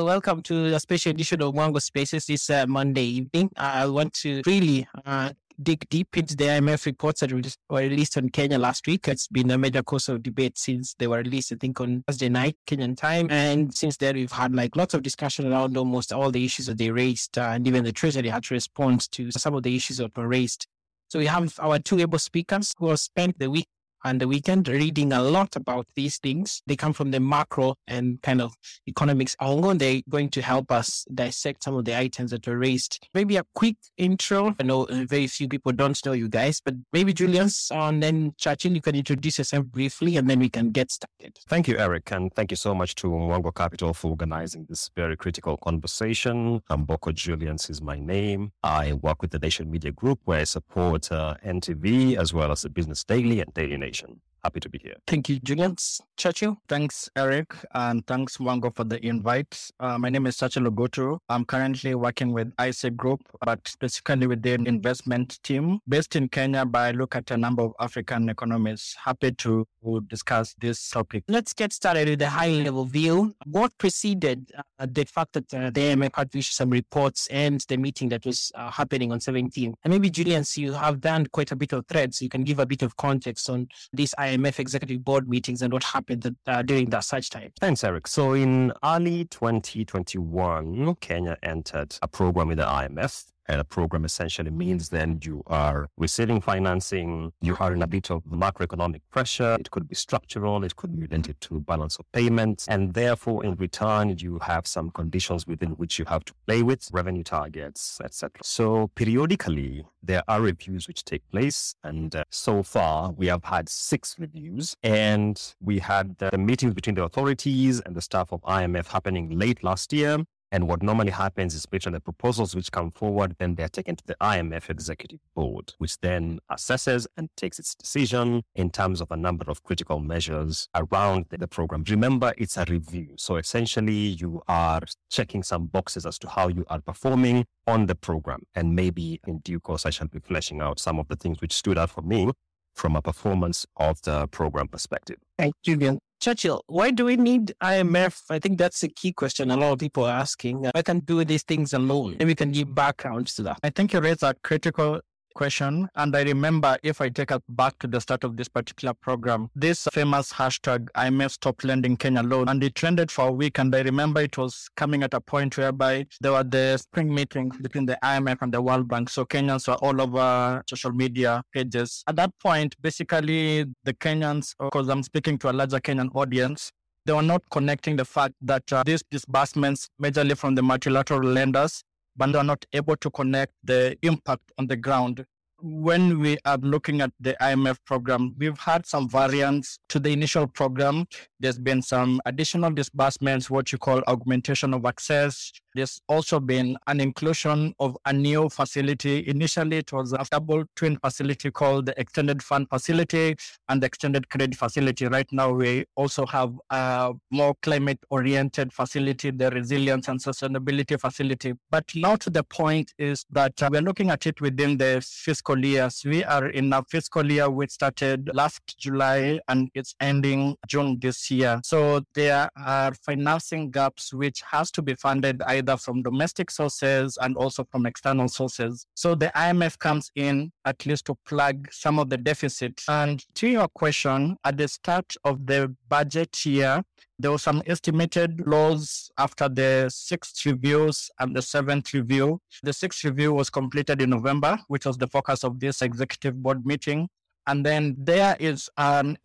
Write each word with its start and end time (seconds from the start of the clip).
Welcome 0.00 0.42
to 0.42 0.66
a 0.76 0.78
special 0.78 1.10
edition 1.10 1.42
of 1.42 1.54
Mwango 1.54 1.82
Spaces 1.82 2.26
this 2.26 2.48
uh, 2.50 2.66
Monday 2.68 3.02
evening. 3.02 3.50
I 3.56 3.84
want 3.86 4.12
to 4.22 4.42
really 4.46 4.86
uh, 5.04 5.30
dig 5.60 5.88
deep 5.88 6.16
into 6.16 6.36
the 6.36 6.44
IMF 6.44 6.86
reports 6.86 7.18
that 7.18 7.32
were 7.32 7.42
released 7.80 8.16
on 8.16 8.28
Kenya 8.28 8.60
last 8.60 8.86
week. 8.86 9.08
It's 9.08 9.26
been 9.26 9.50
a 9.50 9.58
major 9.58 9.82
cause 9.82 10.08
of 10.08 10.22
debate 10.22 10.56
since 10.56 10.94
they 11.00 11.08
were 11.08 11.16
released, 11.16 11.52
I 11.52 11.56
think, 11.56 11.80
on 11.80 12.04
Thursday 12.06 12.28
night, 12.28 12.56
Kenyan 12.68 12.96
time. 12.96 13.26
And 13.28 13.74
since 13.74 13.96
then, 13.96 14.14
we've 14.14 14.30
had 14.30 14.54
like 14.54 14.76
lots 14.76 14.94
of 14.94 15.02
discussion 15.02 15.52
around 15.52 15.76
almost 15.76 16.12
all 16.12 16.30
the 16.30 16.44
issues 16.44 16.66
that 16.66 16.78
they 16.78 16.92
raised. 16.92 17.36
Uh, 17.36 17.50
and 17.54 17.66
even 17.66 17.82
the 17.82 17.90
Treasury 17.90 18.28
had 18.28 18.44
to 18.44 18.54
respond 18.54 19.10
to 19.10 19.32
some 19.32 19.54
of 19.54 19.64
the 19.64 19.74
issues 19.74 19.96
that 19.96 20.16
were 20.16 20.28
raised. 20.28 20.68
So 21.08 21.18
we 21.18 21.26
have 21.26 21.58
our 21.58 21.80
two 21.80 21.98
able 21.98 22.20
speakers 22.20 22.72
who 22.78 22.90
have 22.90 23.00
spent 23.00 23.40
the 23.40 23.50
week 23.50 23.66
and 24.04 24.20
the 24.20 24.28
weekend 24.28 24.68
reading 24.68 25.12
a 25.12 25.22
lot 25.22 25.56
about 25.56 25.86
these 25.96 26.18
things. 26.18 26.62
They 26.66 26.76
come 26.76 26.92
from 26.92 27.10
the 27.10 27.20
macro 27.20 27.74
and 27.86 28.20
kind 28.22 28.40
of 28.40 28.54
economics 28.86 29.36
angle. 29.40 29.74
They're 29.74 30.02
going 30.08 30.30
to 30.30 30.42
help 30.42 30.70
us 30.70 31.04
dissect 31.12 31.64
some 31.64 31.76
of 31.76 31.84
the 31.84 31.98
items 31.98 32.30
that 32.30 32.46
were 32.46 32.58
raised. 32.58 33.06
Maybe 33.14 33.36
a 33.36 33.44
quick 33.54 33.76
intro. 33.96 34.54
I 34.60 34.62
know 34.62 34.86
very 34.90 35.26
few 35.26 35.48
people 35.48 35.72
don't 35.72 35.98
know 36.06 36.12
you 36.12 36.28
guys, 36.28 36.60
but 36.64 36.74
maybe 36.92 37.12
Julians 37.12 37.68
and 37.72 38.02
then 38.02 38.34
Churchill, 38.38 38.72
you 38.72 38.80
can 38.80 38.94
introduce 38.94 39.38
yourself 39.38 39.66
briefly 39.66 40.16
and 40.16 40.28
then 40.28 40.38
we 40.38 40.48
can 40.48 40.70
get 40.70 40.90
started. 40.90 41.38
Thank 41.48 41.68
you, 41.68 41.76
Eric. 41.78 42.10
And 42.12 42.32
thank 42.34 42.50
you 42.50 42.56
so 42.56 42.74
much 42.74 42.94
to 42.96 43.08
Mwango 43.08 43.54
Capital 43.54 43.94
for 43.94 44.10
organizing 44.10 44.66
this 44.68 44.90
very 44.94 45.16
critical 45.16 45.56
conversation. 45.56 46.62
I'm 46.70 46.84
Boko 46.84 47.12
Julians 47.12 47.68
is 47.70 47.82
my 47.82 47.98
name. 47.98 48.52
I 48.62 48.92
work 48.92 49.22
with 49.22 49.32
the 49.32 49.38
Nation 49.38 49.70
Media 49.70 49.92
Group 49.92 50.20
where 50.24 50.40
I 50.40 50.44
support 50.44 51.10
uh, 51.10 51.34
NTV 51.44 52.16
as 52.16 52.32
well 52.32 52.52
as 52.52 52.62
the 52.62 52.70
Business 52.70 53.04
Daily 53.04 53.40
and 53.40 53.52
Daily 53.54 53.76
Nation. 53.76 53.87
Foundation. 53.88 54.27
Happy 54.44 54.60
to 54.60 54.68
be 54.68 54.78
here. 54.78 54.94
Thank 55.06 55.28
you, 55.28 55.40
Julian. 55.40 55.76
Churchill. 56.16 56.56
Thanks, 56.68 57.08
Eric, 57.16 57.54
and 57.74 58.06
thanks, 58.06 58.38
Mwango, 58.38 58.74
for 58.74 58.84
the 58.84 59.04
invite. 59.06 59.70
Uh, 59.78 59.98
my 59.98 60.08
name 60.08 60.26
is 60.26 60.36
Churchill 60.36 60.64
Ogutu. 60.64 61.18
I'm 61.28 61.44
currently 61.44 61.94
working 61.94 62.32
with 62.32 62.52
IC 62.58 62.96
Group, 62.96 63.20
but 63.44 63.66
specifically 63.66 64.26
with 64.26 64.42
the 64.42 64.54
investment 64.54 65.42
team 65.42 65.80
based 65.88 66.16
in 66.16 66.28
Kenya, 66.28 66.64
but 66.64 66.78
I 66.78 66.90
look 66.90 67.14
at 67.14 67.30
a 67.30 67.36
number 67.36 67.62
of 67.62 67.72
African 67.78 68.28
economies. 68.28 68.96
Happy 69.04 69.32
to 69.32 69.66
discuss 70.08 70.54
this 70.60 70.90
topic. 70.90 71.24
Let's 71.28 71.52
get 71.52 71.72
started 71.72 72.08
with 72.08 72.18
the 72.18 72.28
high 72.28 72.50
level 72.50 72.84
view. 72.84 73.34
What 73.46 73.76
preceded 73.78 74.50
uh, 74.78 74.86
the 74.90 75.04
fact 75.04 75.32
that 75.34 75.54
uh, 75.54 75.70
the 75.70 75.80
IMF 75.80 76.10
had 76.14 76.34
issued 76.34 76.54
some 76.54 76.70
reports 76.70 77.26
and 77.28 77.60
the 77.68 77.76
meeting 77.76 78.08
that 78.10 78.26
was 78.26 78.52
uh, 78.54 78.70
happening 78.70 79.12
on 79.12 79.20
17? 79.20 79.74
And 79.84 79.92
maybe, 79.92 80.10
Julian, 80.10 80.44
you 80.54 80.72
have 80.72 81.00
done 81.00 81.26
quite 81.26 81.52
a 81.52 81.56
bit 81.56 81.72
of 81.72 81.86
threads. 81.86 82.18
So 82.18 82.24
you 82.24 82.28
can 82.28 82.44
give 82.44 82.58
a 82.58 82.66
bit 82.66 82.82
of 82.82 82.96
context 82.96 83.48
on 83.48 83.68
these 83.92 84.14
IMF 84.28 84.58
executive 84.58 85.04
board 85.04 85.28
meetings 85.28 85.62
and 85.62 85.72
what 85.72 85.84
happened 85.84 86.34
uh, 86.46 86.62
during 86.62 86.90
that 86.90 87.04
such 87.04 87.30
time. 87.30 87.52
Thanks, 87.60 87.84
Eric. 87.84 88.06
So 88.06 88.32
in 88.34 88.72
early 88.84 89.24
2021, 89.26 90.94
Kenya 90.96 91.36
entered 91.42 91.96
a 92.02 92.08
program 92.08 92.48
with 92.48 92.58
the 92.58 92.64
IMF 92.64 93.24
a 93.48 93.64
program 93.64 94.04
essentially 94.04 94.50
means 94.50 94.88
then 94.90 95.20
you 95.22 95.42
are 95.46 95.88
receiving 95.96 96.40
financing, 96.40 97.32
you 97.40 97.56
are 97.60 97.72
in 97.72 97.82
a 97.82 97.86
bit 97.86 98.10
of 98.10 98.22
macroeconomic 98.24 99.00
pressure. 99.10 99.56
It 99.58 99.70
could 99.70 99.88
be 99.88 99.94
structural, 99.94 100.64
it 100.64 100.76
could 100.76 100.94
be 100.94 101.06
related 101.06 101.40
to 101.42 101.60
balance 101.60 101.96
of 101.98 102.10
payments. 102.12 102.66
And 102.68 102.94
therefore, 102.94 103.44
in 103.44 103.54
return, 103.56 104.16
you 104.18 104.38
have 104.40 104.66
some 104.66 104.90
conditions 104.90 105.46
within 105.46 105.70
which 105.70 105.98
you 105.98 106.04
have 106.06 106.24
to 106.26 106.34
play 106.46 106.62
with, 106.62 106.88
revenue 106.92 107.24
targets, 107.24 108.00
etc. 108.04 108.40
So 108.42 108.88
periodically, 108.94 109.84
there 110.02 110.22
are 110.28 110.40
reviews 110.40 110.86
which 110.88 111.04
take 111.04 111.28
place. 111.30 111.74
And 111.84 112.14
uh, 112.14 112.24
so 112.30 112.62
far, 112.62 113.12
we 113.12 113.26
have 113.28 113.44
had 113.44 113.68
six 113.68 114.16
reviews. 114.18 114.76
And 114.82 115.40
we 115.60 115.78
had 115.78 116.18
the 116.18 116.36
meetings 116.36 116.74
between 116.74 116.94
the 116.94 117.04
authorities 117.04 117.80
and 117.80 117.94
the 117.94 118.02
staff 118.02 118.32
of 118.32 118.40
IMF 118.42 118.88
happening 118.88 119.38
late 119.38 119.62
last 119.64 119.92
year. 119.92 120.24
And 120.50 120.66
what 120.66 120.82
normally 120.82 121.10
happens 121.10 121.54
is 121.54 121.66
based 121.66 121.86
on 121.86 121.92
the 121.92 122.00
proposals 122.00 122.54
which 122.54 122.72
come 122.72 122.90
forward, 122.90 123.36
then 123.38 123.54
they're 123.54 123.68
taken 123.68 123.96
to 123.96 124.06
the 124.06 124.16
IMF 124.20 124.70
executive 124.70 125.20
board, 125.34 125.74
which 125.78 125.98
then 126.00 126.38
assesses 126.50 127.06
and 127.16 127.28
takes 127.36 127.58
its 127.58 127.74
decision 127.74 128.42
in 128.54 128.70
terms 128.70 129.00
of 129.00 129.10
a 129.10 129.16
number 129.16 129.44
of 129.50 129.62
critical 129.62 130.00
measures 130.00 130.68
around 130.74 131.26
the 131.30 131.46
program. 131.46 131.84
Remember, 131.88 132.32
it's 132.38 132.56
a 132.56 132.64
review. 132.68 133.14
So 133.16 133.36
essentially, 133.36 133.92
you 133.92 134.42
are 134.48 134.80
checking 135.10 135.42
some 135.42 135.66
boxes 135.66 136.06
as 136.06 136.18
to 136.20 136.28
how 136.28 136.48
you 136.48 136.64
are 136.68 136.80
performing 136.80 137.44
on 137.66 137.86
the 137.86 137.94
program. 137.94 138.44
And 138.54 138.74
maybe 138.74 139.20
in 139.26 139.38
due 139.40 139.60
course, 139.60 139.84
I 139.84 139.90
shall 139.90 140.08
be 140.08 140.20
fleshing 140.20 140.62
out 140.62 140.78
some 140.80 140.98
of 140.98 141.08
the 141.08 141.16
things 141.16 141.40
which 141.40 141.52
stood 141.52 141.76
out 141.76 141.90
for 141.90 142.02
me 142.02 142.30
from 142.74 142.96
a 142.96 143.02
performance 143.02 143.66
of 143.76 144.00
the 144.02 144.28
program 144.28 144.68
perspective. 144.68 145.18
Thank 145.36 145.54
you, 145.64 145.74
Julian. 145.74 145.98
Churchill, 146.20 146.64
why 146.66 146.90
do 146.90 147.04
we 147.04 147.16
need 147.16 147.54
IMF? 147.62 148.22
I 148.28 148.40
think 148.40 148.58
that's 148.58 148.82
a 148.82 148.88
key 148.88 149.12
question 149.12 149.52
a 149.52 149.56
lot 149.56 149.72
of 149.72 149.78
people 149.78 150.04
are 150.04 150.18
asking. 150.18 150.66
Uh, 150.66 150.72
I 150.74 150.82
can 150.82 150.98
do 151.00 151.24
these 151.24 151.44
things 151.44 151.72
alone. 151.72 152.16
And 152.18 152.26
we 152.26 152.34
can 152.34 152.50
give 152.50 152.74
backgrounds 152.74 153.34
to 153.36 153.42
that. 153.44 153.60
I 153.62 153.70
think 153.70 153.92
you 153.92 154.00
raise 154.00 154.22
a 154.24 154.34
critical 154.42 155.00
question. 155.38 155.88
And 155.94 156.16
I 156.16 156.22
remember 156.22 156.76
if 156.82 157.00
I 157.00 157.08
take 157.08 157.30
us 157.30 157.42
back 157.48 157.78
to 157.78 157.86
the 157.86 158.00
start 158.00 158.24
of 158.24 158.36
this 158.36 158.48
particular 158.48 158.92
program, 158.92 159.50
this 159.54 159.86
famous 159.92 160.32
hashtag 160.32 160.88
IMF 160.96 161.30
Stop 161.30 161.62
Lending 161.62 161.96
Kenya 161.96 162.24
Loan, 162.24 162.48
and 162.48 162.62
it 162.64 162.74
trended 162.74 163.08
for 163.12 163.28
a 163.28 163.32
week. 163.32 163.58
And 163.60 163.74
I 163.74 163.82
remember 163.82 164.20
it 164.20 164.36
was 164.36 164.68
coming 164.76 165.04
at 165.04 165.14
a 165.14 165.20
point 165.20 165.56
whereby 165.56 166.06
there 166.20 166.32
were 166.32 166.42
the 166.42 166.76
spring 166.78 167.14
meetings 167.14 167.56
between 167.58 167.86
the 167.86 167.96
IMF 168.02 168.38
and 168.42 168.52
the 168.52 168.60
World 168.60 168.88
Bank. 168.88 169.08
So 169.10 169.24
Kenyans 169.24 169.68
were 169.68 169.76
all 169.76 170.00
over 170.00 170.60
social 170.68 170.90
media 170.90 171.42
pages. 171.52 172.02
At 172.08 172.16
that 172.16 172.32
point, 172.42 172.74
basically 172.82 173.64
the 173.84 173.94
Kenyans, 173.94 174.56
because 174.58 174.88
I'm 174.88 175.04
speaking 175.04 175.38
to 175.38 175.50
a 175.50 175.52
larger 175.52 175.78
Kenyan 175.78 176.10
audience, 176.16 176.72
they 177.06 177.12
were 177.12 177.22
not 177.22 177.42
connecting 177.50 177.96
the 177.96 178.04
fact 178.04 178.34
that 178.42 178.70
uh, 178.72 178.82
these 178.84 179.02
disbursements, 179.10 179.88
majorly 180.02 180.36
from 180.36 180.56
the 180.56 180.62
multilateral 180.62 181.22
lenders, 181.22 181.82
but 182.18 182.32
they're 182.32 182.44
not 182.44 182.66
able 182.72 182.96
to 182.96 183.10
connect 183.10 183.52
the 183.64 183.96
impact 184.02 184.52
on 184.58 184.66
the 184.66 184.76
ground. 184.76 185.24
When 185.60 186.20
we 186.20 186.38
are 186.44 186.58
looking 186.58 187.00
at 187.00 187.10
the 187.18 187.36
IMF 187.40 187.78
program, 187.84 188.34
we've 188.38 188.58
had 188.58 188.86
some 188.86 189.08
variants 189.08 189.78
to 189.88 189.98
the 189.98 190.10
initial 190.10 190.46
program. 190.46 191.06
There's 191.40 191.58
been 191.58 191.82
some 191.82 192.20
additional 192.26 192.70
disbursements, 192.70 193.50
what 193.50 193.72
you 193.72 193.78
call 193.78 194.02
augmentation 194.06 194.72
of 194.72 194.84
access. 194.84 195.50
There's 195.74 196.00
also 196.08 196.40
been 196.40 196.76
an 196.86 197.00
inclusion 197.00 197.74
of 197.78 197.96
a 198.04 198.12
new 198.12 198.48
facility. 198.48 199.28
Initially, 199.28 199.78
it 199.78 199.92
was 199.92 200.12
a 200.12 200.24
double 200.30 200.64
twin 200.76 200.98
facility 200.98 201.50
called 201.50 201.86
the 201.86 202.00
Extended 202.00 202.42
Fund 202.42 202.68
Facility 202.68 203.36
and 203.68 203.82
the 203.82 203.86
Extended 203.86 204.28
Credit 204.28 204.54
Facility. 204.54 205.06
Right 205.06 205.30
now, 205.32 205.52
we 205.52 205.84
also 205.94 206.26
have 206.26 206.52
a 206.70 207.12
more 207.30 207.54
climate 207.62 207.98
oriented 208.10 208.72
facility, 208.72 209.30
the 209.30 209.50
Resilience 209.50 210.08
and 210.08 210.20
Sustainability 210.20 210.98
Facility. 210.98 211.52
But 211.70 211.84
now 211.94 212.16
to 212.16 212.30
the 212.30 212.44
point 212.44 212.94
is 212.98 213.24
that 213.30 213.62
uh, 213.62 213.68
we're 213.70 213.82
looking 213.82 214.10
at 214.10 214.26
it 214.26 214.40
within 214.40 214.78
the 214.78 215.04
fiscal 215.06 215.64
years. 215.64 216.02
We 216.04 216.24
are 216.24 216.48
in 216.48 216.72
a 216.72 216.82
fiscal 216.84 217.30
year 217.30 217.50
which 217.50 217.70
started 217.70 218.30
last 218.32 218.78
July 218.78 219.40
and 219.48 219.70
it's 219.74 219.94
ending 220.00 220.56
June 220.66 220.98
this 221.00 221.30
year. 221.30 221.60
So 221.64 222.02
there 222.14 222.48
are 222.56 222.94
financing 222.94 223.70
gaps 223.70 224.12
which 224.12 224.42
has 224.50 224.70
to 224.72 224.82
be 224.82 224.94
funded 224.94 225.42
either 225.58 225.76
from 225.76 226.02
domestic 226.02 226.50
sources 226.50 227.18
and 227.20 227.36
also 227.36 227.64
from 227.70 227.86
external 227.86 228.28
sources. 228.28 228.86
So 228.94 229.14
the 229.14 229.30
IMF 229.36 229.78
comes 229.78 230.10
in 230.14 230.52
at 230.64 230.86
least 230.86 231.06
to 231.06 231.16
plug 231.26 231.68
some 231.70 231.98
of 231.98 232.10
the 232.10 232.16
deficit. 232.16 232.82
And 232.88 233.24
to 233.34 233.48
your 233.48 233.68
question, 233.68 234.36
at 234.44 234.56
the 234.56 234.68
start 234.68 235.14
of 235.24 235.46
the 235.46 235.74
budget 235.88 236.44
year, 236.46 236.82
there 237.18 237.32
was 237.32 237.42
some 237.42 237.62
estimated 237.66 238.46
loss 238.46 239.10
after 239.18 239.48
the 239.48 239.90
sixth 239.92 240.46
reviews 240.46 241.10
and 241.18 241.34
the 241.34 241.42
seventh 241.42 241.92
review. 241.92 242.40
The 242.62 242.72
sixth 242.72 243.02
review 243.04 243.32
was 243.32 243.50
completed 243.50 244.00
in 244.00 244.10
November, 244.10 244.58
which 244.68 244.86
was 244.86 244.96
the 244.96 245.08
focus 245.08 245.42
of 245.44 245.58
this 245.58 245.82
executive 245.82 246.40
board 246.40 246.64
meeting. 246.64 247.08
And 247.46 247.64
then 247.64 247.96
there 247.98 248.36
is 248.38 248.68
an 248.76 249.18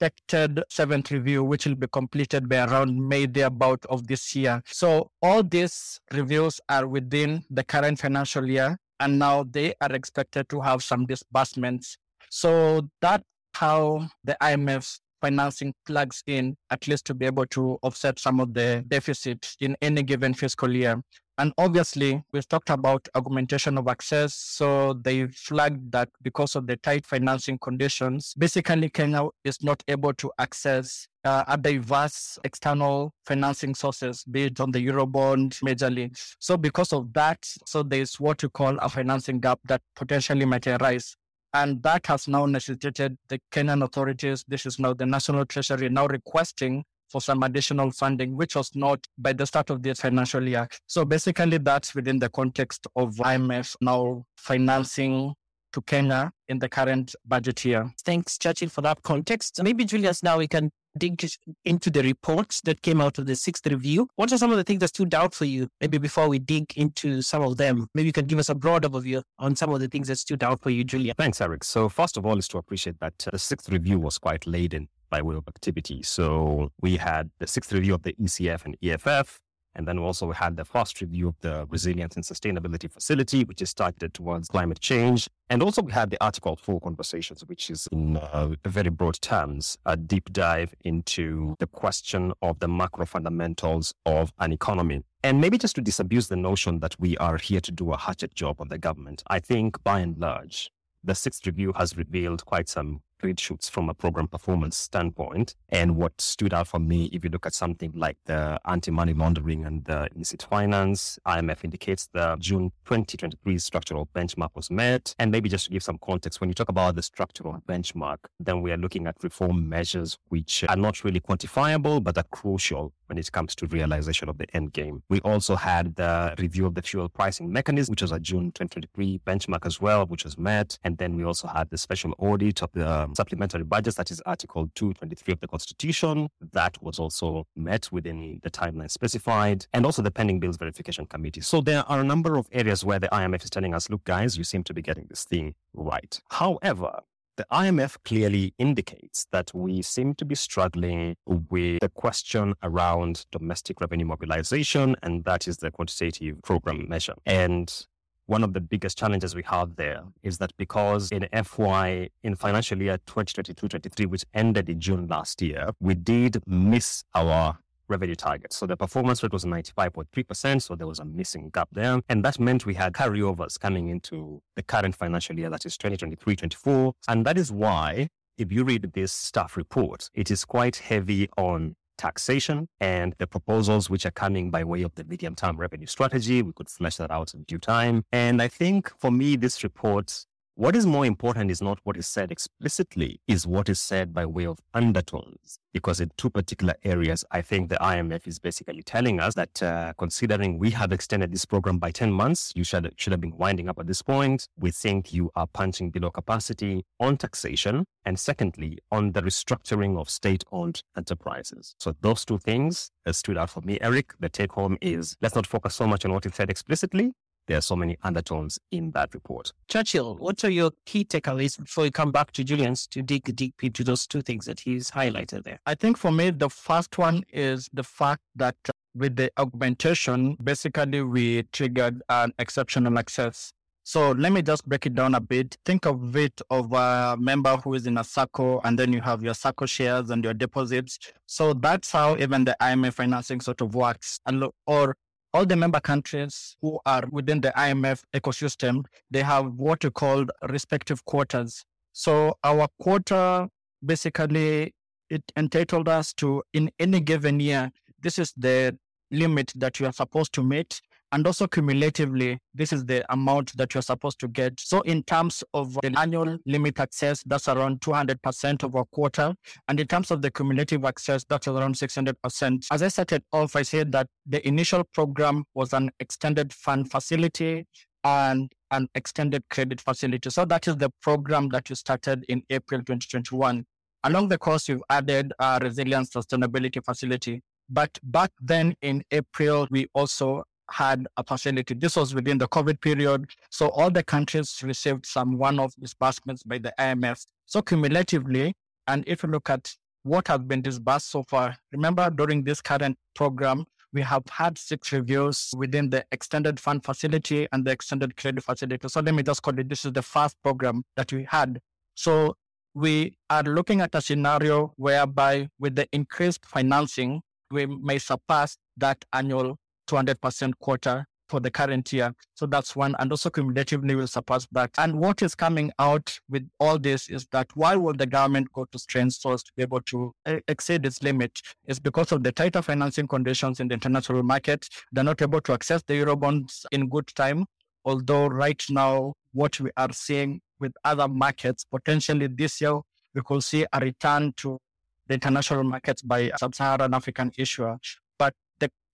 expected 0.00 0.62
seventh 0.70 1.10
review, 1.10 1.44
which 1.44 1.66
will 1.66 1.74
be 1.74 1.86
completed 1.92 2.48
by 2.48 2.64
around 2.64 2.96
May, 3.08 3.26
thereabout 3.26 3.84
of 3.86 4.06
this 4.06 4.34
year. 4.34 4.62
So 4.66 5.10
all 5.20 5.42
these 5.42 6.00
reviews 6.12 6.58
are 6.70 6.86
within 6.86 7.44
the 7.50 7.62
current 7.64 7.98
financial 7.98 8.48
year, 8.48 8.78
and 8.98 9.18
now 9.18 9.44
they 9.50 9.74
are 9.80 9.92
expected 9.92 10.48
to 10.48 10.60
have 10.62 10.82
some 10.82 11.04
disbursements. 11.06 11.98
So 12.30 12.88
that's 13.02 13.24
how 13.54 14.08
the 14.24 14.36
IMF 14.42 14.98
financing 15.20 15.74
plugs 15.86 16.22
in, 16.26 16.56
at 16.70 16.88
least 16.88 17.04
to 17.06 17.14
be 17.14 17.26
able 17.26 17.44
to 17.46 17.78
offset 17.82 18.18
some 18.18 18.40
of 18.40 18.54
the 18.54 18.82
deficit 18.88 19.54
in 19.60 19.76
any 19.82 20.02
given 20.02 20.32
fiscal 20.32 20.74
year. 20.74 21.02
And 21.40 21.54
obviously, 21.56 22.22
we've 22.32 22.46
talked 22.46 22.68
about 22.68 23.08
augmentation 23.14 23.78
of 23.78 23.88
access. 23.88 24.34
So 24.34 24.92
they 24.92 25.26
flagged 25.28 25.90
that 25.92 26.10
because 26.20 26.54
of 26.54 26.66
the 26.66 26.76
tight 26.76 27.06
financing 27.06 27.56
conditions, 27.56 28.34
basically 28.36 28.90
Kenya 28.90 29.26
is 29.42 29.62
not 29.62 29.82
able 29.88 30.12
to 30.12 30.30
access 30.38 31.08
uh, 31.24 31.44
a 31.48 31.56
diverse 31.56 32.38
external 32.44 33.14
financing 33.24 33.74
sources 33.74 34.22
based 34.24 34.60
on 34.60 34.70
the 34.70 34.86
Eurobond 34.86 35.58
majorly. 35.62 36.10
So 36.40 36.58
because 36.58 36.92
of 36.92 37.10
that, 37.14 37.38
so 37.64 37.82
there's 37.82 38.20
what 38.20 38.42
you 38.42 38.50
call 38.50 38.76
a 38.76 38.90
financing 38.90 39.40
gap 39.40 39.60
that 39.64 39.80
potentially 39.96 40.44
might 40.44 40.66
arise. 40.66 41.16
And 41.54 41.82
that 41.84 42.06
has 42.08 42.28
now 42.28 42.44
necessitated 42.44 43.16
the 43.30 43.40
Kenyan 43.50 43.82
authorities, 43.82 44.44
this 44.46 44.66
is 44.66 44.78
now 44.78 44.92
the 44.92 45.06
National 45.06 45.46
Treasury, 45.46 45.88
now 45.88 46.06
requesting 46.06 46.84
for 47.10 47.20
some 47.20 47.42
additional 47.42 47.90
funding, 47.90 48.36
which 48.36 48.54
was 48.54 48.70
not 48.74 49.06
by 49.18 49.32
the 49.32 49.46
start 49.46 49.70
of 49.70 49.82
the 49.82 49.94
financial 49.94 50.46
year. 50.46 50.68
So 50.86 51.04
basically, 51.04 51.58
that's 51.58 51.94
within 51.94 52.18
the 52.18 52.28
context 52.28 52.86
of 52.96 53.14
IMF 53.16 53.76
now 53.80 54.24
financing 54.36 55.34
to 55.72 55.82
Kenya 55.82 56.32
in 56.48 56.58
the 56.58 56.68
current 56.68 57.14
budget 57.26 57.64
year. 57.64 57.90
Thanks, 58.04 58.38
Churchill, 58.38 58.68
for 58.68 58.82
that 58.82 59.02
context. 59.02 59.62
Maybe, 59.62 59.84
Julians, 59.84 60.22
now 60.22 60.38
we 60.38 60.48
can 60.48 60.70
dig 60.98 61.24
into 61.64 61.88
the 61.88 62.02
reports 62.02 62.60
that 62.62 62.82
came 62.82 63.00
out 63.00 63.18
of 63.18 63.26
the 63.26 63.36
sixth 63.36 63.66
review. 63.66 64.08
What 64.16 64.32
are 64.32 64.38
some 64.38 64.50
of 64.50 64.56
the 64.56 64.64
things 64.64 64.80
that 64.80 64.88
stood 64.88 65.14
out 65.14 65.34
for 65.34 65.44
you? 65.44 65.68
Maybe 65.80 65.98
before 65.98 66.28
we 66.28 66.38
dig 66.38 66.72
into 66.76 67.22
some 67.22 67.42
of 67.42 67.56
them, 67.56 67.86
maybe 67.94 68.06
you 68.06 68.12
can 68.12 68.26
give 68.26 68.38
us 68.38 68.48
a 68.48 68.54
broad 68.54 68.82
overview 68.82 69.22
on 69.38 69.54
some 69.54 69.70
of 69.72 69.80
the 69.80 69.88
things 69.88 70.08
that 70.08 70.16
stood 70.16 70.42
out 70.42 70.60
for 70.60 70.70
you, 70.70 70.82
Julia. 70.82 71.14
Thanks, 71.16 71.40
Eric. 71.40 71.64
So, 71.64 71.88
first 71.88 72.16
of 72.16 72.26
all, 72.26 72.38
is 72.38 72.48
to 72.48 72.58
appreciate 72.58 72.98
that 73.00 73.14
uh, 73.26 73.30
the 73.32 73.38
sixth 73.38 73.68
review 73.68 73.98
was 73.98 74.18
quite 74.18 74.46
laden 74.46 74.88
by 75.10 75.22
way 75.22 75.36
of 75.36 75.46
activity. 75.48 76.02
So, 76.02 76.70
we 76.80 76.96
had 76.96 77.30
the 77.38 77.46
sixth 77.46 77.72
review 77.72 77.94
of 77.94 78.02
the 78.02 78.14
ECF 78.14 78.64
and 78.64 78.76
EFF. 78.82 79.40
And 79.76 79.86
then 79.86 80.00
we 80.00 80.06
also 80.06 80.32
had 80.32 80.56
the 80.56 80.64
first 80.64 81.00
review 81.00 81.28
of 81.28 81.36
the 81.40 81.66
Resilience 81.70 82.16
and 82.16 82.24
Sustainability 82.24 82.90
Facility, 82.90 83.44
which 83.44 83.62
is 83.62 83.72
targeted 83.72 84.14
towards 84.14 84.48
climate 84.48 84.80
change. 84.80 85.28
And 85.48 85.62
also 85.62 85.82
we 85.82 85.92
had 85.92 86.10
the 86.10 86.22
Article 86.22 86.56
4 86.56 86.80
conversations, 86.80 87.44
which 87.46 87.70
is 87.70 87.86
in 87.92 88.16
uh, 88.16 88.50
very 88.66 88.90
broad 88.90 89.20
terms, 89.20 89.78
a 89.86 89.96
deep 89.96 90.32
dive 90.32 90.74
into 90.84 91.54
the 91.60 91.66
question 91.66 92.32
of 92.42 92.58
the 92.58 92.68
macro 92.68 93.06
fundamentals 93.06 93.94
of 94.06 94.32
an 94.38 94.52
economy. 94.52 95.02
And 95.22 95.40
maybe 95.40 95.58
just 95.58 95.76
to 95.76 95.82
disabuse 95.82 96.28
the 96.28 96.36
notion 96.36 96.80
that 96.80 96.98
we 96.98 97.16
are 97.18 97.36
here 97.36 97.60
to 97.60 97.70
do 97.70 97.92
a 97.92 97.96
hatchet 97.96 98.34
job 98.34 98.60
on 98.60 98.68
the 98.68 98.78
government, 98.78 99.22
I 99.28 99.38
think 99.38 99.82
by 99.84 100.00
and 100.00 100.18
large, 100.18 100.70
the 101.04 101.14
sixth 101.14 101.46
review 101.46 101.72
has 101.76 101.96
revealed 101.96 102.44
quite 102.44 102.68
some 102.68 103.02
green 103.20 103.36
shoots 103.36 103.68
from 103.68 103.88
a 103.88 103.94
program 103.94 104.26
performance 104.26 104.76
standpoint. 104.76 105.54
And 105.68 105.96
what 105.96 106.20
stood 106.20 106.54
out 106.54 106.68
for 106.68 106.78
me, 106.78 107.06
if 107.12 107.22
you 107.24 107.30
look 107.30 107.46
at 107.46 107.54
something 107.54 107.92
like 107.94 108.16
the 108.26 108.58
anti-money 108.64 109.12
laundering 109.12 109.64
and 109.64 109.84
the 109.84 110.08
illicit 110.14 110.42
finance, 110.42 111.18
IMF 111.26 111.64
indicates 111.64 112.08
the 112.12 112.36
June 112.38 112.72
2023 112.84 113.58
structural 113.58 114.08
benchmark 114.14 114.50
was 114.54 114.70
met. 114.70 115.14
And 115.18 115.30
maybe 115.30 115.48
just 115.48 115.66
to 115.66 115.70
give 115.70 115.82
some 115.82 115.98
context, 115.98 116.40
when 116.40 116.48
you 116.50 116.54
talk 116.54 116.68
about 116.68 116.94
the 116.94 117.02
structural 117.02 117.62
benchmark, 117.68 118.18
then 118.38 118.62
we 118.62 118.72
are 118.72 118.76
looking 118.76 119.06
at 119.06 119.16
reform 119.22 119.68
measures 119.68 120.18
which 120.28 120.64
are 120.68 120.76
not 120.76 121.04
really 121.04 121.20
quantifiable, 121.20 122.02
but 122.02 122.16
are 122.16 122.24
crucial 122.30 122.92
when 123.06 123.18
it 123.18 123.30
comes 123.32 123.56
to 123.56 123.66
realization 123.66 124.28
of 124.28 124.38
the 124.38 124.46
end 124.54 124.72
game. 124.72 125.02
We 125.08 125.18
also 125.20 125.56
had 125.56 125.96
the 125.96 126.34
review 126.38 126.64
of 126.66 126.74
the 126.74 126.82
fuel 126.82 127.08
pricing 127.08 127.52
mechanism, 127.52 127.92
which 127.92 128.02
was 128.02 128.12
a 128.12 128.20
June 128.20 128.52
2023 128.52 129.20
benchmark 129.26 129.66
as 129.66 129.80
well, 129.80 130.06
which 130.06 130.24
was 130.24 130.38
met. 130.38 130.78
And 130.84 130.96
then 130.98 131.16
we 131.16 131.24
also 131.24 131.48
had 131.48 131.70
the 131.70 131.78
special 131.78 132.14
audit 132.18 132.62
of 132.62 132.70
the 132.72 133.09
Um, 133.10 133.14
supplementary 133.16 133.64
budgets, 133.64 133.96
that 133.96 134.10
is 134.10 134.20
Article 134.24 134.70
223 134.74 135.32
of 135.32 135.40
the 135.40 135.48
Constitution. 135.48 136.28
That 136.52 136.80
was 136.82 136.98
also 136.98 137.46
met 137.56 137.90
within 137.90 138.40
the 138.42 138.50
timeline 138.50 138.90
specified, 138.90 139.66
and 139.72 139.84
also 139.84 140.00
the 140.02 140.12
pending 140.12 140.38
bills 140.38 140.56
verification 140.56 141.06
committee. 141.06 141.40
So 141.40 141.60
there 141.60 141.84
are 141.88 142.00
a 142.00 142.04
number 142.04 142.36
of 142.36 142.46
areas 142.52 142.84
where 142.84 143.00
the 143.00 143.08
IMF 143.08 143.42
is 143.42 143.50
telling 143.50 143.74
us, 143.74 143.90
look, 143.90 144.04
guys, 144.04 144.38
you 144.38 144.44
seem 144.44 144.62
to 144.64 144.74
be 144.74 144.82
getting 144.82 145.06
this 145.08 145.24
thing 145.24 145.54
right. 145.74 146.20
However, 146.30 147.00
the 147.36 147.46
IMF 147.50 147.96
clearly 148.04 148.54
indicates 148.58 149.26
that 149.32 149.50
we 149.54 149.82
seem 149.82 150.14
to 150.14 150.24
be 150.24 150.34
struggling 150.34 151.16
with 151.26 151.80
the 151.80 151.88
question 151.88 152.54
around 152.62 153.24
domestic 153.32 153.80
revenue 153.80 154.04
mobilization, 154.04 154.94
and 155.02 155.24
that 155.24 155.48
is 155.48 155.56
the 155.56 155.70
quantitative 155.70 156.42
program 156.42 156.86
measure. 156.88 157.14
And 157.24 157.86
one 158.30 158.44
of 158.44 158.52
the 158.52 158.60
biggest 158.60 158.96
challenges 158.96 159.34
we 159.34 159.42
have 159.42 159.74
there 159.74 160.04
is 160.22 160.38
that 160.38 160.52
because 160.56 161.10
in 161.10 161.26
FY, 161.44 162.10
in 162.22 162.36
financial 162.36 162.80
year 162.80 162.96
2022-23, 163.06 164.06
which 164.06 164.24
ended 164.34 164.68
in 164.68 164.78
June 164.78 165.08
last 165.08 165.42
year, 165.42 165.70
we 165.80 165.94
did 165.94 166.40
miss 166.46 167.02
our 167.16 167.58
revenue 167.88 168.14
target. 168.14 168.52
So 168.52 168.66
the 168.66 168.76
performance 168.76 169.24
rate 169.24 169.32
was 169.32 169.44
95.3%. 169.44 170.62
So 170.62 170.76
there 170.76 170.86
was 170.86 171.00
a 171.00 171.04
missing 171.04 171.50
gap 171.52 171.70
there. 171.72 172.00
And 172.08 172.24
that 172.24 172.38
meant 172.38 172.64
we 172.64 172.74
had 172.74 172.92
carryovers 172.92 173.58
coming 173.58 173.88
into 173.88 174.40
the 174.54 174.62
current 174.62 174.94
financial 174.94 175.36
year, 175.36 175.50
that 175.50 175.66
is 175.66 175.76
2023 175.76 176.36
24. 176.36 176.94
And 177.08 177.26
that 177.26 177.36
is 177.36 177.50
why, 177.50 178.10
if 178.38 178.52
you 178.52 178.62
read 178.62 178.92
this 178.94 179.10
staff 179.10 179.56
report, 179.56 180.08
it 180.14 180.30
is 180.30 180.44
quite 180.44 180.76
heavy 180.76 181.28
on 181.36 181.74
taxation 182.00 182.68
and 182.80 183.14
the 183.18 183.26
proposals 183.26 183.90
which 183.90 184.06
are 184.06 184.10
coming 184.10 184.50
by 184.50 184.64
way 184.64 184.82
of 184.82 184.94
the 184.94 185.04
medium 185.04 185.34
term 185.34 185.56
revenue 185.56 185.86
strategy. 185.86 186.40
We 186.42 186.52
could 186.52 186.70
flesh 186.70 186.96
that 186.96 187.10
out 187.10 187.34
in 187.34 187.42
due 187.44 187.58
time. 187.58 188.04
And 188.10 188.40
I 188.40 188.48
think 188.48 188.90
for 188.98 189.10
me, 189.10 189.36
this 189.36 189.62
report 189.62 190.26
what 190.60 190.76
is 190.76 190.84
more 190.84 191.06
important 191.06 191.50
is 191.50 191.62
not 191.62 191.78
what 191.84 191.96
is 191.96 192.06
said 192.06 192.30
explicitly, 192.30 193.18
is 193.26 193.46
what 193.46 193.70
is 193.70 193.80
said 193.80 194.12
by 194.12 194.26
way 194.26 194.44
of 194.44 194.58
undertones. 194.74 195.58
Because 195.72 196.00
in 196.00 196.10
two 196.18 196.28
particular 196.28 196.74
areas, 196.84 197.24
I 197.30 197.40
think 197.40 197.70
the 197.70 197.76
IMF 197.76 198.26
is 198.26 198.38
basically 198.38 198.82
telling 198.82 199.20
us 199.20 199.34
that 199.36 199.62
uh, 199.62 199.94
considering 199.96 200.58
we 200.58 200.68
have 200.72 200.92
extended 200.92 201.32
this 201.32 201.46
program 201.46 201.78
by 201.78 201.92
10 201.92 202.12
months, 202.12 202.52
you 202.54 202.62
should, 202.62 202.92
should 202.96 203.10
have 203.10 203.22
been 203.22 203.38
winding 203.38 203.70
up 203.70 203.78
at 203.78 203.86
this 203.86 204.02
point. 204.02 204.48
We 204.58 204.70
think 204.70 205.14
you 205.14 205.30
are 205.34 205.46
punching 205.46 205.92
below 205.92 206.10
capacity 206.10 206.84
on 206.98 207.16
taxation. 207.16 207.86
And 208.04 208.18
secondly, 208.18 208.80
on 208.90 209.12
the 209.12 209.22
restructuring 209.22 209.98
of 209.98 210.10
state 210.10 210.44
owned 210.52 210.82
enterprises. 210.94 211.74
So 211.78 211.94
those 212.02 212.26
two 212.26 212.36
things 212.36 212.90
stood 213.12 213.38
out 213.38 213.48
for 213.48 213.62
me, 213.62 213.78
Eric. 213.80 214.12
The 214.20 214.28
take 214.28 214.52
home 214.52 214.76
is 214.82 215.16
let's 215.22 215.34
not 215.34 215.46
focus 215.46 215.74
so 215.74 215.86
much 215.86 216.04
on 216.04 216.12
what 216.12 216.26
is 216.26 216.34
said 216.34 216.50
explicitly, 216.50 217.14
there 217.50 217.58
are 217.58 217.62
so 217.62 217.74
many 217.74 217.98
undertones 218.04 218.60
in 218.70 218.92
that 218.92 219.12
report. 219.12 219.52
Churchill, 219.66 220.14
what 220.18 220.44
are 220.44 220.50
your 220.50 220.70
key 220.86 221.04
takeaways 221.04 221.58
before 221.58 221.84
you 221.84 221.90
come 221.90 222.12
back 222.12 222.30
to 222.30 222.44
Julian's 222.44 222.86
to 222.86 223.02
dig 223.02 223.34
deep 223.34 223.64
into 223.64 223.82
those 223.82 224.06
two 224.06 224.22
things 224.22 224.46
that 224.46 224.60
he's 224.60 224.92
highlighted 224.92 225.42
there? 225.42 225.58
I 225.66 225.74
think 225.74 225.96
for 225.96 226.12
me, 226.12 226.30
the 226.30 226.48
first 226.48 226.96
one 226.96 227.24
is 227.32 227.68
the 227.72 227.82
fact 227.82 228.22
that 228.36 228.54
with 228.94 229.16
the 229.16 229.32
augmentation, 229.36 230.36
basically 230.44 231.02
we 231.02 231.42
triggered 231.52 232.00
an 232.08 232.32
exceptional 232.38 232.96
access. 232.96 233.52
So 233.82 234.12
let 234.12 234.30
me 234.30 234.42
just 234.42 234.68
break 234.68 234.86
it 234.86 234.94
down 234.94 235.16
a 235.16 235.20
bit. 235.20 235.56
Think 235.64 235.86
of 235.86 236.14
it 236.14 236.40
of 236.50 236.72
a 236.72 237.16
member 237.18 237.56
who 237.56 237.74
is 237.74 237.84
in 237.84 237.98
a 237.98 238.04
circle, 238.04 238.60
and 238.62 238.78
then 238.78 238.92
you 238.92 239.00
have 239.00 239.24
your 239.24 239.34
circle 239.34 239.66
shares 239.66 240.10
and 240.10 240.22
your 240.22 240.34
deposits. 240.34 241.00
So 241.26 241.54
that's 241.54 241.90
how 241.90 242.16
even 242.16 242.44
the 242.44 242.56
IMF 242.62 242.94
financing 242.94 243.40
sort 243.40 243.60
of 243.60 243.74
works. 243.74 244.20
And 244.24 244.38
look, 244.38 244.54
or 244.68 244.94
all 245.32 245.46
the 245.46 245.56
member 245.56 245.80
countries 245.80 246.56
who 246.60 246.78
are 246.86 247.04
within 247.10 247.40
the 247.40 247.52
IMF 247.56 248.02
ecosystem, 248.14 248.84
they 249.10 249.22
have 249.22 249.46
what 249.54 249.84
we 249.84 249.90
call 249.90 250.24
respective 250.48 251.04
quotas. 251.04 251.64
So 251.92 252.36
our 252.44 252.68
quota 252.80 253.48
basically 253.84 254.74
it 255.08 255.22
entitled 255.36 255.88
us 255.88 256.12
to 256.14 256.42
in 256.52 256.70
any 256.78 257.00
given 257.00 257.40
year, 257.40 257.70
this 258.00 258.18
is 258.18 258.32
the 258.36 258.78
limit 259.10 259.52
that 259.56 259.80
you 259.80 259.86
are 259.86 259.92
supposed 259.92 260.32
to 260.34 260.42
meet 260.42 260.80
and 261.12 261.26
also 261.26 261.46
cumulatively, 261.46 262.38
this 262.54 262.72
is 262.72 262.84
the 262.84 263.04
amount 263.12 263.56
that 263.56 263.74
you're 263.74 263.82
supposed 263.82 264.20
to 264.20 264.28
get. 264.28 264.58
So 264.60 264.80
in 264.82 265.02
terms 265.02 265.42
of 265.54 265.74
the 265.74 265.92
annual 265.98 266.38
limit 266.46 266.78
access, 266.78 267.22
that's 267.24 267.48
around 267.48 267.80
200% 267.80 268.62
of 268.62 268.74
a 268.74 268.84
quarter. 268.86 269.34
And 269.68 269.80
in 269.80 269.86
terms 269.86 270.10
of 270.10 270.22
the 270.22 270.30
cumulative 270.30 270.84
access, 270.84 271.24
that's 271.24 271.48
around 271.48 271.74
600%. 271.74 272.66
As 272.70 272.82
I 272.82 272.88
started 272.88 273.22
off, 273.32 273.56
I 273.56 273.62
said 273.62 273.90
that 273.92 274.06
the 274.26 274.46
initial 274.46 274.84
program 274.84 275.44
was 275.54 275.72
an 275.72 275.90
extended 275.98 276.52
fund 276.52 276.90
facility 276.90 277.66
and 278.04 278.50
an 278.70 278.88
extended 278.94 279.42
credit 279.50 279.80
facility. 279.80 280.30
So 280.30 280.44
that 280.44 280.68
is 280.68 280.76
the 280.76 280.90
program 281.02 281.48
that 281.50 281.68
you 281.68 281.74
started 281.74 282.24
in 282.28 282.42
April 282.50 282.80
2021. 282.80 283.64
Along 284.04 284.28
the 284.28 284.38
course, 284.38 284.68
you've 284.68 284.82
added 284.88 285.32
a 285.38 285.58
resilience 285.60 286.10
sustainability 286.10 286.82
facility. 286.84 287.42
But 287.68 287.98
back 288.02 288.30
then 288.40 288.74
in 288.80 289.02
April, 289.10 289.66
we 289.70 289.88
also 289.94 290.44
had 290.70 291.06
a 291.16 291.24
facility. 291.24 291.74
This 291.74 291.96
was 291.96 292.14
within 292.14 292.38
the 292.38 292.48
COVID 292.48 292.80
period. 292.80 293.30
So 293.50 293.68
all 293.68 293.90
the 293.90 294.02
countries 294.02 294.60
received 294.62 295.06
some 295.06 295.36
one-off 295.38 295.74
disbursements 295.80 296.42
by 296.42 296.58
the 296.58 296.72
IMF. 296.78 297.24
So 297.46 297.62
cumulatively, 297.62 298.54
and 298.86 299.04
if 299.06 299.22
you 299.22 299.28
look 299.28 299.50
at 299.50 299.74
what 300.02 300.28
has 300.28 300.40
been 300.40 300.62
disbursed 300.62 301.10
so 301.10 301.24
far, 301.24 301.56
remember 301.72 302.08
during 302.10 302.44
this 302.44 302.60
current 302.60 302.96
program, 303.14 303.66
we 303.92 304.02
have 304.02 304.22
had 304.30 304.56
six 304.56 304.92
reviews 304.92 305.50
within 305.56 305.90
the 305.90 306.04
extended 306.12 306.60
fund 306.60 306.84
facility 306.84 307.48
and 307.52 307.64
the 307.64 307.72
extended 307.72 308.16
credit 308.16 308.44
facility. 308.44 308.88
So 308.88 309.00
let 309.00 309.14
me 309.14 309.22
just 309.22 309.42
call 309.42 309.58
it 309.58 309.68
this 309.68 309.84
is 309.84 309.92
the 309.92 310.02
first 310.02 310.36
program 310.42 310.84
that 310.96 311.12
we 311.12 311.24
had. 311.24 311.60
So 311.94 312.36
we 312.74 313.16
are 313.28 313.42
looking 313.42 313.80
at 313.80 313.94
a 313.94 314.00
scenario 314.00 314.72
whereby 314.76 315.48
with 315.58 315.74
the 315.74 315.88
increased 315.92 316.46
financing, 316.46 317.20
we 317.50 317.66
may 317.66 317.98
surpass 317.98 318.56
that 318.76 319.04
annual 319.12 319.58
200% 319.90 320.52
quota 320.60 321.04
for 321.30 321.40
the 321.40 321.50
current 321.50 321.90
year. 321.92 322.12
So 322.34 322.44
that's 322.44 322.74
one. 322.74 322.94
And 322.98 323.10
also 323.10 323.30
cumulatively 323.30 323.94
will 323.94 324.08
surpass 324.08 324.46
that. 324.52 324.70
And 324.76 324.98
what 324.98 325.22
is 325.22 325.34
coming 325.34 325.70
out 325.78 326.18
with 326.28 326.46
all 326.58 326.78
this 326.78 327.08
is 327.08 327.26
that 327.30 327.46
why 327.54 327.76
will 327.76 327.94
the 327.94 328.06
government 328.06 328.48
go 328.52 328.66
to 328.72 328.78
strain 328.78 329.10
source 329.10 329.42
to 329.44 329.52
be 329.56 329.62
able 329.62 329.80
to 329.82 330.12
eh, 330.26 330.40
exceed 330.48 330.84
its 330.84 331.02
limit? 331.02 331.40
Is 331.68 331.78
because 331.78 332.10
of 332.12 332.24
the 332.24 332.32
tighter 332.32 332.60
financing 332.60 333.06
conditions 333.06 333.60
in 333.60 333.68
the 333.68 333.74
international 333.74 334.22
market. 334.24 334.68
They're 334.92 335.04
not 335.04 335.22
able 335.22 335.40
to 335.42 335.52
access 335.52 335.82
the 335.86 335.94
Eurobonds 335.94 336.66
in 336.72 336.88
good 336.88 337.06
time. 337.14 337.46
Although 337.84 338.26
right 338.26 338.62
now, 338.68 339.14
what 339.32 339.58
we 339.60 339.70
are 339.76 339.92
seeing 339.92 340.40
with 340.58 340.72
other 340.84 341.08
markets, 341.08 341.64
potentially 341.64 342.26
this 342.26 342.60
year, 342.60 342.80
we 343.14 343.22
could 343.24 343.42
see 343.42 343.64
a 343.72 343.80
return 343.80 344.32
to 344.38 344.58
the 345.06 345.14
international 345.14 345.64
markets 345.64 346.02
by 346.02 346.30
sub-Saharan 346.38 346.92
African 346.92 347.32
issuer. 347.38 347.78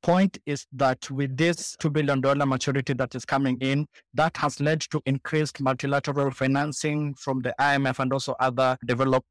Point 0.07 0.39
is 0.47 0.67
that 0.71 1.11
with 1.11 1.37
this 1.37 1.75
$2 1.83 1.93
billion 1.93 2.21
maturity 2.49 2.93
that 2.93 3.17
is 3.17 3.25
coming 3.25 3.59
in, 3.61 3.89
that 4.15 4.37
has 4.37 4.61
led 4.61 4.83
to 4.83 5.01
increased 5.05 5.61
multilateral 5.61 6.31
financing 6.31 7.13
from 7.15 7.41
the 7.41 7.53
IMF 7.61 7.99
and 7.99 8.13
also 8.13 8.37
other 8.39 8.79
development 8.87 9.25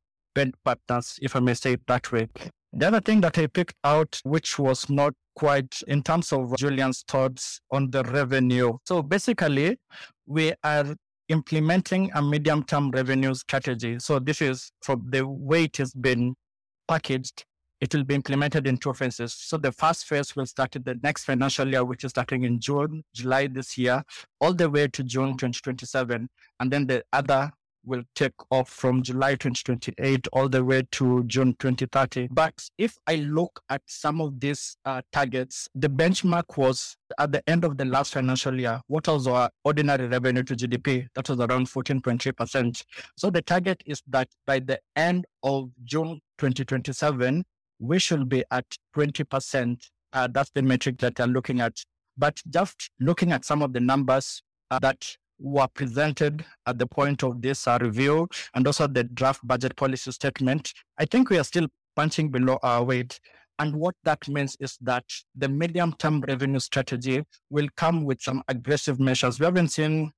partners, 0.65 1.17
if 1.21 1.33
I 1.33 1.39
may 1.39 1.53
say 1.53 1.73
it 1.73 1.81
that 1.87 2.11
way. 2.11 2.27
The 2.73 2.87
other 2.87 2.99
thing 2.99 3.21
that 3.21 3.37
I 3.37 3.47
picked 3.47 3.77
out, 3.85 4.19
which 4.25 4.59
was 4.59 4.89
not 4.89 5.13
quite 5.37 5.81
in 5.87 6.03
terms 6.03 6.33
of 6.33 6.53
Julian's 6.57 7.05
thoughts 7.07 7.61
on 7.71 7.89
the 7.91 8.03
revenue. 8.03 8.77
So 8.85 9.01
basically, 9.01 9.77
we 10.25 10.51
are 10.61 10.93
implementing 11.29 12.11
a 12.15 12.21
medium 12.21 12.65
term 12.65 12.91
revenue 12.91 13.33
strategy. 13.33 13.99
So 13.99 14.19
this 14.19 14.41
is 14.41 14.73
from 14.81 15.05
the 15.09 15.25
way 15.25 15.63
it 15.63 15.77
has 15.77 15.93
been 15.93 16.35
packaged. 16.89 17.45
It 17.85 17.93
will 17.93 18.03
be 18.03 18.15
implemented 18.15 18.65
in 18.65 18.77
two 18.77 18.93
phases. 18.93 19.35
So 19.35 19.57
the 19.57 19.71
first 19.71 20.07
phase 20.07 20.35
will 20.35 20.47
start 20.47 20.75
in 20.75 20.81
the 20.81 20.99
next 21.03 21.25
financial 21.25 21.67
year, 21.67 21.85
which 21.85 22.03
is 22.03 22.09
starting 22.09 22.43
in 22.43 22.59
June, 22.59 23.03
July 23.13 23.45
this 23.45 23.77
year, 23.77 24.01
all 24.41 24.55
the 24.55 24.67
way 24.67 24.87
to 24.87 25.03
June 25.03 25.37
2027. 25.37 26.27
And 26.59 26.71
then 26.71 26.87
the 26.87 27.03
other 27.13 27.51
will 27.85 28.01
take 28.15 28.33
off 28.49 28.69
from 28.69 29.03
July 29.03 29.35
2028 29.35 30.27
all 30.33 30.49
the 30.49 30.65
way 30.65 30.81
to 30.93 31.25
June 31.25 31.55
2030. 31.59 32.29
But 32.31 32.55
if 32.79 32.97
I 33.05 33.17
look 33.17 33.61
at 33.69 33.83
some 33.85 34.19
of 34.19 34.39
these 34.39 34.77
uh, 34.85 35.03
targets, 35.11 35.69
the 35.75 35.87
benchmark 35.87 36.57
was 36.57 36.97
at 37.19 37.33
the 37.33 37.47
end 37.47 37.63
of 37.65 37.77
the 37.77 37.85
last 37.85 38.13
financial 38.13 38.59
year. 38.59 38.81
What 38.87 39.07
was 39.07 39.27
our 39.27 39.51
ordinary 39.63 40.07
revenue 40.07 40.41
to 40.41 40.55
GDP? 40.55 41.05
That 41.13 41.29
was 41.29 41.39
around 41.39 41.67
14.3%. 41.67 42.83
So 43.15 43.29
the 43.29 43.43
target 43.43 43.83
is 43.85 44.01
that 44.07 44.27
by 44.47 44.57
the 44.57 44.79
end 44.95 45.25
of 45.43 45.69
June 45.83 46.19
2027, 46.39 47.45
we 47.79 47.99
should 47.99 48.29
be 48.29 48.43
at 48.51 48.65
20%. 48.95 49.89
Uh, 50.13 50.27
that's 50.31 50.51
the 50.51 50.61
metric 50.61 50.97
that 50.99 51.19
I'm 51.19 51.33
looking 51.33 51.61
at. 51.61 51.73
But 52.17 52.41
just 52.49 52.89
looking 52.99 53.31
at 53.31 53.43
some 53.43 53.61
of 53.61 53.73
the 53.73 53.79
numbers 53.79 54.41
uh, 54.71 54.79
that 54.79 55.15
were 55.39 55.67
presented 55.73 56.45
at 56.65 56.79
the 56.79 56.87
point 56.87 57.23
of 57.23 57.41
this 57.41 57.67
uh, 57.67 57.77
review 57.81 58.27
and 58.53 58.65
also 58.65 58.87
the 58.87 59.03
draft 59.03 59.45
budget 59.45 59.75
policy 59.75 60.11
statement, 60.11 60.73
I 60.97 61.05
think 61.05 61.29
we 61.29 61.37
are 61.37 61.43
still 61.43 61.67
punching 61.95 62.29
below 62.29 62.59
our 62.63 62.83
weight. 62.83 63.19
And 63.59 63.75
what 63.75 63.95
that 64.03 64.27
means 64.27 64.57
is 64.59 64.77
that 64.81 65.05
the 65.35 65.47
medium 65.47 65.93
term 65.93 66.21
revenue 66.21 66.59
strategy 66.59 67.23
will 67.49 67.67
come 67.77 68.03
with 68.03 68.21
some 68.21 68.43
aggressive 68.47 68.99
measures. 68.99 69.39
We 69.39 69.45
haven't 69.45 69.69
seen 69.69 70.11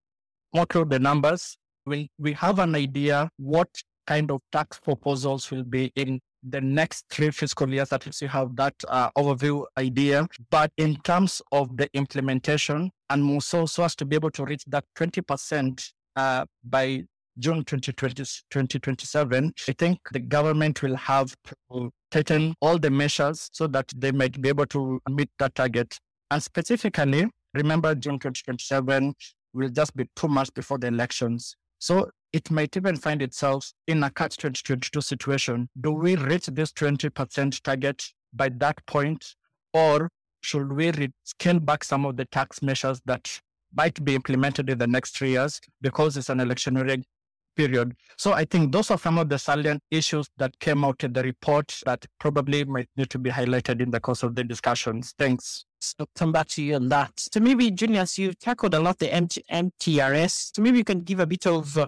are 0.56 0.86
the 0.86 1.00
numbers. 1.00 1.58
We, 1.86 2.10
we 2.18 2.34
have 2.34 2.60
an 2.60 2.76
idea 2.76 3.30
what 3.38 3.70
kind 4.08 4.32
of 4.32 4.42
tax 4.52 4.80
proposals 4.80 5.52
will 5.52 5.64
be 5.64 5.92
in 5.96 6.20
the 6.44 6.62
next 6.62 7.06
three 7.10 7.32
fiscal 7.32 7.70
years 7.70 7.90
that 7.90 8.06
you 8.22 8.28
have 8.28 8.56
that 8.56 8.76
uh, 8.88 9.10
overview 9.18 9.66
idea. 9.78 10.28
But 10.50 10.72
in 10.78 10.96
terms 10.98 11.42
of 11.52 11.76
the 11.78 11.90
implementation 11.94 12.92
and 13.10 13.24
more 13.24 13.42
so, 13.42 13.66
so 13.66 13.84
as 13.84 13.96
to 13.98 14.06
be 14.06 14.16
able 14.16 14.32
to 14.32 14.46
reach 14.46 14.64
that 14.68 14.86
20% 14.98 15.92
uh, 16.16 16.46
by 16.64 17.04
June 17.40 17.64
2020, 17.64 18.24
2027, 18.50 19.54
I 19.68 19.72
think 19.74 20.00
the 20.12 20.20
government 20.20 20.82
will 20.82 20.96
have 20.96 21.36
to 21.72 21.92
tighten 22.10 22.56
all 22.62 22.80
the 22.80 22.90
measures 22.90 23.50
so 23.54 23.68
that 23.68 23.92
they 23.96 24.12
might 24.12 24.42
be 24.42 24.50
able 24.50 24.66
to 24.68 25.00
meet 25.10 25.30
that 25.40 25.54
target. 25.56 25.98
And 26.32 26.42
specifically, 26.42 27.28
remember 27.54 27.94
June 27.94 28.20
2027 28.20 29.14
will 29.54 29.70
just 29.70 29.96
be 29.96 30.10
two 30.16 30.28
months 30.28 30.50
before 30.50 30.78
the 30.78 30.88
elections. 30.88 31.56
So 31.80 32.10
it 32.34 32.52
might 32.52 32.76
even 32.76 32.96
find 32.98 33.22
itself 33.22 33.72
in 33.88 34.04
a 34.04 34.10
catch 34.10 34.38
2022 34.38 35.02
situation. 35.02 35.70
Do 35.80 35.92
we 35.92 36.16
reach 36.16 36.48
this 36.48 36.72
20% 36.72 37.62
target 37.62 38.04
by 38.34 38.50
that 38.50 38.86
point? 38.86 39.36
Or 39.74 40.10
should 40.42 40.72
we 40.74 40.92
re- 40.92 41.12
scale 41.24 41.60
back 41.60 41.84
some 41.84 42.06
of 42.06 42.18
the 42.18 42.26
tax 42.26 42.62
measures 42.62 43.02
that 43.06 43.40
might 43.76 44.04
be 44.04 44.16
implemented 44.16 44.70
in 44.70 44.78
the 44.78 44.88
next 44.88 45.18
three 45.18 45.32
years 45.32 45.60
because 45.82 46.18
it's 46.18 46.30
an 46.30 46.40
electionary 46.40 47.04
period? 47.56 47.96
So 48.18 48.34
I 48.34 48.46
think 48.46 48.72
those 48.72 48.92
are 48.92 48.98
some 48.98 49.18
of 49.18 49.30
the 49.30 49.40
salient 49.40 49.82
issues 49.92 50.28
that 50.38 50.60
came 50.60 50.84
out 50.84 51.04
in 51.04 51.14
the 51.14 51.24
report 51.24 51.80
that 51.86 52.06
probably 52.20 52.64
might 52.66 52.90
need 52.98 53.10
to 53.12 53.20
be 53.20 53.30
highlighted 53.30 53.82
in 53.82 53.92
the 53.92 54.00
course 54.00 54.24
of 54.24 54.36
the 54.36 54.44
discussions. 54.44 55.14
Thanks. 55.18 55.66
So 55.80 56.08
come 56.16 56.32
back 56.32 56.48
to 56.50 56.64
you 56.64 56.76
on 56.76 56.90
that. 56.90 57.12
So 57.18 57.40
maybe, 57.40 57.72
Julians, 57.72 58.18
you've 58.18 58.40
tackled 58.40 58.74
a 58.74 58.80
lot 58.80 59.00
the 59.00 59.14
MT- 59.14 59.44
MTRS. 59.52 60.56
So 60.56 60.62
maybe 60.62 60.80
you 60.80 60.84
can 60.84 61.02
give 61.02 61.20
a 61.20 61.28
bit 61.28 61.46
of 61.46 61.78
uh, 61.78 61.88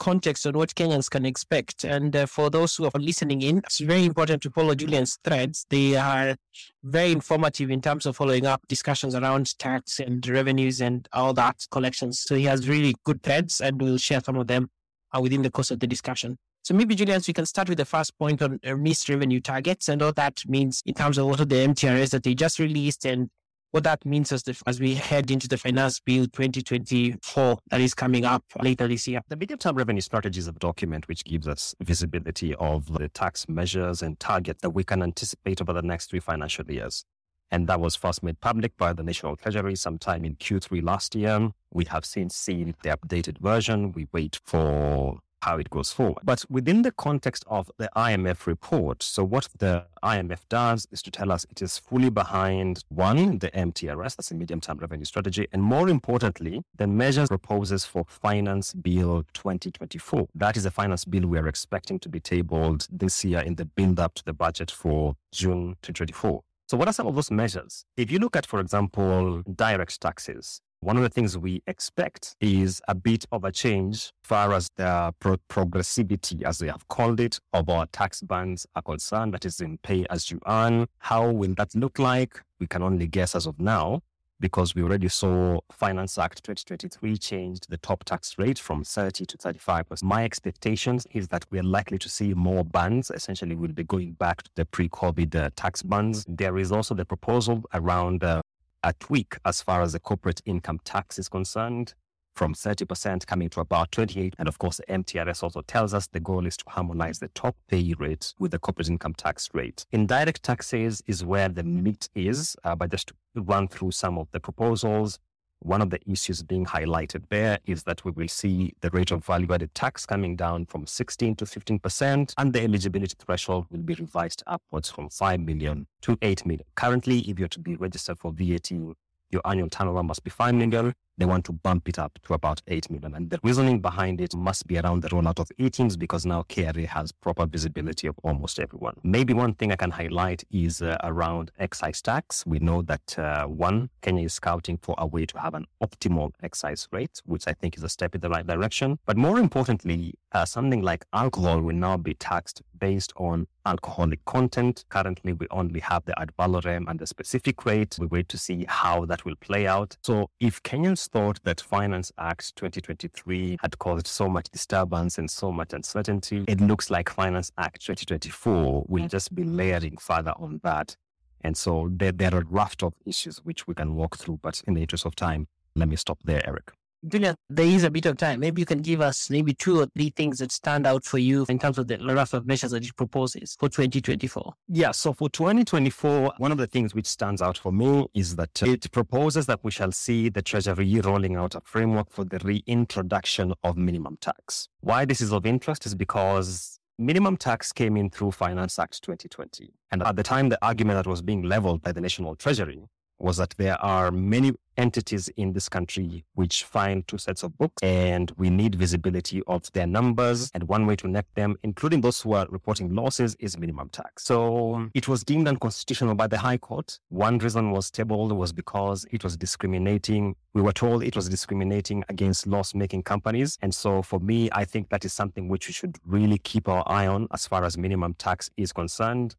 context 0.00 0.46
on 0.46 0.54
what 0.54 0.74
Kenyans 0.74 1.08
can 1.08 1.24
expect. 1.24 1.84
And 1.84 2.16
uh, 2.16 2.26
for 2.26 2.50
those 2.50 2.74
who 2.74 2.86
are 2.86 2.90
listening 2.98 3.42
in, 3.42 3.58
it's 3.58 3.78
very 3.78 4.04
important 4.04 4.42
to 4.42 4.50
follow 4.50 4.74
Julian's 4.74 5.18
threads. 5.22 5.66
They 5.70 5.96
are 5.96 6.36
very 6.82 7.12
informative 7.12 7.70
in 7.70 7.80
terms 7.80 8.06
of 8.06 8.16
following 8.16 8.46
up 8.46 8.62
discussions 8.66 9.14
around 9.14 9.56
tax 9.58 10.00
and 10.00 10.26
revenues 10.26 10.80
and 10.80 11.06
all 11.12 11.32
that 11.34 11.64
collections. 11.70 12.20
So 12.20 12.34
he 12.34 12.44
has 12.44 12.68
really 12.68 12.94
good 13.04 13.22
threads 13.22 13.60
and 13.60 13.80
we'll 13.80 13.98
share 13.98 14.20
some 14.20 14.36
of 14.36 14.48
them 14.48 14.70
uh, 15.14 15.20
within 15.20 15.42
the 15.42 15.50
course 15.50 15.70
of 15.70 15.78
the 15.80 15.86
discussion. 15.86 16.38
So 16.62 16.74
maybe, 16.74 16.94
Julian, 16.94 17.22
we 17.26 17.32
can 17.32 17.46
start 17.46 17.68
with 17.68 17.78
the 17.78 17.84
first 17.84 18.18
point 18.18 18.42
on 18.42 18.60
uh, 18.66 18.76
missed 18.76 19.08
revenue 19.08 19.40
targets 19.40 19.88
and 19.88 20.02
all 20.02 20.12
that 20.12 20.42
means 20.46 20.82
in 20.84 20.94
terms 20.94 21.16
of 21.16 21.26
what 21.26 21.40
are 21.40 21.46
the 21.46 21.56
MTRS 21.56 22.10
that 22.10 22.22
they 22.22 22.34
just 22.34 22.58
released 22.58 23.06
and 23.06 23.30
what 23.70 23.84
that 23.84 24.04
means 24.04 24.32
as, 24.32 24.42
the, 24.42 24.60
as 24.66 24.80
we 24.80 24.94
head 24.94 25.30
into 25.30 25.48
the 25.48 25.56
finance 25.56 26.00
bill 26.00 26.24
2024 26.24 27.58
that 27.70 27.80
is 27.80 27.94
coming 27.94 28.24
up 28.24 28.44
later 28.60 28.88
this 28.88 29.06
year. 29.06 29.20
The 29.28 29.36
medium 29.36 29.58
term 29.58 29.76
revenue 29.76 30.00
strategy 30.00 30.38
is 30.38 30.48
a 30.48 30.52
document 30.52 31.08
which 31.08 31.24
gives 31.24 31.46
us 31.46 31.74
visibility 31.80 32.54
of 32.56 32.92
the 32.92 33.08
tax 33.08 33.48
measures 33.48 34.02
and 34.02 34.18
targets 34.18 34.60
that 34.62 34.70
we 34.70 34.84
can 34.84 35.02
anticipate 35.02 35.60
over 35.60 35.72
the 35.72 35.82
next 35.82 36.10
three 36.10 36.20
financial 36.20 36.70
years. 36.70 37.04
And 37.52 37.66
that 37.68 37.80
was 37.80 37.96
first 37.96 38.22
made 38.22 38.40
public 38.40 38.76
by 38.76 38.92
the 38.92 39.02
National 39.02 39.36
Treasury 39.36 39.74
sometime 39.74 40.24
in 40.24 40.36
Q3 40.36 40.84
last 40.84 41.14
year. 41.14 41.50
We 41.72 41.84
have 41.86 42.04
since 42.04 42.36
seen 42.36 42.74
the 42.82 42.90
updated 42.90 43.38
version. 43.38 43.92
We 43.92 44.06
wait 44.12 44.40
for 44.44 45.18
how 45.42 45.58
it 45.58 45.70
goes 45.70 45.92
forward. 45.92 46.22
But 46.22 46.44
within 46.48 46.82
the 46.82 46.92
context 46.92 47.44
of 47.46 47.70
the 47.78 47.90
IMF 47.96 48.46
report, 48.46 49.02
so 49.02 49.24
what 49.24 49.48
the 49.58 49.86
IMF 50.02 50.40
does 50.48 50.86
is 50.90 51.02
to 51.02 51.10
tell 51.10 51.32
us 51.32 51.46
it 51.50 51.62
is 51.62 51.78
fully 51.78 52.10
behind 52.10 52.84
one, 52.88 53.38
the 53.38 53.50
MTRS, 53.50 54.16
that's 54.16 54.30
a 54.30 54.34
medium 54.34 54.60
term 54.60 54.78
revenue 54.78 55.04
strategy, 55.04 55.48
and 55.52 55.62
more 55.62 55.88
importantly, 55.88 56.62
the 56.76 56.86
measures 56.86 57.28
proposes 57.28 57.84
for 57.84 58.04
Finance 58.08 58.72
Bill 58.74 59.24
2024. 59.34 60.28
That 60.34 60.56
is 60.56 60.66
a 60.66 60.70
finance 60.70 61.04
bill 61.04 61.26
we 61.26 61.38
are 61.38 61.48
expecting 61.48 61.98
to 62.00 62.08
be 62.08 62.20
tabled 62.20 62.86
this 62.90 63.24
year 63.24 63.40
in 63.40 63.54
the 63.54 63.64
build 63.64 63.98
up 63.98 64.14
to 64.14 64.24
the 64.24 64.32
budget 64.32 64.70
for 64.70 65.16
June 65.32 65.76
2024. 65.82 66.42
So, 66.68 66.76
what 66.76 66.86
are 66.86 66.92
some 66.92 67.08
of 67.08 67.16
those 67.16 67.32
measures? 67.32 67.84
If 67.96 68.12
you 68.12 68.20
look 68.20 68.36
at, 68.36 68.46
for 68.46 68.60
example, 68.60 69.42
direct 69.42 70.00
taxes, 70.00 70.60
one 70.80 70.96
of 70.96 71.02
the 71.02 71.10
things 71.10 71.36
we 71.36 71.62
expect 71.66 72.36
is 72.40 72.80
a 72.88 72.94
bit 72.94 73.26
of 73.32 73.44
a 73.44 73.52
change 73.52 74.12
far 74.24 74.54
as 74.54 74.70
the 74.76 75.14
pro- 75.20 75.36
progressivity, 75.48 76.42
as 76.42 76.58
they 76.58 76.68
have 76.68 76.88
called 76.88 77.20
it, 77.20 77.38
of 77.52 77.68
our 77.68 77.84
tax 77.86 78.22
bands 78.22 78.66
are 78.74 78.82
concerned, 78.82 79.34
that 79.34 79.44
is 79.44 79.60
in 79.60 79.76
pay 79.78 80.06
as 80.08 80.30
you 80.30 80.40
earn. 80.46 80.86
How 80.98 81.30
will 81.30 81.54
that 81.56 81.74
look 81.74 81.98
like? 81.98 82.40
We 82.58 82.66
can 82.66 82.82
only 82.82 83.06
guess 83.06 83.34
as 83.34 83.46
of 83.46 83.60
now 83.60 84.00
because 84.40 84.74
we 84.74 84.82
already 84.82 85.08
saw 85.08 85.60
Finance 85.70 86.16
Act 86.16 86.42
2023 86.44 87.18
changed 87.18 87.66
the 87.68 87.76
top 87.76 88.04
tax 88.04 88.38
rate 88.38 88.58
from 88.58 88.82
30 88.82 89.26
to 89.26 89.36
35 89.36 89.84
My 90.02 90.24
expectations 90.24 91.06
is 91.12 91.28
that 91.28 91.44
we 91.50 91.58
are 91.58 91.62
likely 91.62 91.98
to 91.98 92.08
see 92.08 92.32
more 92.32 92.64
bands. 92.64 93.10
Essentially, 93.10 93.54
we'll 93.54 93.72
be 93.72 93.84
going 93.84 94.12
back 94.12 94.44
to 94.44 94.50
the 94.54 94.64
pre-COVID 94.64 95.36
uh, 95.36 95.50
tax 95.56 95.82
bands. 95.82 96.24
There 96.26 96.56
is 96.56 96.72
also 96.72 96.94
the 96.94 97.04
proposal 97.04 97.64
around 97.74 98.24
uh, 98.24 98.40
a 98.82 98.92
tweak 98.94 99.36
as 99.44 99.62
far 99.62 99.82
as 99.82 99.92
the 99.92 100.00
corporate 100.00 100.40
income 100.44 100.80
tax 100.84 101.18
is 101.18 101.28
concerned 101.28 101.94
from 102.34 102.54
30% 102.54 103.26
coming 103.26 103.48
to 103.50 103.60
about 103.60 103.92
28. 103.92 104.34
And 104.38 104.48
of 104.48 104.58
course, 104.58 104.78
the 104.78 104.84
MTRS 104.84 105.42
also 105.42 105.62
tells 105.62 105.92
us 105.92 106.06
the 106.06 106.20
goal 106.20 106.46
is 106.46 106.56
to 106.58 106.64
harmonize 106.68 107.18
the 107.18 107.28
top 107.28 107.56
pay 107.68 107.94
rate 107.98 108.32
with 108.38 108.52
the 108.52 108.58
corporate 108.58 108.88
income 108.88 109.14
tax 109.14 109.48
rate. 109.52 109.84
Indirect 109.92 110.42
taxes 110.42 111.02
is 111.06 111.24
where 111.24 111.48
the 111.48 111.62
meat 111.62 112.08
is, 112.14 112.56
uh, 112.64 112.74
but 112.74 112.90
just 112.90 113.08
to 113.08 113.14
run 113.42 113.68
through 113.68 113.90
some 113.90 114.16
of 114.16 114.28
the 114.32 114.40
proposals. 114.40 115.18
One 115.62 115.82
of 115.82 115.90
the 115.90 116.00
issues 116.10 116.42
being 116.42 116.64
highlighted 116.64 117.24
there 117.28 117.58
is 117.66 117.82
that 117.82 118.02
we 118.02 118.12
will 118.12 118.28
see 118.28 118.72
the 118.80 118.88
rate 118.90 119.10
of 119.10 119.24
value 119.26 119.52
added 119.52 119.74
tax 119.74 120.06
coming 120.06 120.34
down 120.34 120.64
from 120.64 120.86
16 120.86 121.36
to 121.36 121.44
15%, 121.44 122.34
and 122.38 122.52
the 122.52 122.62
eligibility 122.62 123.14
threshold 123.18 123.66
will 123.70 123.82
be 123.82 123.92
revised 123.92 124.42
upwards 124.46 124.90
from 124.90 125.10
5 125.10 125.40
million 125.40 125.86
to 126.00 126.16
8 126.22 126.46
million. 126.46 126.64
Currently, 126.76 127.20
if 127.28 127.38
you're 127.38 127.48
to 127.48 127.60
be 127.60 127.76
registered 127.76 128.18
for 128.18 128.32
VAT, 128.32 128.70
your 128.70 129.42
annual 129.44 129.68
turnover 129.68 130.02
must 130.02 130.24
be 130.24 130.30
5 130.30 130.54
million 130.54 130.94
they 131.20 131.26
want 131.26 131.44
to 131.44 131.52
bump 131.52 131.86
it 131.88 131.98
up 131.98 132.18
to 132.24 132.34
about 132.34 132.62
8 132.66 132.90
million. 132.90 133.14
And 133.14 133.28
the 133.28 133.38
reasoning 133.42 133.80
behind 133.80 134.20
it 134.20 134.34
must 134.34 134.66
be 134.66 134.78
around 134.78 135.02
the 135.02 135.10
rollout 135.10 135.38
of 135.38 135.50
e-TIMS 135.58 135.96
because 135.98 136.24
now 136.24 136.44
KRA 136.48 136.86
has 136.86 137.12
proper 137.12 137.44
visibility 137.44 138.06
of 138.06 138.18
almost 138.22 138.58
everyone. 138.58 138.94
Maybe 139.02 139.34
one 139.34 139.54
thing 139.54 139.70
I 139.70 139.76
can 139.76 139.90
highlight 139.90 140.44
is 140.50 140.80
uh, 140.80 140.96
around 141.04 141.50
excise 141.58 142.00
tax. 142.00 142.46
We 142.46 142.58
know 142.58 142.80
that 142.82 143.18
uh, 143.18 143.44
one, 143.46 143.90
Kenya 144.00 144.24
is 144.24 144.32
scouting 144.32 144.78
for 144.78 144.94
a 144.96 145.06
way 145.06 145.26
to 145.26 145.38
have 145.38 145.52
an 145.54 145.66
optimal 145.82 146.32
excise 146.42 146.88
rate, 146.90 147.20
which 147.26 147.44
I 147.46 147.52
think 147.52 147.76
is 147.76 147.84
a 147.84 147.90
step 147.90 148.14
in 148.14 148.22
the 148.22 148.30
right 148.30 148.46
direction. 148.46 148.98
But 149.04 149.18
more 149.18 149.38
importantly, 149.38 150.14
uh, 150.32 150.44
something 150.44 150.82
like 150.82 151.04
alcohol 151.12 151.60
will 151.60 151.74
now 151.74 151.96
be 151.96 152.14
taxed 152.14 152.62
based 152.78 153.12
on 153.16 153.46
alcoholic 153.66 154.24
content. 154.24 154.84
Currently, 154.88 155.34
we 155.34 155.46
only 155.50 155.80
have 155.80 156.04
the 156.04 156.18
ad 156.20 156.32
valorem 156.38 156.86
and 156.88 156.98
the 156.98 157.06
specific 157.06 157.64
rate. 157.64 157.96
We 157.98 158.06
wait 158.06 158.28
to 158.28 158.38
see 158.38 158.64
how 158.68 159.04
that 159.06 159.24
will 159.24 159.36
play 159.36 159.66
out. 159.66 159.96
So, 160.02 160.30
if 160.40 160.62
Kenyans 160.62 161.08
thought 161.08 161.40
that 161.44 161.60
Finance 161.60 162.12
Act 162.18 162.56
2023 162.56 163.58
had 163.60 163.78
caused 163.78 164.06
so 164.06 164.28
much 164.28 164.48
disturbance 164.50 165.18
and 165.18 165.30
so 165.30 165.52
much 165.52 165.72
uncertainty, 165.72 166.44
it 166.48 166.60
looks 166.60 166.90
like 166.90 167.10
Finance 167.10 167.50
Act 167.58 167.84
2024 167.84 168.84
will 168.88 169.08
just 169.08 169.34
be 169.34 169.44
layering 169.44 169.96
further 169.98 170.32
on 170.36 170.60
that. 170.62 170.96
And 171.42 171.56
so 171.56 171.88
there, 171.90 172.12
there 172.12 172.34
are 172.34 172.42
a 172.42 172.44
raft 172.44 172.82
of 172.82 172.94
issues 173.06 173.38
which 173.38 173.66
we 173.66 173.74
can 173.74 173.94
walk 173.94 174.18
through, 174.18 174.40
but 174.42 174.62
in 174.66 174.74
the 174.74 174.82
interest 174.82 175.06
of 175.06 175.16
time, 175.16 175.48
let 175.74 175.88
me 175.88 175.96
stop 175.96 176.18
there, 176.24 176.46
Eric. 176.46 176.72
Julian, 177.08 177.34
there 177.48 177.64
is 177.64 177.82
a 177.84 177.90
bit 177.90 178.04
of 178.04 178.18
time. 178.18 178.40
Maybe 178.40 178.60
you 178.60 178.66
can 178.66 178.82
give 178.82 179.00
us 179.00 179.30
maybe 179.30 179.54
two 179.54 179.80
or 179.80 179.86
three 179.86 180.10
things 180.10 180.38
that 180.38 180.52
stand 180.52 180.86
out 180.86 181.02
for 181.04 181.16
you 181.16 181.46
in 181.48 181.58
terms 181.58 181.78
of 181.78 181.86
the 181.88 181.98
raft 181.98 182.34
of 182.34 182.46
measures 182.46 182.72
that 182.72 182.84
it 182.84 182.94
proposes 182.94 183.56
for 183.58 183.70
2024. 183.70 184.52
Yeah, 184.68 184.90
so 184.90 185.14
for 185.14 185.30
2024, 185.30 186.34
one 186.36 186.52
of 186.52 186.58
the 186.58 186.66
things 186.66 186.94
which 186.94 187.06
stands 187.06 187.40
out 187.40 187.56
for 187.56 187.72
me 187.72 188.06
is 188.12 188.36
that 188.36 188.62
it 188.62 188.92
proposes 188.92 189.46
that 189.46 189.60
we 189.64 189.70
shall 189.70 189.92
see 189.92 190.28
the 190.28 190.42
Treasury 190.42 191.00
rolling 191.00 191.36
out 191.36 191.54
a 191.54 191.62
framework 191.62 192.10
for 192.10 192.24
the 192.24 192.38
reintroduction 192.38 193.54
of 193.64 193.78
minimum 193.78 194.18
tax. 194.20 194.68
Why 194.80 195.06
this 195.06 195.22
is 195.22 195.32
of 195.32 195.46
interest 195.46 195.86
is 195.86 195.94
because 195.94 196.78
minimum 196.98 197.38
tax 197.38 197.72
came 197.72 197.96
in 197.96 198.10
through 198.10 198.32
Finance 198.32 198.78
Act 198.78 199.02
2020. 199.02 199.72
And 199.90 200.02
at 200.02 200.16
the 200.16 200.22
time, 200.22 200.50
the 200.50 200.58
argument 200.62 201.02
that 201.02 201.08
was 201.08 201.22
being 201.22 201.44
leveled 201.44 201.80
by 201.80 201.92
the 201.92 202.00
National 202.02 202.36
Treasury 202.36 202.84
was 203.20 203.36
that 203.36 203.54
there 203.58 203.80
are 203.82 204.10
many 204.10 204.52
entities 204.76 205.28
in 205.36 205.52
this 205.52 205.68
country 205.68 206.24
which 206.34 206.64
file 206.64 207.02
two 207.06 207.18
sets 207.18 207.42
of 207.42 207.56
books 207.58 207.82
and 207.82 208.32
we 208.38 208.48
need 208.48 208.74
visibility 208.74 209.42
of 209.46 209.70
their 209.72 209.86
numbers 209.86 210.50
and 210.54 210.62
one 210.64 210.86
way 210.86 210.96
to 210.96 211.06
net 211.06 211.26
them 211.34 211.54
including 211.62 212.00
those 212.00 212.20
who 212.22 212.32
are 212.32 212.46
reporting 212.48 212.94
losses 212.94 213.36
is 213.40 213.58
minimum 213.58 213.90
tax. 213.90 214.24
So 214.24 214.88
it 214.94 215.06
was 215.06 215.22
deemed 215.22 215.48
unconstitutional 215.48 216.14
by 216.14 216.28
the 216.28 216.38
high 216.38 216.56
court. 216.56 216.98
One 217.10 217.38
reason 217.38 217.72
was 217.72 217.90
tabled 217.90 218.32
was 218.32 218.52
because 218.52 219.04
it 219.10 219.22
was 219.22 219.36
discriminating. 219.36 220.34
We 220.54 220.62
were 220.62 220.72
told 220.72 221.02
it 221.02 221.14
was 221.16 221.28
discriminating 221.28 222.04
against 222.08 222.46
loss 222.46 222.74
making 222.74 223.02
companies. 223.02 223.58
And 223.60 223.74
so 223.74 224.02
for 224.02 224.18
me 224.18 224.48
i 224.52 224.64
think 224.64 224.88
that 224.88 225.04
is 225.04 225.12
something 225.12 225.48
which 225.48 225.68
we 225.68 225.72
should 225.72 225.96
really 226.06 226.38
keep 226.38 226.68
our 226.68 226.82
eye 226.86 227.06
on 227.06 227.28
as 227.32 227.46
far 227.46 227.64
as 227.64 227.76
minimum 227.76 228.14
tax 228.14 228.50
is 228.56 228.72
concerned 228.72 229.36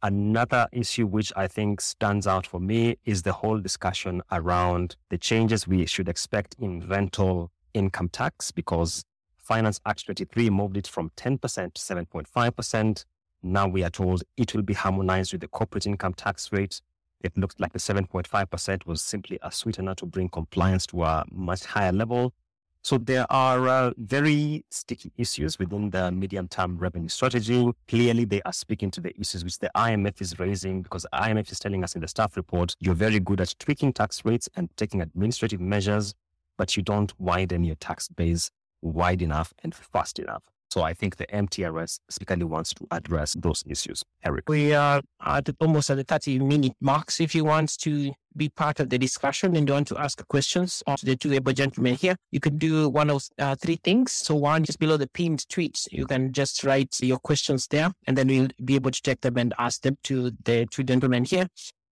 Another 0.00 0.68
issue 0.70 1.06
which 1.06 1.32
I 1.34 1.48
think 1.48 1.80
stands 1.80 2.28
out 2.28 2.46
for 2.46 2.60
me 2.60 2.98
is 3.04 3.22
the 3.22 3.32
whole 3.32 3.58
discussion 3.58 4.22
around 4.30 4.94
the 5.08 5.18
changes 5.18 5.66
we 5.66 5.86
should 5.86 6.08
expect 6.08 6.54
in 6.60 6.86
rental 6.88 7.50
income 7.74 8.08
tax 8.08 8.52
because 8.52 9.04
Finance 9.36 9.80
Act 9.84 10.04
23 10.04 10.50
moved 10.50 10.76
it 10.76 10.86
from 10.86 11.10
10% 11.16 11.40
to 11.40 11.80
7.5%. 11.80 13.04
Now 13.42 13.66
we 13.66 13.82
are 13.82 13.90
told 13.90 14.22
it 14.36 14.54
will 14.54 14.62
be 14.62 14.74
harmonized 14.74 15.32
with 15.32 15.40
the 15.40 15.48
corporate 15.48 15.86
income 15.86 16.14
tax 16.14 16.52
rate. 16.52 16.80
It 17.20 17.36
looks 17.36 17.56
like 17.58 17.72
the 17.72 17.80
7.5% 17.80 18.86
was 18.86 19.02
simply 19.02 19.40
a 19.42 19.50
sweetener 19.50 19.96
to 19.96 20.06
bring 20.06 20.28
compliance 20.28 20.86
to 20.88 21.02
a 21.02 21.24
much 21.32 21.64
higher 21.64 21.92
level. 21.92 22.34
So 22.82 22.96
there 22.96 23.26
are 23.30 23.68
uh, 23.68 23.92
very 23.98 24.64
sticky 24.70 25.12
issues 25.16 25.58
within 25.58 25.90
the 25.90 26.10
medium 26.12 26.48
term 26.48 26.78
revenue 26.78 27.08
strategy. 27.08 27.70
Clearly, 27.88 28.24
they 28.24 28.40
are 28.42 28.52
speaking 28.52 28.90
to 28.92 29.00
the 29.00 29.12
issues 29.18 29.44
which 29.44 29.58
the 29.58 29.70
IMF 29.76 30.20
is 30.20 30.38
raising 30.38 30.82
because 30.82 31.04
IMF 31.12 31.50
is 31.50 31.58
telling 31.58 31.84
us 31.84 31.94
in 31.94 32.00
the 32.00 32.08
staff 32.08 32.36
report, 32.36 32.76
you're 32.80 32.94
very 32.94 33.20
good 33.20 33.40
at 33.40 33.54
tweaking 33.58 33.92
tax 33.92 34.24
rates 34.24 34.48
and 34.56 34.68
taking 34.76 35.02
administrative 35.02 35.60
measures, 35.60 36.14
but 36.56 36.76
you 36.76 36.82
don't 36.82 37.12
widen 37.20 37.64
your 37.64 37.76
tax 37.76 38.08
base 38.08 38.50
wide 38.80 39.22
enough 39.22 39.52
and 39.62 39.74
fast 39.74 40.18
enough. 40.18 40.44
So 40.70 40.82
I 40.82 40.92
think 40.92 41.16
the 41.16 41.26
MTRS 41.26 42.00
specifically 42.10 42.44
wants 42.44 42.74
to 42.74 42.86
address 42.90 43.34
those 43.38 43.64
issues. 43.66 44.04
Eric. 44.24 44.48
We 44.48 44.74
are 44.74 45.00
at 45.24 45.48
almost 45.60 45.90
at 45.90 45.96
the 45.96 46.04
30 46.04 46.40
minute 46.40 46.74
marks. 46.80 47.20
If 47.20 47.34
you 47.34 47.44
want 47.44 47.78
to 47.78 48.12
be 48.36 48.48
part 48.48 48.78
of 48.78 48.90
the 48.90 48.98
discussion 48.98 49.56
and 49.56 49.68
you 49.68 49.74
want 49.74 49.88
to 49.88 49.98
ask 49.98 50.26
questions 50.28 50.82
to 50.86 51.06
the 51.06 51.16
two 51.16 51.32
able 51.32 51.52
gentlemen 51.52 51.94
here, 51.94 52.16
you 52.30 52.40
can 52.40 52.58
do 52.58 52.88
one 52.88 53.10
of 53.10 53.24
uh, 53.38 53.56
three 53.56 53.78
things. 53.82 54.12
So 54.12 54.34
one, 54.34 54.64
just 54.64 54.78
below 54.78 54.96
the 54.96 55.08
pinned 55.08 55.44
tweets, 55.50 55.88
you 55.90 56.06
can 56.06 56.32
just 56.32 56.62
write 56.64 56.96
your 57.00 57.18
questions 57.18 57.66
there 57.68 57.90
and 58.06 58.16
then 58.16 58.28
we'll 58.28 58.48
be 58.64 58.74
able 58.74 58.90
to 58.90 59.02
take 59.02 59.20
them 59.22 59.38
and 59.38 59.54
ask 59.58 59.82
them 59.82 59.96
to 60.04 60.32
the 60.44 60.66
two 60.66 60.84
gentlemen 60.84 61.24
here. 61.24 61.48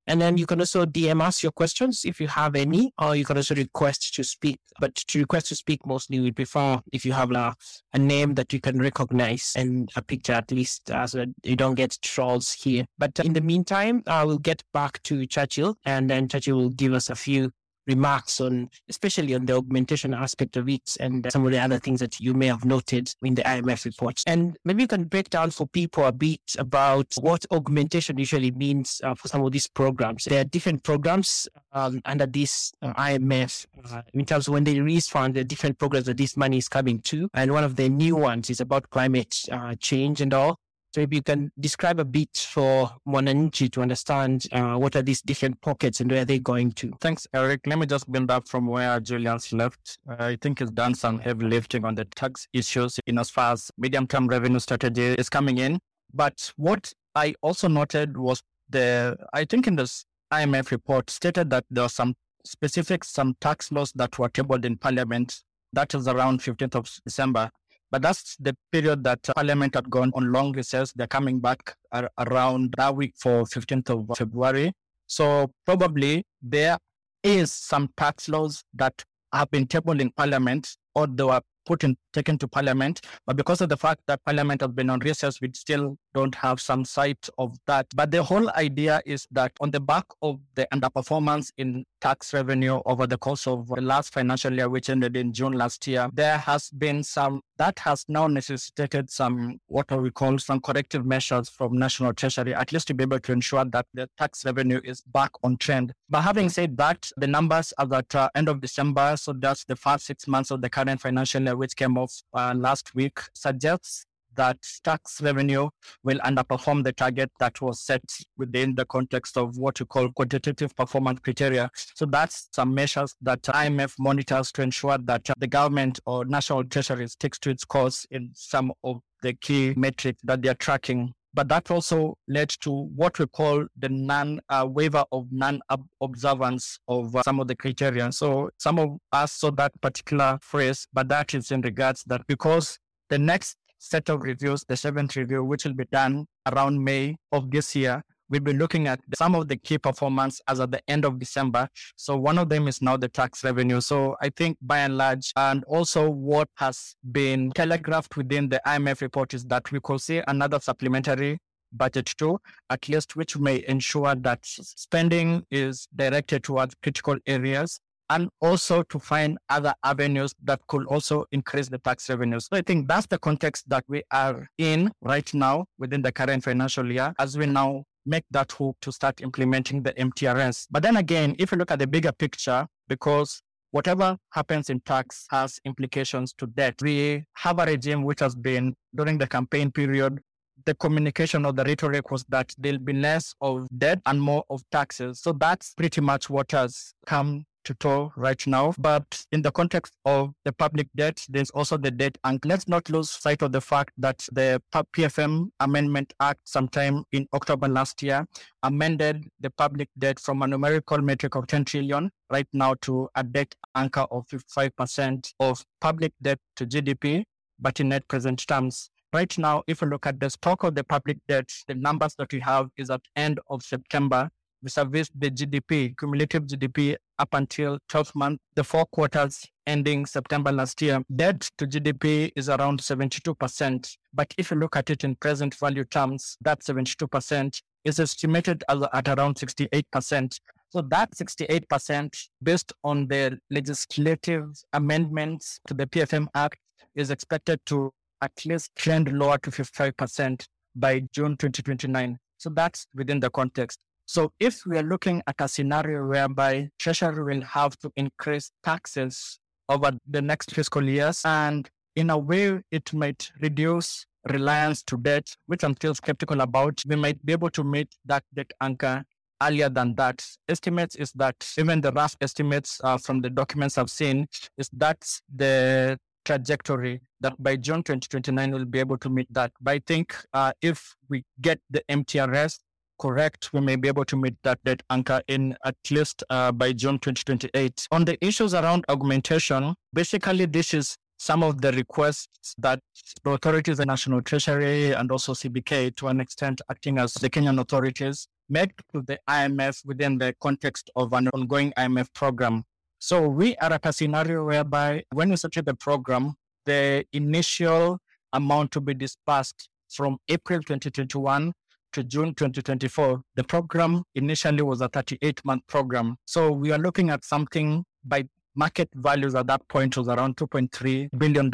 And 0.06 0.20
then 0.20 0.36
you 0.36 0.46
can 0.46 0.60
also 0.60 0.86
DM 0.86 1.20
us 1.20 1.42
your 1.42 1.52
questions 1.52 2.04
if 2.04 2.20
you 2.20 2.28
have 2.28 2.54
any, 2.54 2.92
or 2.98 3.16
you 3.16 3.24
can 3.24 3.36
also 3.36 3.54
request 3.54 4.14
to 4.14 4.24
speak. 4.24 4.58
But 4.78 4.94
to 4.94 5.18
request 5.18 5.48
to 5.48 5.56
speak, 5.56 5.86
mostly 5.86 6.20
we 6.20 6.32
prefer 6.32 6.80
if 6.92 7.04
you 7.04 7.12
have 7.12 7.30
a, 7.32 7.54
a 7.92 7.98
name 7.98 8.34
that 8.34 8.52
you 8.52 8.60
can 8.60 8.78
recognize 8.78 9.52
and 9.56 9.90
a 9.96 10.02
picture 10.02 10.34
at 10.34 10.50
least, 10.52 10.90
uh, 10.90 11.06
so 11.06 11.24
you 11.42 11.56
don't 11.56 11.74
get 11.74 11.98
trolls 12.02 12.52
here. 12.52 12.86
But 12.98 13.18
in 13.20 13.32
the 13.32 13.40
meantime, 13.40 14.02
I 14.06 14.20
uh, 14.20 14.26
will 14.26 14.38
get 14.38 14.62
back 14.72 15.02
to 15.04 15.26
Churchill, 15.26 15.76
and 15.84 16.08
then 16.08 16.28
Churchill 16.28 16.56
will 16.56 16.70
give 16.70 16.92
us 16.92 17.10
a 17.10 17.16
few 17.16 17.50
remarks 17.86 18.40
on, 18.40 18.70
especially 18.88 19.34
on 19.34 19.46
the 19.46 19.54
augmentation 19.54 20.14
aspect 20.14 20.56
of 20.56 20.68
it 20.68 20.96
and 21.00 21.26
some 21.30 21.44
of 21.44 21.52
the 21.52 21.58
other 21.58 21.78
things 21.78 22.00
that 22.00 22.20
you 22.20 22.34
may 22.34 22.46
have 22.46 22.64
noted 22.64 23.12
in 23.22 23.34
the 23.34 23.42
IMF 23.42 23.84
reports. 23.84 24.24
And 24.26 24.56
maybe 24.64 24.82
you 24.82 24.88
can 24.88 25.04
break 25.04 25.30
down 25.30 25.50
for 25.50 25.66
people 25.66 26.04
a 26.04 26.12
bit 26.12 26.40
about 26.58 27.14
what 27.20 27.44
augmentation 27.50 28.18
usually 28.18 28.50
means 28.50 29.00
uh, 29.04 29.14
for 29.14 29.28
some 29.28 29.42
of 29.44 29.52
these 29.52 29.66
programs. 29.68 30.24
There 30.24 30.40
are 30.40 30.44
different 30.44 30.82
programs 30.82 31.48
um, 31.72 32.00
under 32.04 32.26
this 32.26 32.72
uh, 32.82 32.92
IMF 32.94 33.66
uh, 33.92 34.02
in 34.14 34.24
terms 34.24 34.48
of 34.48 34.54
when 34.54 34.64
they 34.64 34.78
release 34.78 35.08
funds, 35.08 35.38
are 35.38 35.44
different 35.44 35.78
programs 35.78 36.06
that 36.06 36.16
this 36.16 36.36
money 36.36 36.58
is 36.58 36.68
coming 36.68 37.00
to. 37.00 37.28
And 37.34 37.52
one 37.52 37.64
of 37.64 37.76
the 37.76 37.88
new 37.88 38.16
ones 38.16 38.50
is 38.50 38.60
about 38.60 38.90
climate 38.90 39.36
uh, 39.50 39.74
change 39.78 40.20
and 40.20 40.32
all. 40.34 40.58
So 40.96 41.02
maybe 41.02 41.16
you 41.16 41.22
can 41.22 41.52
describe 41.60 42.00
a 42.00 42.06
bit 42.06 42.34
for 42.50 42.90
Mwananchi 43.06 43.70
to 43.72 43.82
understand 43.82 44.46
uh, 44.50 44.76
what 44.76 44.96
are 44.96 45.02
these 45.02 45.20
different 45.20 45.60
pockets 45.60 46.00
and 46.00 46.10
where 46.10 46.24
they're 46.24 46.38
going 46.38 46.72
to. 46.72 46.90
Thanks, 47.02 47.26
Eric. 47.34 47.66
Let 47.66 47.78
me 47.78 47.84
just 47.84 48.10
build 48.10 48.30
up 48.30 48.48
from 48.48 48.66
where 48.66 48.98
Julian's 49.00 49.52
left. 49.52 49.98
I 50.08 50.38
think 50.40 50.60
he's 50.60 50.70
done 50.70 50.94
some 50.94 51.18
heavy 51.18 51.44
lifting 51.44 51.84
on 51.84 51.96
the 51.96 52.06
tax 52.06 52.48
issues 52.54 52.98
in 53.06 53.18
as 53.18 53.28
far 53.28 53.52
as 53.52 53.70
medium-term 53.76 54.26
revenue 54.26 54.58
strategy 54.58 55.02
is 55.02 55.28
coming 55.28 55.58
in. 55.58 55.80
But 56.14 56.50
what 56.56 56.94
I 57.14 57.34
also 57.42 57.68
noted 57.68 58.16
was 58.16 58.42
the, 58.70 59.18
I 59.34 59.44
think 59.44 59.66
in 59.66 59.76
this 59.76 60.06
IMF 60.32 60.70
report 60.70 61.10
stated 61.10 61.50
that 61.50 61.66
there 61.70 61.84
are 61.84 61.90
some 61.90 62.14
specific, 62.46 63.04
some 63.04 63.36
tax 63.42 63.70
laws 63.70 63.92
that 63.96 64.18
were 64.18 64.30
tabled 64.30 64.64
in 64.64 64.78
parliament. 64.78 65.42
That 65.74 65.94
is 65.94 66.08
around 66.08 66.40
15th 66.40 66.74
of 66.74 66.90
December. 67.04 67.50
But 67.96 68.02
that's 68.02 68.36
the 68.38 68.54
period 68.70 69.04
that 69.04 69.22
Parliament 69.34 69.74
had 69.74 69.88
gone 69.88 70.12
on 70.14 70.30
long 70.30 70.52
recess. 70.52 70.92
They're 70.92 71.06
coming 71.06 71.40
back 71.40 71.74
around 72.18 72.74
that 72.76 72.94
week 72.94 73.14
for 73.18 73.44
15th 73.44 73.88
of 73.88 74.18
February. 74.18 74.74
So 75.06 75.50
probably 75.64 76.26
there 76.42 76.76
is 77.22 77.50
some 77.50 77.88
tax 77.96 78.28
laws 78.28 78.62
that 78.74 79.02
have 79.32 79.50
been 79.50 79.66
tabled 79.66 80.02
in 80.02 80.10
Parliament 80.10 80.76
or 80.94 81.06
they 81.06 81.22
were 81.22 81.40
put 81.64 81.84
in, 81.84 81.96
taken 82.12 82.36
to 82.36 82.46
Parliament. 82.46 83.00
But 83.26 83.36
because 83.38 83.62
of 83.62 83.70
the 83.70 83.78
fact 83.78 84.02
that 84.08 84.22
Parliament 84.26 84.60
has 84.60 84.72
been 84.72 84.90
on 84.90 84.98
recess, 84.98 85.40
we 85.40 85.50
still 85.54 85.96
don't 86.12 86.34
have 86.34 86.60
some 86.60 86.84
sight 86.84 87.30
of 87.38 87.56
that. 87.66 87.86
But 87.96 88.10
the 88.10 88.22
whole 88.22 88.50
idea 88.50 89.00
is 89.06 89.26
that 89.30 89.52
on 89.60 89.70
the 89.70 89.80
back 89.80 90.04
of 90.20 90.38
the 90.54 90.68
underperformance 90.70 91.50
in 91.56 91.86
tax 92.00 92.32
revenue 92.32 92.80
over 92.86 93.06
the 93.06 93.18
course 93.18 93.46
of 93.46 93.68
the 93.68 93.80
last 93.80 94.12
financial 94.12 94.52
year, 94.52 94.68
which 94.68 94.90
ended 94.90 95.16
in 95.16 95.32
June 95.32 95.52
last 95.52 95.86
year, 95.86 96.08
there 96.12 96.38
has 96.38 96.70
been 96.70 97.02
some 97.02 97.40
that 97.58 97.78
has 97.78 98.04
now 98.08 98.26
necessitated 98.26 99.10
some 99.10 99.58
what 99.68 99.90
we 100.00 100.10
call 100.10 100.38
some 100.38 100.60
corrective 100.60 101.06
measures 101.06 101.48
from 101.48 101.78
National 101.78 102.12
Treasury, 102.12 102.54
at 102.54 102.72
least 102.72 102.88
to 102.88 102.94
be 102.94 103.02
able 103.02 103.20
to 103.20 103.32
ensure 103.32 103.64
that 103.64 103.86
the 103.94 104.08
tax 104.18 104.44
revenue 104.44 104.80
is 104.84 105.00
back 105.02 105.30
on 105.42 105.56
trend. 105.56 105.92
But 106.08 106.22
having 106.22 106.48
said 106.48 106.76
that, 106.76 107.10
the 107.16 107.26
numbers 107.26 107.72
at 107.78 107.88
the 107.88 108.04
uh, 108.14 108.28
end 108.34 108.48
of 108.48 108.60
December, 108.60 109.16
so 109.16 109.32
that's 109.32 109.64
the 109.64 109.76
first 109.76 110.06
six 110.06 110.26
months 110.26 110.50
of 110.50 110.60
the 110.60 110.70
current 110.70 111.00
financial 111.00 111.42
year, 111.42 111.56
which 111.56 111.76
came 111.76 111.96
off 111.96 112.22
uh, 112.34 112.54
last 112.56 112.94
week, 112.94 113.20
suggests 113.34 114.06
that 114.36 114.58
tax 114.84 115.20
revenue 115.20 115.68
will 116.04 116.18
underperform 116.18 116.84
the 116.84 116.92
target 116.92 117.30
that 117.40 117.60
was 117.60 117.80
set 117.80 118.02
within 118.36 118.74
the 118.74 118.84
context 118.86 119.36
of 119.36 119.56
what 119.56 119.80
you 119.80 119.86
call 119.86 120.10
quantitative 120.12 120.74
performance 120.76 121.20
criteria. 121.20 121.70
So 121.94 122.06
that's 122.06 122.48
some 122.52 122.74
measures 122.74 123.14
that 123.22 123.42
IMF 123.42 123.94
monitors 123.98 124.52
to 124.52 124.62
ensure 124.62 124.98
that 124.98 125.28
the 125.38 125.46
government 125.46 126.00
or 126.06 126.24
national 126.24 126.64
treasury 126.64 127.08
sticks 127.08 127.38
to 127.40 127.50
its 127.50 127.64
course 127.64 128.06
in 128.10 128.30
some 128.34 128.72
of 128.84 129.00
the 129.22 129.32
key 129.34 129.74
metrics 129.76 130.20
that 130.24 130.42
they're 130.42 130.54
tracking. 130.54 131.12
But 131.34 131.48
that 131.48 131.70
also 131.70 132.16
led 132.28 132.48
to 132.62 132.70
what 132.70 133.18
we 133.18 133.26
call 133.26 133.66
the 133.76 133.90
non 133.90 134.40
uh, 134.48 134.66
waiver 134.66 135.04
of 135.12 135.26
non 135.30 135.60
observance 136.00 136.78
of 136.88 137.14
uh, 137.14 137.22
some 137.24 137.40
of 137.40 137.48
the 137.48 137.54
criteria. 137.54 138.10
So 138.10 138.48
some 138.58 138.78
of 138.78 138.96
us 139.12 139.32
saw 139.34 139.50
that 139.50 139.78
particular 139.82 140.38
phrase, 140.40 140.86
but 140.94 141.08
that 141.08 141.34
is 141.34 141.50
in 141.50 141.60
regards 141.60 142.04
that 142.04 142.26
because 142.26 142.78
the 143.10 143.18
next 143.18 143.56
set 143.86 144.08
of 144.08 144.22
reviews, 144.22 144.64
the 144.68 144.76
seventh 144.76 145.16
review, 145.16 145.44
which 145.44 145.64
will 145.64 145.74
be 145.74 145.86
done 145.90 146.26
around 146.52 146.82
May 146.82 147.16
of 147.32 147.50
this 147.50 147.74
year, 147.74 148.02
we'll 148.28 148.40
be 148.40 148.52
looking 148.52 148.88
at 148.88 149.00
some 149.16 149.34
of 149.34 149.48
the 149.48 149.56
key 149.56 149.78
performance 149.78 150.40
as 150.48 150.60
at 150.60 150.72
the 150.72 150.82
end 150.88 151.04
of 151.04 151.18
December. 151.18 151.68
So 151.96 152.16
one 152.16 152.38
of 152.38 152.48
them 152.48 152.68
is 152.68 152.82
now 152.82 152.96
the 152.96 153.08
tax 153.08 153.44
revenue. 153.44 153.80
So 153.80 154.16
I 154.20 154.30
think 154.30 154.58
by 154.60 154.78
and 154.78 154.96
large, 154.96 155.32
and 155.36 155.64
also 155.64 156.10
what 156.10 156.48
has 156.56 156.96
been 157.12 157.52
telegraphed 157.52 158.16
within 158.16 158.48
the 158.48 158.60
IMF 158.66 159.00
report 159.00 159.34
is 159.34 159.44
that 159.44 159.70
we 159.70 159.80
could 159.80 160.00
see 160.00 160.22
another 160.26 160.58
supplementary 160.60 161.38
budget 161.72 162.06
too, 162.18 162.38
at 162.70 162.88
least 162.88 163.16
which 163.16 163.36
may 163.36 163.64
ensure 163.68 164.14
that 164.14 164.40
spending 164.42 165.44
is 165.50 165.86
directed 165.94 166.42
towards 166.42 166.74
critical 166.82 167.16
areas 167.26 167.80
and 168.10 168.28
also 168.40 168.82
to 168.84 168.98
find 168.98 169.38
other 169.48 169.74
avenues 169.84 170.34
that 170.44 170.60
could 170.68 170.86
also 170.86 171.24
increase 171.32 171.68
the 171.68 171.78
tax 171.78 172.08
revenues. 172.08 172.46
So 172.50 172.56
I 172.56 172.62
think 172.62 172.88
that's 172.88 173.06
the 173.06 173.18
context 173.18 173.68
that 173.68 173.84
we 173.88 174.02
are 174.10 174.48
in 174.58 174.92
right 175.02 175.32
now 175.34 175.66
within 175.78 176.02
the 176.02 176.12
current 176.12 176.44
financial 176.44 176.90
year 176.90 177.14
as 177.18 177.36
we 177.36 177.46
now 177.46 177.84
make 178.04 178.24
that 178.30 178.52
hope 178.52 178.76
to 178.82 178.92
start 178.92 179.20
implementing 179.20 179.82
the 179.82 179.92
MTRS. 179.94 180.68
But 180.70 180.82
then 180.82 180.96
again, 180.96 181.34
if 181.38 181.50
you 181.50 181.58
look 181.58 181.70
at 181.70 181.80
the 181.80 181.86
bigger 181.86 182.12
picture, 182.12 182.66
because 182.88 183.42
whatever 183.72 184.16
happens 184.30 184.70
in 184.70 184.80
tax 184.80 185.26
has 185.30 185.58
implications 185.64 186.32
to 186.38 186.46
debt. 186.46 186.74
We 186.80 187.24
have 187.34 187.58
a 187.58 187.66
regime 187.66 188.04
which 188.04 188.20
has 188.20 188.34
been 188.34 188.74
during 188.94 189.18
the 189.18 189.26
campaign 189.26 189.70
period 189.72 190.20
the 190.64 190.74
communication 190.74 191.44
or 191.44 191.52
the 191.52 191.64
rhetoric 191.64 192.10
was 192.10 192.24
that 192.28 192.52
there'll 192.58 192.78
be 192.78 192.92
less 192.92 193.34
of 193.40 193.68
debt 193.76 194.00
and 194.06 194.20
more 194.20 194.44
of 194.50 194.62
taxes. 194.72 195.20
So 195.20 195.32
that's 195.32 195.74
pretty 195.74 196.00
much 196.00 196.30
what 196.30 196.50
has 196.52 196.94
come 197.06 197.44
to 197.74 198.12
right 198.16 198.46
now. 198.46 198.74
But 198.78 199.24
in 199.32 199.42
the 199.42 199.50
context 199.50 199.94
of 200.04 200.32
the 200.44 200.52
public 200.52 200.88
debt, 200.96 201.24
there's 201.28 201.50
also 201.50 201.76
the 201.76 201.90
debt. 201.90 202.16
And 202.24 202.38
let's 202.44 202.68
not 202.68 202.88
lose 202.90 203.10
sight 203.10 203.42
of 203.42 203.52
the 203.52 203.60
fact 203.60 203.92
that 203.98 204.26
the 204.32 204.62
PFM 204.74 205.48
Amendment 205.60 206.12
Act 206.20 206.40
sometime 206.44 207.04
in 207.12 207.26
October 207.34 207.68
last 207.68 208.02
year 208.02 208.26
amended 208.62 209.24
the 209.40 209.50
public 209.50 209.88
debt 209.98 210.18
from 210.18 210.42
a 210.42 210.46
numerical 210.46 210.98
metric 210.98 211.34
of 211.34 211.46
10 211.46 211.64
trillion 211.64 212.10
right 212.30 212.48
now 212.52 212.74
to 212.82 213.08
a 213.14 213.22
debt 213.22 213.54
anchor 213.74 214.06
of 214.10 214.26
55% 214.28 215.32
of 215.40 215.64
public 215.80 216.12
debt 216.22 216.38
to 216.56 216.66
GDP, 216.66 217.24
but 217.58 217.78
in 217.80 217.90
net 217.90 218.06
present 218.08 218.46
terms. 218.46 218.90
Right 219.12 219.38
now, 219.38 219.62
if 219.66 219.80
you 219.80 219.86
look 219.86 220.06
at 220.06 220.20
the 220.20 220.28
stock 220.28 220.64
of 220.64 220.74
the 220.74 220.84
public 220.84 221.18
debt, 221.28 221.48
the 221.68 221.74
numbers 221.74 222.14
that 222.18 222.32
we 222.32 222.40
have 222.40 222.68
is 222.76 222.90
at 222.90 223.00
end 223.14 223.40
of 223.48 223.62
September 223.62 224.28
vis-a-vis 224.66 225.08
the 225.14 225.30
GDP, 225.30 225.96
cumulative 225.96 226.44
GDP 226.44 226.96
up 227.18 227.28
until 227.32 227.78
12 227.88 228.14
months, 228.16 228.42
the 228.56 228.64
four 228.64 228.84
quarters 228.86 229.46
ending 229.66 230.06
September 230.06 230.50
last 230.50 230.82
year, 230.82 231.02
debt 231.14 231.48
to 231.58 231.66
GDP 231.66 232.32
is 232.34 232.48
around 232.48 232.80
72%. 232.80 233.96
But 234.12 234.34
if 234.36 234.50
you 234.50 234.56
look 234.56 234.76
at 234.76 234.90
it 234.90 235.04
in 235.04 235.14
present 235.16 235.54
value 235.54 235.84
terms, 235.84 236.36
that 236.40 236.62
72% 236.62 237.60
is 237.84 238.00
estimated 238.00 238.64
at 238.68 239.08
around 239.08 239.36
68%. 239.36 240.40
So 240.70 240.82
that 240.82 241.12
68%, 241.12 242.28
based 242.42 242.72
on 242.82 243.06
the 243.06 243.38
legislative 243.50 244.50
amendments 244.72 245.60
to 245.68 245.74
the 245.74 245.86
PFM 245.86 246.26
Act, 246.34 246.58
is 246.96 247.10
expected 247.10 247.60
to 247.66 247.92
at 248.20 248.32
least 248.44 248.70
trend 248.74 249.12
lower 249.12 249.38
to 249.38 249.50
55% 249.50 250.44
by 250.74 251.00
June 251.12 251.36
2029. 251.36 252.18
So 252.38 252.50
that's 252.50 252.86
within 252.94 253.20
the 253.20 253.30
context. 253.30 253.78
So 254.06 254.32
if 254.38 254.62
we 254.64 254.78
are 254.78 254.84
looking 254.84 255.20
at 255.26 255.34
a 255.40 255.48
scenario 255.48 256.06
whereby 256.06 256.70
Treasury 256.78 257.22
will 257.24 257.44
have 257.44 257.76
to 257.78 257.90
increase 257.96 258.52
taxes 258.62 259.40
over 259.68 259.90
the 260.08 260.22
next 260.22 260.52
fiscal 260.52 260.88
years, 260.88 261.22
and 261.24 261.68
in 261.96 262.10
a 262.10 262.16
way 262.16 262.60
it 262.70 262.92
might 262.94 263.30
reduce 263.40 264.06
reliance 264.30 264.82
to 264.84 264.96
debt, 264.96 265.34
which 265.46 265.64
I'm 265.64 265.74
still 265.74 265.94
skeptical 265.94 266.40
about, 266.40 266.82
we 266.86 266.94
might 266.94 267.24
be 267.26 267.32
able 267.32 267.50
to 267.50 267.64
meet 267.64 267.88
that 268.04 268.22
debt 268.32 268.52
anchor 268.60 269.04
earlier 269.42 269.68
than 269.68 269.94
that. 269.96 270.24
Estimates 270.48 270.94
is 270.94 271.12
that 271.12 271.34
even 271.58 271.80
the 271.80 271.92
rough 271.92 272.16
estimates 272.20 272.80
uh, 272.84 272.98
from 272.98 273.20
the 273.22 273.30
documents 273.30 273.76
I've 273.76 273.90
seen 273.90 274.28
is 274.56 274.70
that 274.74 275.04
the 275.34 275.98
trajectory 276.24 277.00
that 277.20 277.40
by 277.42 277.56
June 277.56 277.82
2029 277.82 278.50
we'll 278.50 278.64
be 278.64 278.80
able 278.80 278.98
to 278.98 279.08
meet 279.08 279.32
that. 279.32 279.52
But 279.60 279.70
I 279.72 279.78
think 279.86 280.14
uh, 280.32 280.52
if 280.60 280.94
we 281.08 281.24
get 281.40 281.60
the 281.70 281.82
MTRS 281.88 282.58
correct, 282.98 283.52
we 283.52 283.60
may 283.60 283.76
be 283.76 283.88
able 283.88 284.04
to 284.04 284.16
meet 284.16 284.34
that 284.42 284.62
debt 284.64 284.82
anchor 284.90 285.22
in 285.28 285.56
at 285.64 285.76
least 285.90 286.22
uh, 286.30 286.52
by 286.52 286.72
June 286.72 286.98
2028. 286.98 287.88
On 287.90 288.04
the 288.04 288.22
issues 288.24 288.54
around 288.54 288.84
augmentation, 288.88 289.74
basically 289.92 290.46
this 290.46 290.74
is 290.74 290.96
some 291.18 291.42
of 291.42 291.60
the 291.60 291.72
requests 291.72 292.54
that 292.58 292.80
the 293.24 293.30
authorities, 293.30 293.78
the 293.78 293.86
National 293.86 294.20
Treasury, 294.20 294.92
and 294.92 295.10
also 295.10 295.32
CBK, 295.32 295.96
to 295.96 296.08
an 296.08 296.20
extent, 296.20 296.60
acting 296.70 296.98
as 296.98 297.14
the 297.14 297.30
Kenyan 297.30 297.60
authorities, 297.60 298.28
made 298.48 298.72
to 298.92 299.02
the 299.02 299.18
IMF 299.28 299.84
within 299.84 300.18
the 300.18 300.34
context 300.40 300.90
of 300.94 301.12
an 301.12 301.28
ongoing 301.28 301.72
IMF 301.78 302.12
program. 302.14 302.64
So 302.98 303.28
we 303.28 303.56
are 303.56 303.72
at 303.72 303.86
a 303.86 303.92
scenario 303.92 304.44
whereby 304.44 305.04
when 305.12 305.30
we 305.30 305.36
started 305.36 305.66
the 305.66 305.74
program, 305.74 306.34
the 306.64 307.04
initial 307.12 307.98
amount 308.32 308.72
to 308.72 308.80
be 308.80 308.94
disbursed 308.94 309.68
from 309.88 310.18
April 310.28 310.60
2021 310.60 311.52
to 311.96 312.04
June 312.04 312.34
2024, 312.34 313.22
the 313.36 313.44
program 313.44 314.02
initially 314.14 314.60
was 314.60 314.82
a 314.82 314.88
38 314.88 315.42
month 315.46 315.62
program. 315.66 316.16
So 316.26 316.52
we 316.52 316.70
are 316.70 316.78
looking 316.78 317.08
at 317.08 317.24
something 317.24 317.84
by 318.04 318.24
market 318.54 318.90
values 318.94 319.34
at 319.34 319.46
that 319.46 319.66
point 319.68 319.96
was 319.96 320.06
around 320.08 320.36
$2.3 320.36 321.08
billion. 321.16 321.50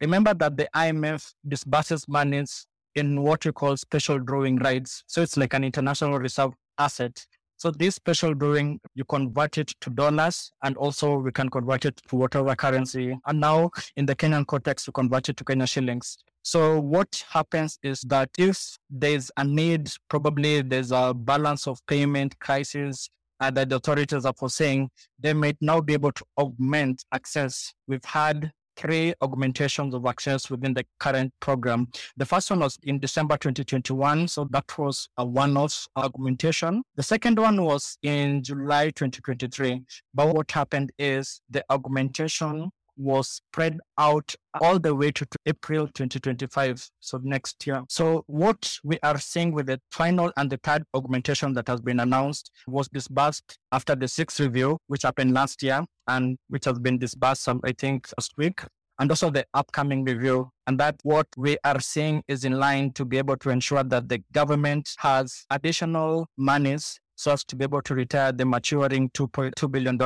Remember 0.00 0.34
that 0.34 0.56
the 0.56 0.68
IMF 0.72 1.34
disburses 1.48 2.06
monies 2.06 2.64
in 2.94 3.20
what 3.22 3.44
we 3.44 3.50
call 3.50 3.76
special 3.76 4.20
drawing 4.20 4.56
rights. 4.58 5.02
So 5.08 5.20
it's 5.20 5.36
like 5.36 5.52
an 5.52 5.64
international 5.64 6.16
reserve 6.20 6.52
asset. 6.78 7.26
So 7.58 7.70
this 7.70 7.94
special 7.94 8.34
drawing, 8.34 8.80
you 8.94 9.04
convert 9.04 9.56
it 9.56 9.68
to 9.80 9.90
dollars 9.90 10.52
and 10.62 10.76
also 10.76 11.16
we 11.16 11.32
can 11.32 11.48
convert 11.48 11.86
it 11.86 11.96
to 12.08 12.16
whatever 12.16 12.54
currency. 12.54 13.18
And 13.26 13.40
now 13.40 13.70
in 13.96 14.04
the 14.04 14.14
Kenyan 14.14 14.46
context, 14.46 14.86
we 14.86 14.92
convert 14.92 15.30
it 15.30 15.36
to 15.38 15.44
Kenya 15.44 15.66
shillings. 15.66 16.18
So 16.42 16.78
what 16.78 17.24
happens 17.30 17.78
is 17.82 18.02
that 18.02 18.28
if 18.38 18.76
there's 18.90 19.30
a 19.36 19.44
need, 19.44 19.90
probably 20.08 20.62
there's 20.62 20.92
a 20.92 21.14
balance 21.14 21.66
of 21.66 21.80
payment 21.86 22.38
crisis 22.40 23.08
uh, 23.40 23.50
that 23.50 23.70
the 23.70 23.76
authorities 23.76 24.24
are 24.24 24.34
foreseeing, 24.34 24.90
they 25.18 25.32
might 25.32 25.56
now 25.60 25.80
be 25.80 25.94
able 25.94 26.12
to 26.12 26.24
augment 26.38 27.04
access. 27.12 27.72
We've 27.88 28.04
had 28.04 28.52
three 28.76 29.14
augmentations 29.22 29.94
of 29.94 30.06
access 30.06 30.50
within 30.50 30.74
the 30.74 30.84
current 30.98 31.32
program. 31.40 31.88
The 32.16 32.26
first 32.26 32.50
one 32.50 32.60
was 32.60 32.78
in 32.82 32.98
December 32.98 33.36
2021, 33.36 34.28
so 34.28 34.46
that 34.50 34.78
was 34.78 35.08
a 35.16 35.24
one-off 35.24 35.86
augmentation. 35.96 36.82
The 36.94 37.02
second 37.02 37.38
one 37.38 37.62
was 37.62 37.98
in 38.02 38.42
July 38.42 38.86
2023. 38.90 39.82
But 40.14 40.34
what 40.34 40.50
happened 40.50 40.92
is 40.98 41.40
the 41.50 41.64
augmentation 41.70 42.70
was 42.96 43.28
spread 43.28 43.78
out 43.98 44.34
all 44.60 44.78
the 44.78 44.94
way 44.94 45.10
to, 45.12 45.26
April 45.46 45.86
2025, 45.86 46.88
so 47.00 47.20
next 47.22 47.66
year. 47.66 47.82
So 47.88 48.24
what 48.26 48.78
we 48.82 48.98
are 49.02 49.18
seeing 49.18 49.52
with 49.52 49.66
the 49.66 49.80
final 49.90 50.32
and 50.36 50.50
the 50.50 50.58
third 50.62 50.84
augmentation 50.94 51.52
that 51.54 51.68
has 51.68 51.80
been 51.80 52.00
announced 52.00 52.50
was 52.66 52.88
disbursed 52.88 53.58
after 53.72 53.94
the 53.94 54.08
sixth 54.08 54.40
review, 54.40 54.78
which 54.86 55.02
happened 55.02 55.34
last 55.34 55.62
year 55.62 55.84
and 56.08 56.38
which 56.48 56.64
has 56.64 56.78
been 56.78 56.98
disbursed, 56.98 57.48
I 57.48 57.72
think, 57.76 58.08
last 58.18 58.32
week. 58.36 58.62
And 58.98 59.10
also 59.10 59.28
the 59.28 59.44
upcoming 59.52 60.04
review. 60.04 60.48
And 60.66 60.80
that 60.80 60.96
what 61.02 61.26
we 61.36 61.58
are 61.64 61.80
seeing 61.80 62.22
is 62.28 62.44
in 62.44 62.52
line 62.52 62.92
to 62.92 63.04
be 63.04 63.18
able 63.18 63.36
to 63.38 63.50
ensure 63.50 63.84
that 63.84 64.08
the 64.08 64.22
government 64.32 64.90
has 64.98 65.44
additional 65.50 66.28
monies 66.38 66.98
so 67.14 67.32
as 67.32 67.44
to 67.44 67.56
be 67.56 67.64
able 67.64 67.82
to 67.82 67.94
retire 67.94 68.32
the 68.32 68.44
maturing 68.44 69.10
$2.2 69.10 69.70
billion 69.70 69.98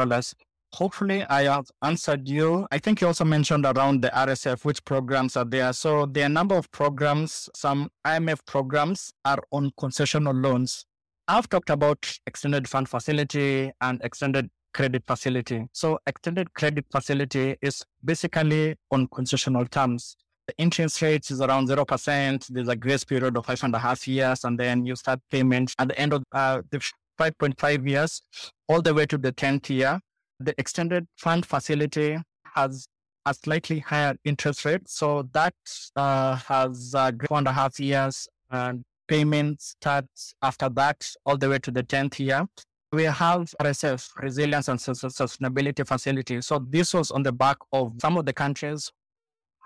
Hopefully, 0.74 1.24
I 1.24 1.42
have 1.42 1.66
answered 1.82 2.28
you. 2.28 2.66
I 2.70 2.78
think 2.78 3.00
you 3.00 3.08
also 3.08 3.24
mentioned 3.24 3.66
around 3.66 4.02
the 4.02 4.08
RSF, 4.10 4.64
which 4.64 4.84
programs 4.84 5.36
are 5.36 5.44
there. 5.44 5.72
So, 5.72 6.06
there 6.06 6.22
are 6.22 6.26
a 6.26 6.28
number 6.28 6.54
of 6.54 6.70
programs. 6.70 7.50
Some 7.56 7.90
IMF 8.06 8.46
programs 8.46 9.12
are 9.24 9.40
on 9.50 9.72
concessional 9.78 10.44
loans. 10.44 10.86
I've 11.26 11.48
talked 11.48 11.70
about 11.70 12.18
extended 12.26 12.68
fund 12.68 12.88
facility 12.88 13.72
and 13.80 14.00
extended 14.04 14.48
credit 14.72 15.02
facility. 15.08 15.66
So, 15.72 15.98
extended 16.06 16.54
credit 16.54 16.86
facility 16.92 17.56
is 17.60 17.82
basically 18.04 18.76
on 18.92 19.08
concessional 19.08 19.68
terms. 19.68 20.16
The 20.46 20.54
interest 20.56 21.02
rate 21.02 21.28
is 21.32 21.40
around 21.40 21.68
0%. 21.68 22.46
There's 22.48 22.68
a 22.68 22.76
grace 22.76 23.02
period 23.02 23.36
of 23.36 23.44
five 23.44 23.62
and 23.64 23.74
a 23.74 23.78
half 23.80 24.06
years, 24.06 24.44
and 24.44 24.58
then 24.58 24.86
you 24.86 24.94
start 24.94 25.18
payment 25.32 25.74
at 25.80 25.88
the 25.88 25.98
end 25.98 26.12
of 26.12 26.22
uh, 26.30 26.62
the 26.70 26.78
5.5 27.18 27.88
years, 27.88 28.22
all 28.68 28.80
the 28.80 28.94
way 28.94 29.04
to 29.06 29.18
the 29.18 29.32
10th 29.32 29.68
year 29.68 30.00
the 30.40 30.54
extended 30.58 31.06
fund 31.16 31.46
facility 31.46 32.18
has 32.54 32.88
a 33.26 33.34
slightly 33.34 33.78
higher 33.78 34.16
interest 34.24 34.64
rate. 34.64 34.88
So 34.88 35.28
that 35.32 35.54
uh, 35.94 36.36
has 36.36 36.94
uh, 36.94 37.12
four 37.28 37.38
and 37.38 37.46
a 37.46 37.52
half 37.52 37.78
years 37.78 38.26
and 38.50 38.82
payment 39.06 39.60
starts 39.60 40.34
after 40.42 40.68
that 40.70 41.08
all 41.26 41.36
the 41.36 41.48
way 41.48 41.58
to 41.58 41.70
the 41.70 41.82
10th 41.82 42.18
year. 42.18 42.46
We 42.92 43.04
have 43.04 43.54
RSF, 43.60 44.08
Resilience 44.20 44.68
and 44.68 44.78
Sustainability 44.78 45.86
Facility. 45.86 46.40
So 46.40 46.58
this 46.58 46.92
was 46.92 47.10
on 47.10 47.22
the 47.22 47.32
back 47.32 47.58
of 47.72 47.92
some 48.00 48.16
of 48.16 48.26
the 48.26 48.32
countries 48.32 48.90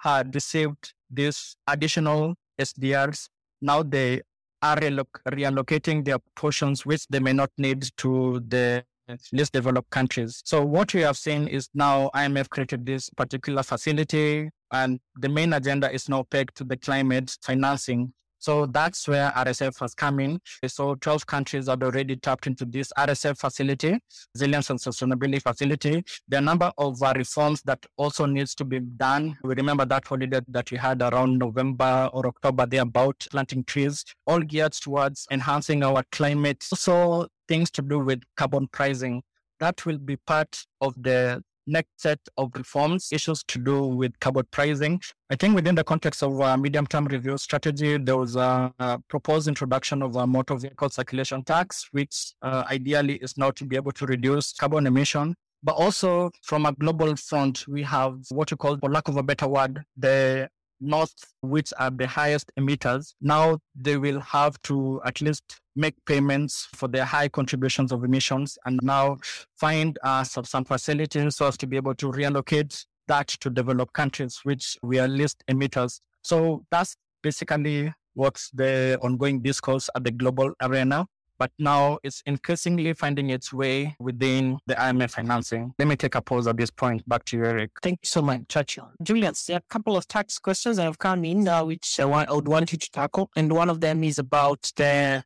had 0.02 0.34
received 0.34 0.92
these 1.10 1.56
additional 1.66 2.34
SDRs. 2.60 3.28
Now 3.62 3.82
they 3.82 4.20
are 4.60 4.76
reallocating 4.76 6.04
their 6.04 6.18
portions 6.36 6.84
which 6.84 7.06
they 7.08 7.20
may 7.20 7.32
not 7.32 7.50
need 7.56 7.88
to 7.98 8.40
the 8.48 8.84
least 9.32 9.52
developed 9.52 9.90
countries. 9.90 10.42
So 10.44 10.64
what 10.64 10.94
we 10.94 11.02
have 11.02 11.16
seen 11.16 11.48
is 11.48 11.68
now 11.74 12.10
IMF 12.14 12.48
created 12.48 12.86
this 12.86 13.10
particular 13.10 13.62
facility 13.62 14.50
and 14.72 15.00
the 15.16 15.28
main 15.28 15.52
agenda 15.52 15.92
is 15.92 16.08
now 16.08 16.24
pegged 16.24 16.56
to 16.56 16.64
the 16.64 16.76
climate 16.76 17.36
financing. 17.42 18.12
So 18.38 18.66
that's 18.66 19.08
where 19.08 19.30
RSF 19.30 19.80
has 19.80 19.94
come 19.94 20.20
in. 20.20 20.38
So 20.66 20.96
12 20.96 21.26
countries 21.26 21.66
have 21.66 21.82
already 21.82 22.16
tapped 22.16 22.46
into 22.46 22.66
this 22.66 22.92
RSF 22.98 23.38
facility, 23.38 23.98
resilience 24.34 24.68
and 24.68 24.78
sustainability 24.78 25.40
facility. 25.40 26.04
There 26.28 26.40
are 26.40 26.42
a 26.42 26.44
number 26.44 26.70
of 26.76 27.00
reforms 27.00 27.62
that 27.62 27.86
also 27.96 28.26
needs 28.26 28.54
to 28.56 28.64
be 28.66 28.80
done. 28.80 29.38
We 29.44 29.54
remember 29.54 29.86
that 29.86 30.06
holiday 30.06 30.40
that 30.48 30.70
we 30.70 30.76
had 30.76 31.00
around 31.00 31.38
November 31.38 32.10
or 32.12 32.26
October 32.26 32.66
there 32.66 32.82
about 32.82 33.26
planting 33.30 33.64
trees, 33.64 34.04
all 34.26 34.40
geared 34.40 34.72
towards 34.72 35.26
enhancing 35.30 35.82
our 35.82 36.02
climate. 36.12 36.62
So 36.62 37.28
things 37.48 37.70
to 37.72 37.82
do 37.82 37.98
with 37.98 38.22
carbon 38.36 38.68
pricing. 38.68 39.22
That 39.60 39.84
will 39.86 39.98
be 39.98 40.16
part 40.16 40.64
of 40.80 40.94
the 41.02 41.42
next 41.66 41.88
set 41.96 42.18
of 42.36 42.50
reforms, 42.54 43.08
issues 43.12 43.42
to 43.44 43.58
do 43.58 43.86
with 43.86 44.18
carbon 44.20 44.46
pricing. 44.50 45.00
I 45.30 45.36
think 45.36 45.54
within 45.54 45.74
the 45.74 45.84
context 45.84 46.22
of 46.22 46.38
a 46.40 46.56
medium 46.56 46.86
term 46.86 47.06
review 47.06 47.38
strategy, 47.38 47.96
there 47.98 48.16
was 48.16 48.36
a, 48.36 48.72
a, 48.78 48.98
proposed 49.08 49.48
introduction 49.48 50.02
of 50.02 50.16
a 50.16 50.26
motor 50.26 50.56
vehicle 50.56 50.90
circulation 50.90 51.42
tax, 51.42 51.88
which 51.92 52.34
uh, 52.42 52.64
ideally 52.70 53.16
is 53.16 53.36
now 53.36 53.50
to 53.52 53.64
be 53.64 53.76
able 53.76 53.92
to 53.92 54.06
reduce 54.06 54.52
carbon 54.52 54.86
emission. 54.86 55.34
But 55.62 55.76
also 55.76 56.30
from 56.42 56.66
a 56.66 56.72
global 56.72 57.16
front, 57.16 57.66
we 57.66 57.82
have 57.84 58.18
what 58.30 58.50
you 58.50 58.56
call, 58.58 58.76
for 58.76 58.90
lack 58.90 59.08
of 59.08 59.16
a 59.16 59.22
better 59.22 59.48
word, 59.48 59.82
the 59.96 60.50
north, 60.84 61.14
which 61.40 61.72
are 61.78 61.90
the 61.90 62.06
highest 62.06 62.52
emitters. 62.58 63.14
Now 63.20 63.58
they 63.74 63.96
will 63.96 64.20
have 64.20 64.60
to 64.62 65.00
at 65.04 65.20
least 65.20 65.60
make 65.76 65.94
payments 66.06 66.68
for 66.74 66.88
their 66.88 67.04
high 67.04 67.28
contributions 67.28 67.92
of 67.92 68.04
emissions 68.04 68.56
and 68.64 68.78
now 68.82 69.18
find 69.56 69.98
uh, 70.02 70.22
some 70.22 70.64
facilities 70.64 71.36
so 71.36 71.46
as 71.46 71.56
to 71.58 71.66
be 71.66 71.76
able 71.76 71.94
to 71.96 72.12
reallocate 72.12 72.84
that 73.08 73.28
to 73.28 73.50
developed 73.50 73.92
countries, 73.92 74.40
which 74.44 74.78
we 74.82 74.98
are 74.98 75.08
least 75.08 75.44
emitters. 75.50 76.00
So 76.22 76.64
that's 76.70 76.96
basically 77.22 77.92
what's 78.14 78.50
the 78.50 78.98
ongoing 79.02 79.40
discourse 79.40 79.90
at 79.94 80.04
the 80.04 80.10
global 80.10 80.52
arena. 80.62 81.06
But 81.38 81.50
now 81.58 81.98
it's 82.02 82.22
increasingly 82.26 82.92
finding 82.94 83.30
its 83.30 83.52
way 83.52 83.96
within 83.98 84.58
the 84.66 84.74
IMF 84.74 85.10
financing. 85.10 85.74
Let 85.78 85.88
me 85.88 85.96
take 85.96 86.14
a 86.14 86.22
pause 86.22 86.46
at 86.46 86.56
this 86.56 86.70
point. 86.70 87.08
Back 87.08 87.24
to 87.26 87.36
you, 87.36 87.44
Eric. 87.44 87.70
Thank 87.82 88.00
you 88.02 88.08
so 88.08 88.22
much, 88.22 88.42
Churchill. 88.48 88.90
Julians, 89.02 89.46
there 89.46 89.56
are 89.56 89.58
a 89.58 89.72
couple 89.72 89.96
of 89.96 90.06
tax 90.06 90.38
questions 90.38 90.76
that 90.76 90.84
have 90.84 90.98
come 90.98 91.24
in, 91.24 91.48
uh, 91.48 91.64
which 91.64 91.98
I 91.98 92.04
would 92.04 92.48
want 92.48 92.72
you 92.72 92.78
to 92.78 92.90
tackle. 92.90 93.30
And 93.36 93.52
one 93.52 93.68
of 93.68 93.80
them 93.80 94.04
is 94.04 94.18
about 94.18 94.70
the 94.76 95.24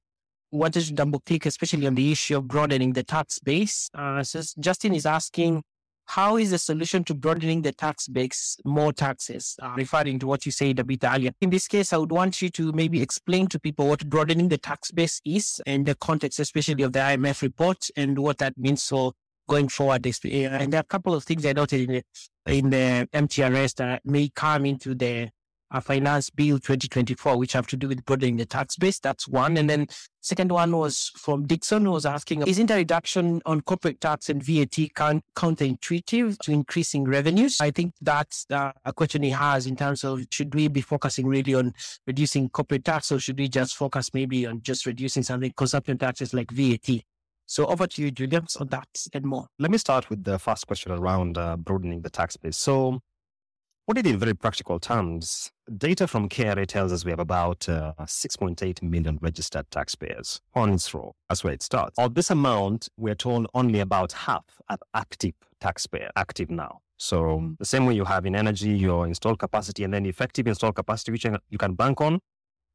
wanted 0.51 0.83
to 0.83 0.92
double 0.92 1.21
click, 1.21 1.47
especially 1.47 1.87
on 1.87 1.94
the 1.94 2.11
issue 2.11 2.37
of 2.37 2.49
broadening 2.49 2.92
the 2.92 3.03
tax 3.03 3.38
base. 3.38 3.90
Uh, 3.94 4.23
so 4.23 4.40
Justin 4.59 4.94
is 4.94 5.07
asking, 5.07 5.62
how 6.09 6.38
is 6.38 6.51
the 6.51 6.59
solution 6.59 7.05
to 7.05 7.14
broadening 7.14 7.61
the 7.61 7.73
tax 7.73 8.09
base 8.09 8.57
more 8.64 8.94
taxes? 8.94 9.57
Uh, 9.62 9.75
referring 9.77 10.18
to 10.18 10.27
what 10.27 10.47
you 10.47 10.51
said 10.51 10.79
a 10.79 10.85
bit 10.85 11.05
earlier. 11.05 11.33
In 11.42 11.51
this 11.51 11.68
case, 11.68 11.92
I 11.92 11.99
would 11.99 12.11
want 12.11 12.40
you 12.40 12.49
to 12.49 12.73
maybe 12.73 13.03
explain 13.03 13.47
to 13.49 13.61
people 13.61 13.87
what 13.87 14.09
broadening 14.09 14.49
the 14.49 14.57
tax 14.57 14.90
base 14.90 15.21
is 15.27 15.61
in 15.66 15.85
the 15.85 15.94
context, 15.94 16.40
especially 16.40 16.83
of 16.83 16.94
the 16.94 17.01
IMF 17.01 17.42
report 17.42 17.90
and 17.94 18.18
what 18.18 18.38
that 18.38 18.57
means 18.57 18.87
for 18.87 19.12
going 19.51 19.68
forward. 19.68 20.07
And 20.07 20.73
there 20.73 20.79
are 20.79 20.81
a 20.81 20.85
couple 20.85 21.14
of 21.14 21.25
things 21.25 21.44
I 21.44 21.53
noted 21.53 21.83
in 21.83 21.92
the, 21.92 22.03
in 22.47 22.71
the 22.71 23.09
MTRS 23.12 23.75
that 23.75 24.01
may 24.07 24.31
come 24.31 24.64
into 24.64 24.94
the 24.94 25.29
a 25.70 25.81
finance 25.81 26.31
bill 26.31 26.59
2024, 26.59 27.37
which 27.37 27.52
have 27.52 27.66
to 27.68 27.76
do 27.76 27.88
with 27.88 28.04
broadening 28.04 28.37
the 28.37 28.46
tax 28.46 28.76
base. 28.76 28.98
That's 28.98 29.28
one. 29.28 29.57
And 29.57 29.68
then 29.68 29.87
second 30.20 30.50
one 30.50 30.76
was 30.76 31.11
from 31.16 31.46
Dixon, 31.46 31.85
who 31.85 31.92
was 31.92 32.07
asking, 32.07 32.46
isn't 32.46 32.70
a 32.70 32.76
reduction 32.76 33.42
on 33.46 33.61
corporate 33.61 34.00
tax 34.00 34.28
and 34.28 34.42
VAT 34.42 34.76
counterintuitive 34.94 36.38
to 36.38 36.52
increasing 36.52 37.04
revenues? 37.04 37.59
I 37.61 37.70
think 37.70 37.94
that's 38.00 38.46
uh, 38.50 38.72
a 38.85 38.92
question 38.92 39.22
he 39.22 39.31
has 39.31 39.66
in 39.66 39.76
terms 39.76 40.04
of 40.04 40.24
should 40.31 40.54
we 40.54 40.68
be 40.68 40.81
focusing 40.81 41.26
really 41.26 41.54
on 41.54 41.74
reducing 42.07 42.48
corporate 42.48 42.85
tax 42.85 43.12
or 43.12 43.20
should 43.20 43.38
we 43.38 43.48
just 43.48 43.76
focus 43.76 44.12
maybe 44.14 44.46
on 44.46 44.62
just 44.62 44.87
reducing 44.87 45.22
something 45.22 45.52
consumption 45.57 45.98
taxes 45.98 46.33
like 46.33 46.50
VAT? 46.50 47.02
So 47.50 47.64
over 47.64 47.87
to 47.87 48.02
you, 48.02 48.11
Julian, 48.11 48.46
on 48.61 48.68
that 48.68 48.88
and 49.14 49.24
more. 49.24 49.46
Let 49.59 49.70
me 49.70 49.78
start 49.78 50.11
with 50.11 50.22
the 50.22 50.38
first 50.38 50.66
question 50.66 50.92
around 50.92 51.38
uh, 51.38 51.57
broadening 51.57 52.02
the 52.02 52.11
tax 52.11 52.37
base. 52.37 52.59
So 52.59 53.00
what 53.88 53.96
it 53.96 54.07
in 54.07 54.18
very 54.18 54.35
practical 54.35 54.79
terms, 54.79 55.51
data 55.79 56.07
from 56.07 56.29
KRA 56.29 56.66
tells 56.66 56.92
us 56.92 57.07
we 57.07 57.11
have 57.11 57.18
about 57.18 57.66
uh, 57.70 57.94
6.8 58.01 58.83
million 58.83 59.18
registered 59.22 59.64
taxpayers 59.70 60.42
on 60.55 60.74
its 60.74 60.92
roll. 60.92 61.16
That's 61.31 61.42
where 61.42 61.55
it 61.55 61.62
starts. 61.62 61.98
Of 61.98 62.12
this 62.12 62.29
amount, 62.29 62.90
we're 62.98 63.14
told 63.14 63.46
only 63.55 63.81
about 63.81 64.12
half 64.12 64.44
are 64.68 64.77
active 64.92 65.33
taxpayer, 65.59 66.11
active 66.16 66.51
now. 66.51 66.81
So 66.98 67.55
the 67.59 67.64
same 67.64 67.87
way 67.87 67.94
you 67.94 68.05
have 68.05 68.27
in 68.27 68.37
energy, 68.37 68.72
your 68.72 69.07
installed 69.07 69.38
capacity 69.38 69.85
and 69.85 69.94
then 69.94 70.05
effective 70.05 70.46
installed 70.46 70.74
capacity, 70.74 71.12
which 71.12 71.24
you 71.48 71.57
can 71.57 71.72
bank 71.72 72.03
on, 72.03 72.20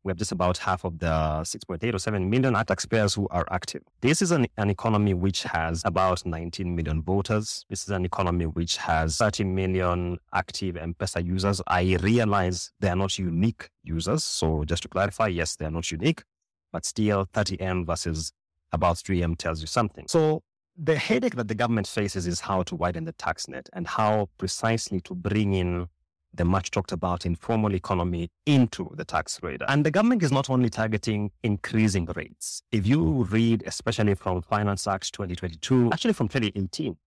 we 0.04 0.10
have 0.10 0.18
just 0.18 0.32
about 0.32 0.58
half 0.58 0.84
of 0.84 1.00
the 1.00 1.08
6.8 1.08 1.94
or 1.94 2.00
7 2.00 2.30
million 2.30 2.54
taxpayers 2.66 3.14
who 3.14 3.28
are 3.30 3.46
active. 3.52 3.82
This 4.02 4.22
is 4.22 4.32
an, 4.32 4.48
an 4.58 4.70
economy 4.70 5.14
which 5.14 5.44
has 5.44 5.82
about 5.86 6.26
19 6.26 6.76
million 6.76 7.02
voters. 7.02 7.66
This 7.70 7.84
is 7.84 7.90
an 7.90 8.04
economy 8.04 8.46
which 8.46 8.78
has 8.78 9.18
30 9.18 9.46
million 9.46 10.18
active 10.34 10.76
M-Pesa 10.76 11.26
users. 11.26 11.62
I 11.68 11.98
realize 12.02 12.72
they 12.80 12.90
are 12.90 12.96
not 12.96 13.18
unique 13.18 13.70
users. 13.84 14.24
So 14.26 14.66
just 14.66 14.84
to 14.84 14.90
clarify, 14.90 15.28
yes, 15.28 15.56
they 15.56 15.66
are 15.66 15.72
not 15.72 15.90
unique, 15.90 16.24
but 16.72 16.86
still 16.86 17.26
30M 17.34 17.86
versus 17.86 18.34
about 18.74 18.98
3M 18.98 19.38
tells 19.38 19.62
you 19.62 19.68
something. 19.68 20.06
So 20.10 20.44
the 20.76 20.96
headache 20.96 21.36
that 21.36 21.48
the 21.48 21.56
government 21.56 21.88
faces 21.88 22.28
is 22.28 22.42
how 22.42 22.64
to 22.64 22.76
widen 22.76 23.06
the 23.06 23.14
tax 23.14 23.48
net 23.48 23.70
and 23.74 23.88
how 23.88 24.28
precisely 24.38 25.00
to 25.02 25.14
bring 25.14 25.54
in 25.54 25.88
the 26.34 26.46
much 26.46 26.72
talked 26.72 26.92
about 26.92 27.26
informal 27.26 27.76
economy 27.76 28.30
into 28.46 28.90
the 28.96 29.06
tax 29.06 29.40
radar. 29.44 29.70
And 29.70 29.86
the 29.86 29.92
government 29.92 30.24
is 30.24 30.32
not 30.32 30.50
only 30.50 30.70
targeting 30.70 31.32
increasing 31.44 32.06
rates. 32.16 32.64
If 32.72 32.88
you 32.88 33.24
read, 33.26 33.64
especially 33.68 34.16
from 34.16 34.42
Finance 34.42 34.88
Act 34.88 35.14
2022, 35.14 35.92
actually 35.92 36.14
from 36.14 36.28
2018, 36.28 36.98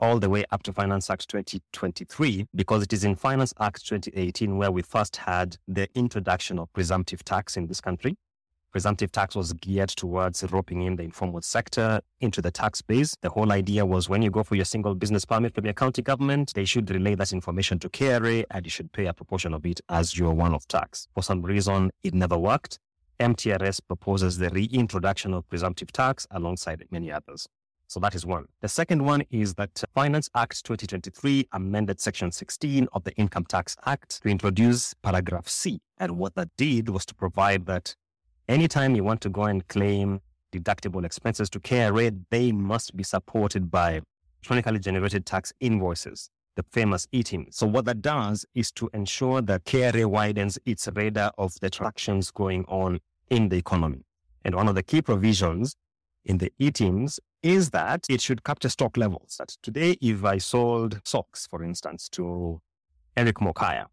all 0.00 0.18
the 0.18 0.28
way 0.28 0.44
up 0.50 0.62
to 0.64 0.72
Finance 0.72 1.10
Act 1.10 1.28
2023, 1.28 2.46
because 2.54 2.82
it 2.82 2.92
is 2.92 3.04
in 3.04 3.14
Finance 3.14 3.54
Act 3.60 3.86
2018 3.86 4.56
where 4.56 4.70
we 4.70 4.82
first 4.82 5.16
had 5.16 5.56
the 5.68 5.88
introduction 5.94 6.58
of 6.58 6.72
presumptive 6.72 7.24
tax 7.24 7.56
in 7.56 7.66
this 7.66 7.80
country. 7.80 8.16
Presumptive 8.72 9.12
tax 9.12 9.36
was 9.36 9.52
geared 9.52 9.90
towards 9.90 10.42
roping 10.50 10.80
in 10.80 10.96
the 10.96 11.02
informal 11.02 11.42
sector 11.42 12.00
into 12.20 12.40
the 12.40 12.50
tax 12.50 12.80
base. 12.80 13.14
The 13.20 13.28
whole 13.28 13.52
idea 13.52 13.84
was 13.84 14.08
when 14.08 14.22
you 14.22 14.30
go 14.30 14.42
for 14.42 14.54
your 14.54 14.64
single 14.64 14.94
business 14.94 15.26
permit 15.26 15.54
from 15.54 15.66
your 15.66 15.74
county 15.74 16.00
government, 16.00 16.54
they 16.54 16.64
should 16.64 16.90
relay 16.90 17.14
that 17.16 17.34
information 17.34 17.78
to 17.80 17.90
KRA 17.90 18.44
and 18.50 18.64
you 18.64 18.70
should 18.70 18.90
pay 18.92 19.04
a 19.06 19.12
proportion 19.12 19.52
of 19.52 19.66
it 19.66 19.82
as 19.90 20.16
your 20.16 20.32
one 20.32 20.54
off 20.54 20.66
tax. 20.68 21.06
For 21.14 21.22
some 21.22 21.42
reason, 21.42 21.90
it 22.02 22.14
never 22.14 22.38
worked. 22.38 22.78
MTRS 23.20 23.80
proposes 23.86 24.38
the 24.38 24.48
reintroduction 24.48 25.34
of 25.34 25.46
presumptive 25.50 25.92
tax 25.92 26.26
alongside 26.30 26.82
many 26.90 27.12
others. 27.12 27.46
So 27.88 28.00
that 28.00 28.14
is 28.14 28.24
one. 28.24 28.46
The 28.62 28.68
second 28.70 29.04
one 29.04 29.22
is 29.30 29.52
that 29.56 29.84
Finance 29.94 30.30
Act 30.34 30.64
2023 30.64 31.48
amended 31.52 32.00
Section 32.00 32.32
16 32.32 32.88
of 32.94 33.04
the 33.04 33.12
Income 33.16 33.44
Tax 33.50 33.76
Act 33.84 34.22
to 34.22 34.30
introduce 34.30 34.94
paragraph 35.02 35.46
C. 35.46 35.82
And 35.98 36.16
what 36.16 36.34
that 36.36 36.48
did 36.56 36.88
was 36.88 37.04
to 37.04 37.14
provide 37.14 37.66
that 37.66 37.94
Anytime 38.52 38.94
you 38.94 39.02
want 39.02 39.22
to 39.22 39.30
go 39.30 39.44
and 39.44 39.66
claim 39.68 40.20
deductible 40.54 41.06
expenses 41.06 41.48
to 41.48 41.58
KRA, 41.58 42.14
they 42.28 42.52
must 42.52 42.94
be 42.94 43.02
supported 43.02 43.70
by 43.70 44.02
electronically 44.42 44.78
generated 44.78 45.24
tax 45.24 45.54
invoices, 45.60 46.28
the 46.56 46.62
famous 46.70 47.06
ETIM. 47.14 47.46
So 47.48 47.66
what 47.66 47.86
that 47.86 48.02
does 48.02 48.44
is 48.54 48.70
to 48.72 48.90
ensure 48.92 49.40
that 49.40 49.64
KRA 49.64 50.04
widens 50.04 50.58
its 50.66 50.86
radar 50.94 51.32
of 51.38 51.58
the 51.60 51.70
transactions 51.70 52.30
going 52.30 52.66
on 52.66 53.00
in 53.30 53.48
the 53.48 53.56
economy. 53.56 54.04
And 54.44 54.54
one 54.54 54.68
of 54.68 54.74
the 54.74 54.82
key 54.82 55.00
provisions 55.00 55.74
in 56.26 56.36
the 56.36 56.52
ETIMs 56.60 57.20
is 57.42 57.70
that 57.70 58.04
it 58.10 58.20
should 58.20 58.44
capture 58.44 58.68
stock 58.68 58.98
levels. 58.98 59.36
That 59.38 59.56
today, 59.62 59.96
if 60.02 60.26
I 60.26 60.36
sold 60.36 61.00
socks, 61.04 61.46
for 61.46 61.64
instance, 61.64 62.06
to 62.10 62.60
Eric 63.16 63.36
Mokaya, 63.36 63.86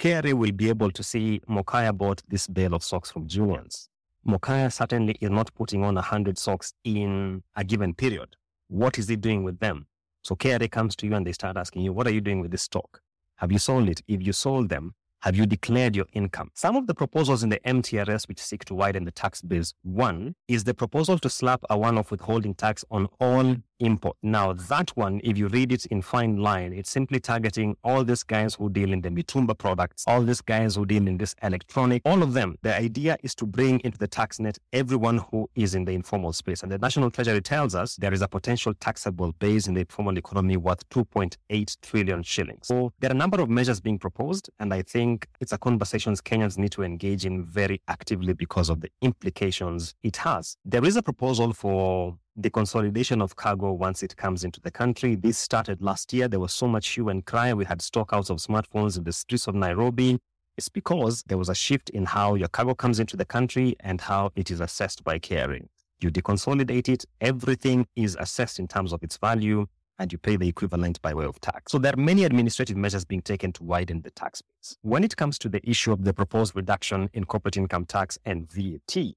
KRA 0.00 0.32
will 0.32 0.52
be 0.52 0.70
able 0.70 0.90
to 0.92 1.02
see 1.02 1.42
Mokaya 1.46 1.94
bought 1.94 2.22
this 2.26 2.46
bale 2.46 2.72
of 2.72 2.82
socks 2.82 3.10
from 3.10 3.28
Julian's. 3.28 3.90
Mokaya 4.26 4.72
certainly 4.72 5.14
is 5.20 5.28
not 5.28 5.52
putting 5.54 5.84
on 5.84 5.96
100 5.96 6.38
socks 6.38 6.72
in 6.84 7.42
a 7.54 7.62
given 7.62 7.92
period. 7.92 8.34
What 8.68 8.98
is 8.98 9.08
he 9.08 9.16
doing 9.16 9.44
with 9.44 9.58
them? 9.58 9.88
So 10.22 10.34
KRA 10.34 10.70
comes 10.70 10.96
to 10.96 11.06
you 11.06 11.14
and 11.14 11.26
they 11.26 11.32
start 11.32 11.58
asking 11.58 11.82
you, 11.82 11.92
what 11.92 12.06
are 12.06 12.12
you 12.12 12.22
doing 12.22 12.40
with 12.40 12.50
this 12.50 12.62
stock? 12.62 13.02
Have 13.36 13.52
you 13.52 13.58
sold 13.58 13.90
it? 13.90 14.00
If 14.08 14.22
you 14.26 14.32
sold 14.32 14.70
them, 14.70 14.94
have 15.20 15.36
you 15.36 15.44
declared 15.44 15.94
your 15.94 16.06
income? 16.14 16.50
Some 16.54 16.76
of 16.76 16.86
the 16.86 16.94
proposals 16.94 17.42
in 17.42 17.50
the 17.50 17.60
MTRS 17.66 18.26
which 18.26 18.40
seek 18.40 18.64
to 18.66 18.74
widen 18.74 19.04
the 19.04 19.10
tax 19.10 19.42
base, 19.42 19.74
one 19.82 20.34
is 20.48 20.64
the 20.64 20.72
proposal 20.72 21.18
to 21.18 21.28
slap 21.28 21.62
a 21.68 21.76
one-off 21.76 22.10
withholding 22.10 22.54
tax 22.54 22.86
on 22.90 23.06
all 23.20 23.56
import. 23.80 24.16
Now, 24.22 24.52
that 24.52 24.90
one, 24.96 25.20
if 25.24 25.36
you 25.36 25.48
read 25.48 25.72
it 25.72 25.86
in 25.86 26.02
fine 26.02 26.36
line, 26.36 26.72
it's 26.72 26.90
simply 26.90 27.18
targeting 27.18 27.76
all 27.82 28.04
these 28.04 28.22
guys 28.22 28.54
who 28.54 28.70
deal 28.70 28.92
in 28.92 29.00
the 29.00 29.08
Mitumba 29.08 29.56
products, 29.56 30.04
all 30.06 30.22
these 30.22 30.40
guys 30.40 30.76
who 30.76 30.86
deal 30.86 31.06
in 31.08 31.16
this 31.16 31.34
electronic, 31.42 32.02
all 32.04 32.22
of 32.22 32.34
them. 32.34 32.56
The 32.62 32.76
idea 32.76 33.16
is 33.22 33.34
to 33.36 33.46
bring 33.46 33.80
into 33.80 33.98
the 33.98 34.08
tax 34.08 34.38
net 34.38 34.58
everyone 34.72 35.18
who 35.30 35.50
is 35.54 35.74
in 35.74 35.84
the 35.84 35.92
informal 35.92 36.32
space. 36.32 36.62
And 36.62 36.70
the 36.70 36.78
National 36.78 37.10
Treasury 37.10 37.40
tells 37.40 37.74
us 37.74 37.96
there 37.96 38.12
is 38.12 38.22
a 38.22 38.28
potential 38.28 38.74
taxable 38.74 39.32
base 39.38 39.66
in 39.66 39.74
the 39.74 39.80
informal 39.80 40.16
economy 40.16 40.56
worth 40.56 40.88
2.8 40.90 41.76
trillion 41.82 42.22
shillings. 42.22 42.68
So 42.68 42.92
there 43.00 43.10
are 43.10 43.14
a 43.14 43.16
number 43.16 43.40
of 43.40 43.50
measures 43.50 43.80
being 43.80 43.98
proposed, 43.98 44.50
and 44.60 44.72
I 44.72 44.82
think 44.82 45.26
it's 45.40 45.52
a 45.52 45.58
conversation 45.58 46.14
Kenyans 46.20 46.58
need 46.58 46.72
to 46.72 46.82
engage 46.82 47.24
in 47.24 47.44
very 47.44 47.80
actively 47.88 48.32
because 48.32 48.68
of 48.68 48.80
the 48.80 48.90
implications 49.02 49.94
it 50.02 50.16
has. 50.18 50.56
There 50.64 50.84
is 50.84 50.96
a 50.96 51.02
proposal 51.02 51.52
for 51.52 52.18
the 52.36 52.50
consolidation 52.50 53.20
of 53.20 53.36
cargo 53.36 53.72
once 53.72 54.02
it 54.02 54.16
comes 54.16 54.44
into 54.44 54.60
the 54.60 54.70
country. 54.70 55.14
This 55.14 55.38
started 55.38 55.82
last 55.82 56.12
year. 56.12 56.28
There 56.28 56.40
was 56.40 56.52
so 56.52 56.66
much 56.66 56.88
hue 56.88 57.08
and 57.08 57.24
cry. 57.24 57.52
We 57.52 57.64
had 57.64 57.80
stockouts 57.80 58.30
of 58.30 58.38
smartphones 58.38 58.96
in 58.96 59.04
the 59.04 59.12
streets 59.12 59.46
of 59.46 59.54
Nairobi. 59.54 60.18
It's 60.56 60.68
because 60.68 61.22
there 61.24 61.38
was 61.38 61.48
a 61.48 61.54
shift 61.54 61.90
in 61.90 62.04
how 62.04 62.34
your 62.34 62.48
cargo 62.48 62.74
comes 62.74 63.00
into 63.00 63.16
the 63.16 63.24
country 63.24 63.76
and 63.80 64.00
how 64.00 64.30
it 64.36 64.50
is 64.50 64.60
assessed 64.60 65.04
by 65.04 65.18
KRA. 65.18 65.66
You 66.00 66.10
deconsolidate 66.10 66.88
it, 66.88 67.04
everything 67.20 67.86
is 67.96 68.16
assessed 68.18 68.58
in 68.58 68.68
terms 68.68 68.92
of 68.92 69.02
its 69.02 69.16
value, 69.16 69.66
and 69.98 70.10
you 70.10 70.18
pay 70.18 70.36
the 70.36 70.48
equivalent 70.48 71.00
by 71.02 71.12
way 71.12 71.26
of 71.26 71.38
tax. 71.40 71.72
So 71.72 71.78
there 71.78 71.92
are 71.92 72.00
many 72.00 72.24
administrative 72.24 72.76
measures 72.76 73.04
being 73.04 73.20
taken 73.20 73.52
to 73.52 73.62
widen 73.62 74.00
the 74.00 74.10
tax 74.10 74.40
base. 74.40 74.78
When 74.80 75.04
it 75.04 75.14
comes 75.14 75.38
to 75.40 75.48
the 75.50 75.60
issue 75.68 75.92
of 75.92 76.04
the 76.04 76.14
proposed 76.14 76.56
reduction 76.56 77.10
in 77.12 77.24
corporate 77.26 77.58
income 77.58 77.84
tax 77.84 78.18
and 78.24 78.50
VAT, 78.50 79.14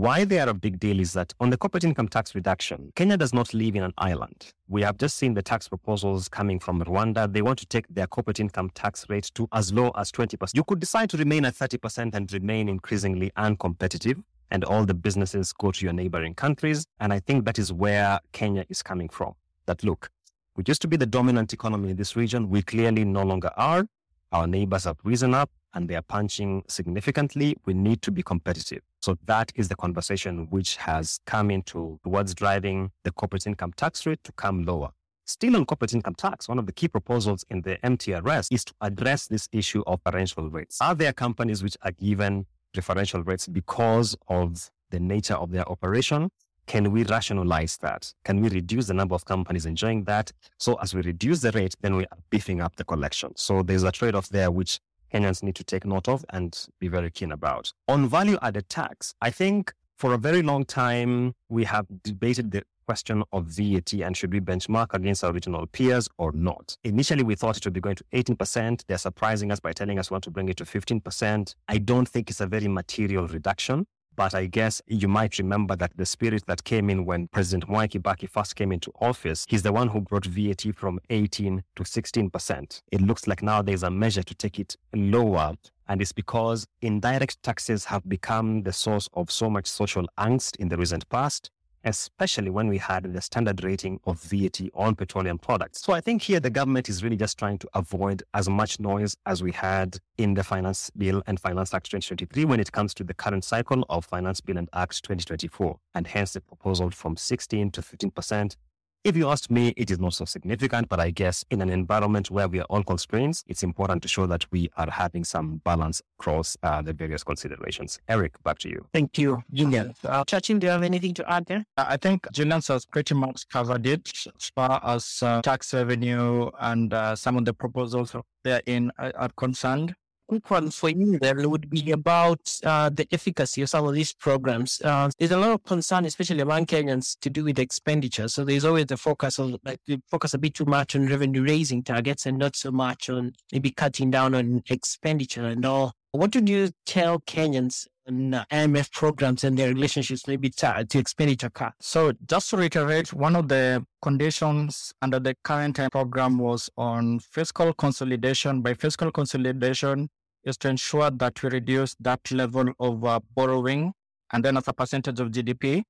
why 0.00 0.24
they 0.24 0.38
are 0.38 0.48
a 0.48 0.54
big 0.54 0.80
deal 0.80 0.98
is 0.98 1.12
that 1.12 1.34
on 1.40 1.50
the 1.50 1.58
corporate 1.58 1.84
income 1.84 2.08
tax 2.08 2.34
reduction, 2.34 2.90
Kenya 2.96 3.18
does 3.18 3.34
not 3.34 3.52
live 3.52 3.76
in 3.76 3.82
an 3.82 3.92
island. 3.98 4.54
We 4.66 4.80
have 4.80 4.96
just 4.96 5.18
seen 5.18 5.34
the 5.34 5.42
tax 5.42 5.68
proposals 5.68 6.26
coming 6.26 6.58
from 6.58 6.82
Rwanda. 6.82 7.30
They 7.30 7.42
want 7.42 7.58
to 7.58 7.66
take 7.66 7.86
their 7.90 8.06
corporate 8.06 8.40
income 8.40 8.70
tax 8.70 9.04
rate 9.10 9.30
to 9.34 9.46
as 9.52 9.74
low 9.74 9.90
as 9.98 10.10
20%. 10.10 10.54
You 10.54 10.64
could 10.64 10.80
decide 10.80 11.10
to 11.10 11.18
remain 11.18 11.44
at 11.44 11.54
30% 11.54 12.14
and 12.14 12.32
remain 12.32 12.70
increasingly 12.70 13.30
uncompetitive, 13.36 14.22
and 14.50 14.64
all 14.64 14.86
the 14.86 14.94
businesses 14.94 15.52
go 15.52 15.70
to 15.70 15.84
your 15.84 15.92
neighboring 15.92 16.34
countries. 16.34 16.86
And 16.98 17.12
I 17.12 17.20
think 17.20 17.44
that 17.44 17.58
is 17.58 17.70
where 17.70 18.20
Kenya 18.32 18.64
is 18.70 18.82
coming 18.82 19.10
from. 19.10 19.34
That 19.66 19.84
look, 19.84 20.08
we 20.56 20.64
used 20.66 20.80
to 20.80 20.88
be 20.88 20.96
the 20.96 21.04
dominant 21.04 21.52
economy 21.52 21.90
in 21.90 21.96
this 21.96 22.16
region. 22.16 22.48
We 22.48 22.62
clearly 22.62 23.04
no 23.04 23.22
longer 23.22 23.50
are. 23.54 23.86
Our 24.32 24.46
neighbors 24.46 24.84
have 24.84 24.96
risen 25.04 25.34
up 25.34 25.50
and 25.74 25.88
they 25.88 25.96
are 25.96 26.02
punching 26.02 26.64
significantly. 26.68 27.56
We 27.66 27.74
need 27.74 28.02
to 28.02 28.10
be 28.10 28.22
competitive. 28.22 28.82
So 29.00 29.16
that 29.26 29.52
is 29.54 29.68
the 29.68 29.76
conversation 29.76 30.46
which 30.50 30.76
has 30.76 31.20
come 31.26 31.50
into 31.50 31.98
towards 32.04 32.34
driving 32.34 32.90
the 33.04 33.10
corporate 33.12 33.46
income 33.46 33.72
tax 33.76 34.06
rate 34.06 34.22
to 34.24 34.32
come 34.32 34.64
lower. 34.64 34.90
Still 35.26 35.56
on 35.56 35.64
corporate 35.64 35.94
income 35.94 36.16
tax, 36.16 36.48
one 36.48 36.58
of 36.58 36.66
the 36.66 36.72
key 36.72 36.88
proposals 36.88 37.44
in 37.50 37.62
the 37.62 37.76
MTRS 37.84 38.48
is 38.50 38.64
to 38.64 38.74
address 38.80 39.28
this 39.28 39.48
issue 39.52 39.82
of 39.86 40.02
preferential 40.02 40.50
rates. 40.50 40.80
Are 40.80 40.94
there 40.94 41.12
companies 41.12 41.62
which 41.62 41.76
are 41.82 41.92
given 41.92 42.46
preferential 42.72 43.22
rates 43.22 43.46
because 43.46 44.16
of 44.28 44.70
the 44.90 44.98
nature 44.98 45.34
of 45.34 45.52
their 45.52 45.68
operation? 45.68 46.30
Can 46.66 46.90
we 46.90 47.04
rationalize 47.04 47.76
that? 47.78 48.12
Can 48.24 48.40
we 48.40 48.48
reduce 48.48 48.86
the 48.86 48.94
number 48.94 49.14
of 49.14 49.24
companies 49.24 49.66
enjoying 49.66 50.04
that? 50.04 50.32
So 50.58 50.74
as 50.74 50.94
we 50.94 51.02
reduce 51.02 51.40
the 51.40 51.52
rate, 51.52 51.74
then 51.80 51.96
we 51.96 52.04
are 52.06 52.18
beefing 52.30 52.60
up 52.60 52.76
the 52.76 52.84
collection. 52.84 53.32
So 53.36 53.62
there's 53.62 53.82
a 53.82 53.92
trade-off 53.92 54.28
there 54.28 54.50
which 54.50 54.80
Kenyans 55.12 55.42
need 55.42 55.56
to 55.56 55.64
take 55.64 55.84
note 55.84 56.08
of 56.08 56.24
and 56.30 56.66
be 56.78 56.88
very 56.88 57.10
keen 57.10 57.32
about. 57.32 57.72
On 57.88 58.08
value 58.08 58.38
added 58.42 58.68
tax, 58.68 59.14
I 59.20 59.30
think 59.30 59.72
for 59.96 60.14
a 60.14 60.18
very 60.18 60.42
long 60.42 60.64
time, 60.64 61.34
we 61.48 61.64
have 61.64 61.86
debated 62.02 62.52
the 62.52 62.62
question 62.86 63.22
of 63.32 63.44
VAT 63.44 63.92
and 63.92 64.16
should 64.16 64.32
we 64.32 64.40
benchmark 64.40 64.94
against 64.94 65.22
our 65.22 65.32
regional 65.32 65.64
peers 65.66 66.08
or 66.18 66.32
not. 66.32 66.76
Initially, 66.82 67.22
we 67.22 67.36
thought 67.36 67.56
it 67.56 67.64
would 67.64 67.72
be 67.72 67.80
going 67.80 67.94
to 67.94 68.04
18%. 68.12 68.82
They're 68.88 68.98
surprising 68.98 69.52
us 69.52 69.60
by 69.60 69.72
telling 69.72 69.98
us 69.98 70.10
we 70.10 70.14
want 70.14 70.24
to 70.24 70.30
bring 70.30 70.48
it 70.48 70.56
to 70.56 70.64
15%. 70.64 71.54
I 71.68 71.78
don't 71.78 72.08
think 72.08 72.30
it's 72.30 72.40
a 72.40 72.46
very 72.46 72.66
material 72.66 73.28
reduction. 73.28 73.86
But 74.20 74.34
I 74.34 74.44
guess 74.44 74.82
you 74.86 75.08
might 75.08 75.38
remember 75.38 75.74
that 75.76 75.96
the 75.96 76.04
spirit 76.04 76.44
that 76.46 76.62
came 76.64 76.90
in 76.90 77.06
when 77.06 77.28
President 77.28 77.70
Mwai 77.70 77.88
Kibaki 77.88 78.28
first 78.28 78.54
came 78.54 78.70
into 78.70 78.92
office, 79.00 79.46
he's 79.48 79.62
the 79.62 79.72
one 79.72 79.88
who 79.88 80.02
brought 80.02 80.26
VAT 80.26 80.62
from 80.76 81.00
18 81.08 81.64
to 81.76 81.82
16%. 81.82 82.82
It 82.92 83.00
looks 83.00 83.26
like 83.26 83.42
now 83.42 83.62
there's 83.62 83.82
a 83.82 83.90
measure 83.90 84.22
to 84.22 84.34
take 84.34 84.58
it 84.58 84.76
lower. 84.94 85.54
And 85.88 86.02
it's 86.02 86.12
because 86.12 86.66
indirect 86.82 87.42
taxes 87.42 87.86
have 87.86 88.06
become 88.10 88.64
the 88.64 88.74
source 88.74 89.08
of 89.14 89.30
so 89.30 89.48
much 89.48 89.66
social 89.66 90.06
angst 90.18 90.54
in 90.56 90.68
the 90.68 90.76
recent 90.76 91.08
past 91.08 91.50
especially 91.84 92.50
when 92.50 92.68
we 92.68 92.78
had 92.78 93.04
the 93.12 93.20
standard 93.20 93.64
rating 93.64 94.00
of 94.04 94.20
VAT 94.22 94.60
on 94.74 94.94
petroleum 94.94 95.38
products. 95.38 95.82
So 95.82 95.92
I 95.92 96.00
think 96.00 96.22
here 96.22 96.40
the 96.40 96.50
government 96.50 96.88
is 96.88 97.02
really 97.02 97.16
just 97.16 97.38
trying 97.38 97.58
to 97.58 97.68
avoid 97.74 98.22
as 98.34 98.48
much 98.48 98.80
noise 98.80 99.16
as 99.26 99.42
we 99.42 99.52
had 99.52 99.98
in 100.18 100.34
the 100.34 100.44
Finance 100.44 100.90
Bill 100.96 101.22
and 101.26 101.40
Finance 101.40 101.72
Act 101.74 101.86
2023 101.86 102.44
when 102.44 102.60
it 102.60 102.72
comes 102.72 102.94
to 102.94 103.04
the 103.04 103.14
current 103.14 103.44
cycle 103.44 103.84
of 103.88 104.04
Finance 104.04 104.40
Bill 104.40 104.58
and 104.58 104.68
Act 104.72 105.02
2024, 105.02 105.78
and 105.94 106.06
hence 106.06 106.32
the 106.34 106.40
proposal 106.40 106.90
from 106.90 107.16
16 107.16 107.70
to 107.72 107.80
15% 107.80 108.56
if 109.02 109.16
you 109.16 109.28
ask 109.28 109.50
me, 109.50 109.72
it 109.76 109.90
is 109.90 109.98
not 109.98 110.12
so 110.14 110.24
significant, 110.24 110.88
but 110.88 111.00
I 111.00 111.10
guess 111.10 111.44
in 111.50 111.62
an 111.62 111.70
environment 111.70 112.30
where 112.30 112.48
we 112.48 112.60
are 112.60 112.66
all 112.68 112.82
constrained, 112.82 113.42
it's 113.46 113.62
important 113.62 114.02
to 114.02 114.08
show 114.08 114.26
that 114.26 114.44
we 114.50 114.70
are 114.76 114.90
having 114.90 115.24
some 115.24 115.62
balance 115.64 116.02
across 116.18 116.56
uh, 116.62 116.82
the 116.82 116.92
various 116.92 117.24
considerations. 117.24 117.98
Eric, 118.08 118.42
back 118.42 118.58
to 118.58 118.68
you. 118.68 118.86
Thank 118.92 119.16
you, 119.18 119.42
Julian. 119.52 119.94
Uh, 120.04 120.24
Chachim, 120.24 120.58
do 120.58 120.66
you 120.66 120.70
have 120.72 120.82
anything 120.82 121.14
to 121.14 121.30
add 121.30 121.46
there? 121.46 121.64
I 121.78 121.96
think 121.96 122.30
Julian 122.32 122.60
has 122.68 122.84
pretty 122.86 123.14
much 123.14 123.48
covered 123.48 123.86
it 123.86 124.10
as 124.36 124.50
far 124.54 124.80
as 124.84 125.22
uh, 125.22 125.40
tax 125.42 125.72
revenue 125.72 126.50
and 126.60 126.92
uh, 126.92 127.16
some 127.16 127.36
of 127.36 127.44
the 127.46 127.54
proposals 127.54 128.14
therein 128.44 128.90
are 128.98 129.30
concerned 129.36 129.94
quick 130.30 130.48
one 130.48 130.70
for 130.70 130.90
you 130.90 131.18
then 131.18 131.50
would 131.50 131.68
be 131.68 131.90
about 131.90 132.40
uh, 132.64 132.88
the 132.88 133.04
efficacy 133.10 133.62
of 133.62 133.68
some 133.68 133.84
of 133.84 133.94
these 133.94 134.12
programs. 134.12 134.80
Uh, 134.84 135.10
there's 135.18 135.32
a 135.32 135.36
lot 135.36 135.50
of 135.50 135.64
concern, 135.64 136.04
especially 136.04 136.38
among 136.38 136.66
Kenyans, 136.66 137.18
to 137.18 137.28
do 137.28 137.42
with 137.42 137.58
expenditure. 137.58 138.28
So 138.28 138.44
there's 138.44 138.64
always 138.64 138.86
the 138.86 138.96
focus 138.96 139.40
on, 139.40 139.58
like, 139.64 139.80
focus 140.08 140.34
a 140.34 140.38
bit 140.38 140.54
too 140.54 140.66
much 140.66 140.94
on 140.94 141.08
revenue 141.08 141.42
raising 141.42 141.82
targets 141.82 142.26
and 142.26 142.38
not 142.38 142.54
so 142.54 142.70
much 142.70 143.10
on 143.10 143.32
maybe 143.50 143.72
cutting 143.72 144.12
down 144.12 144.36
on 144.36 144.62
expenditure 144.70 145.46
and 145.46 145.66
all. 145.66 145.94
What 146.12 146.32
would 146.36 146.48
you 146.48 146.70
tell 146.86 147.18
Kenyans 147.18 147.88
on 148.06 148.34
uh, 148.34 148.44
IMF 148.52 148.92
programs 148.92 149.42
and 149.42 149.58
their 149.58 149.68
relationships 149.68 150.28
maybe 150.28 150.50
to, 150.50 150.86
to 150.88 150.98
expenditure 151.00 151.50
cut? 151.50 151.72
So 151.80 152.12
just 152.28 152.50
to 152.50 152.56
reiterate, 152.56 153.12
one 153.12 153.34
of 153.34 153.48
the 153.48 153.84
conditions 154.00 154.92
under 155.02 155.18
the 155.18 155.34
current 155.42 155.80
program 155.90 156.38
was 156.38 156.70
on 156.76 157.18
fiscal 157.18 157.72
consolidation. 157.74 158.62
By 158.62 158.74
fiscal 158.74 159.10
consolidation, 159.10 160.08
is 160.44 160.56
to 160.58 160.68
ensure 160.68 161.10
that 161.10 161.42
we 161.42 161.50
reduce 161.50 161.94
that 162.00 162.20
level 162.30 162.72
of 162.78 163.04
uh, 163.04 163.20
borrowing 163.34 163.92
and 164.32 164.44
then 164.44 164.56
as 164.56 164.68
a 164.68 164.72
percentage 164.72 165.20
of 165.20 165.30
GDP. 165.30 165.82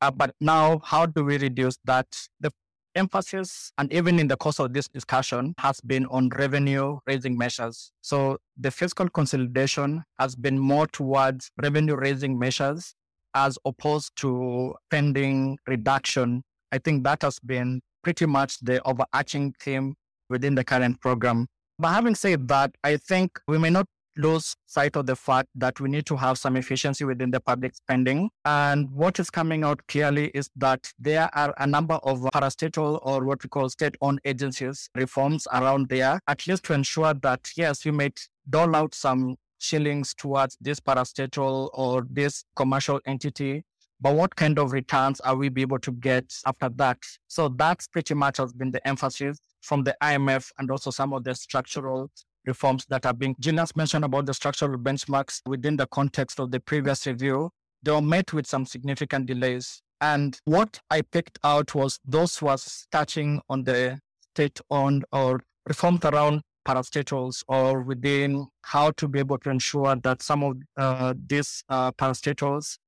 Uh, 0.00 0.10
but 0.10 0.34
now, 0.40 0.80
how 0.84 1.06
do 1.06 1.24
we 1.24 1.38
reduce 1.38 1.78
that? 1.84 2.06
The 2.40 2.50
emphasis, 2.94 3.72
and 3.78 3.92
even 3.92 4.18
in 4.18 4.28
the 4.28 4.36
course 4.36 4.58
of 4.60 4.72
this 4.72 4.88
discussion, 4.88 5.54
has 5.58 5.80
been 5.80 6.06
on 6.06 6.28
revenue 6.30 6.98
raising 7.06 7.36
measures. 7.36 7.92
So 8.02 8.38
the 8.56 8.70
fiscal 8.70 9.08
consolidation 9.08 10.04
has 10.18 10.34
been 10.34 10.58
more 10.58 10.86
towards 10.86 11.50
revenue 11.62 11.96
raising 11.96 12.38
measures 12.38 12.94
as 13.34 13.58
opposed 13.64 14.12
to 14.16 14.74
spending 14.86 15.58
reduction. 15.66 16.42
I 16.72 16.78
think 16.78 17.04
that 17.04 17.22
has 17.22 17.38
been 17.40 17.80
pretty 18.02 18.26
much 18.26 18.60
the 18.60 18.80
overarching 18.86 19.54
theme 19.60 19.94
within 20.30 20.54
the 20.54 20.64
current 20.64 21.00
program. 21.00 21.46
But 21.78 21.88
having 21.88 22.14
said 22.14 22.46
that, 22.48 22.74
I 22.84 22.96
think 22.96 23.40
we 23.48 23.58
may 23.58 23.70
not 23.70 23.86
lose 24.16 24.54
sight 24.66 24.96
of 24.96 25.06
the 25.06 25.16
fact 25.16 25.48
that 25.54 25.80
we 25.80 25.88
need 25.88 26.06
to 26.06 26.16
have 26.16 26.38
some 26.38 26.56
efficiency 26.56 27.04
within 27.04 27.30
the 27.30 27.40
public 27.40 27.74
spending. 27.74 28.30
And 28.44 28.90
what 28.90 29.18
is 29.18 29.30
coming 29.30 29.64
out 29.64 29.80
clearly 29.88 30.28
is 30.28 30.50
that 30.56 30.92
there 30.98 31.30
are 31.34 31.54
a 31.58 31.66
number 31.66 31.94
of 31.94 32.20
parastatal 32.34 33.00
or 33.02 33.24
what 33.24 33.42
we 33.42 33.48
call 33.48 33.68
state 33.68 33.96
owned 34.00 34.20
agencies 34.24 34.88
reforms 34.94 35.46
around 35.52 35.88
there, 35.88 36.20
at 36.28 36.46
least 36.46 36.64
to 36.64 36.74
ensure 36.74 37.14
that, 37.14 37.48
yes, 37.56 37.84
we 37.84 37.90
may 37.90 38.10
dole 38.48 38.76
out 38.76 38.94
some 38.94 39.36
shillings 39.58 40.14
towards 40.14 40.56
this 40.60 40.80
parastatal 40.80 41.70
or 41.72 42.06
this 42.10 42.44
commercial 42.56 43.00
entity. 43.06 43.64
But 44.00 44.14
what 44.16 44.36
kind 44.36 44.58
of 44.58 44.72
returns 44.72 45.20
are 45.20 45.36
we 45.36 45.48
be 45.48 45.62
able 45.62 45.78
to 45.78 45.92
get 45.92 46.32
after 46.46 46.68
that? 46.76 46.98
So 47.28 47.48
that's 47.48 47.86
pretty 47.88 48.14
much 48.14 48.36
has 48.36 48.52
been 48.52 48.70
the 48.70 48.86
emphasis 48.86 49.38
from 49.62 49.82
the 49.84 49.96
IMF 50.02 50.50
and 50.58 50.70
also 50.70 50.90
some 50.90 51.14
of 51.14 51.24
the 51.24 51.34
structural 51.34 52.10
reforms 52.46 52.86
that 52.88 53.06
are 53.06 53.14
being. 53.14 53.34
Julians 53.40 53.74
mentioned 53.76 54.04
about 54.04 54.26
the 54.26 54.34
structural 54.34 54.78
benchmarks 54.78 55.40
within 55.46 55.76
the 55.76 55.86
context 55.86 56.38
of 56.38 56.50
the 56.50 56.60
previous 56.60 57.06
review. 57.06 57.50
They 57.82 57.90
were 57.90 58.02
met 58.02 58.32
with 58.32 58.46
some 58.46 58.66
significant 58.66 59.26
delays. 59.26 59.82
And 60.00 60.38
what 60.44 60.80
I 60.90 61.02
picked 61.02 61.38
out 61.44 61.74
was 61.74 61.98
those 62.04 62.40
was 62.42 62.86
touching 62.90 63.40
on 63.48 63.64
the 63.64 64.00
state 64.34 64.60
owned 64.70 65.04
or 65.12 65.40
reforms 65.66 66.04
around 66.04 66.42
parastatals 66.66 67.42
or 67.46 67.82
within 67.82 68.46
how 68.62 68.90
to 68.92 69.08
be 69.08 69.18
able 69.18 69.38
to 69.38 69.50
ensure 69.50 69.94
that 69.96 70.22
some 70.22 70.42
of 70.42 70.56
uh, 70.76 71.14
these 71.26 71.62
uh, 71.68 71.92
parastatals 71.92 72.78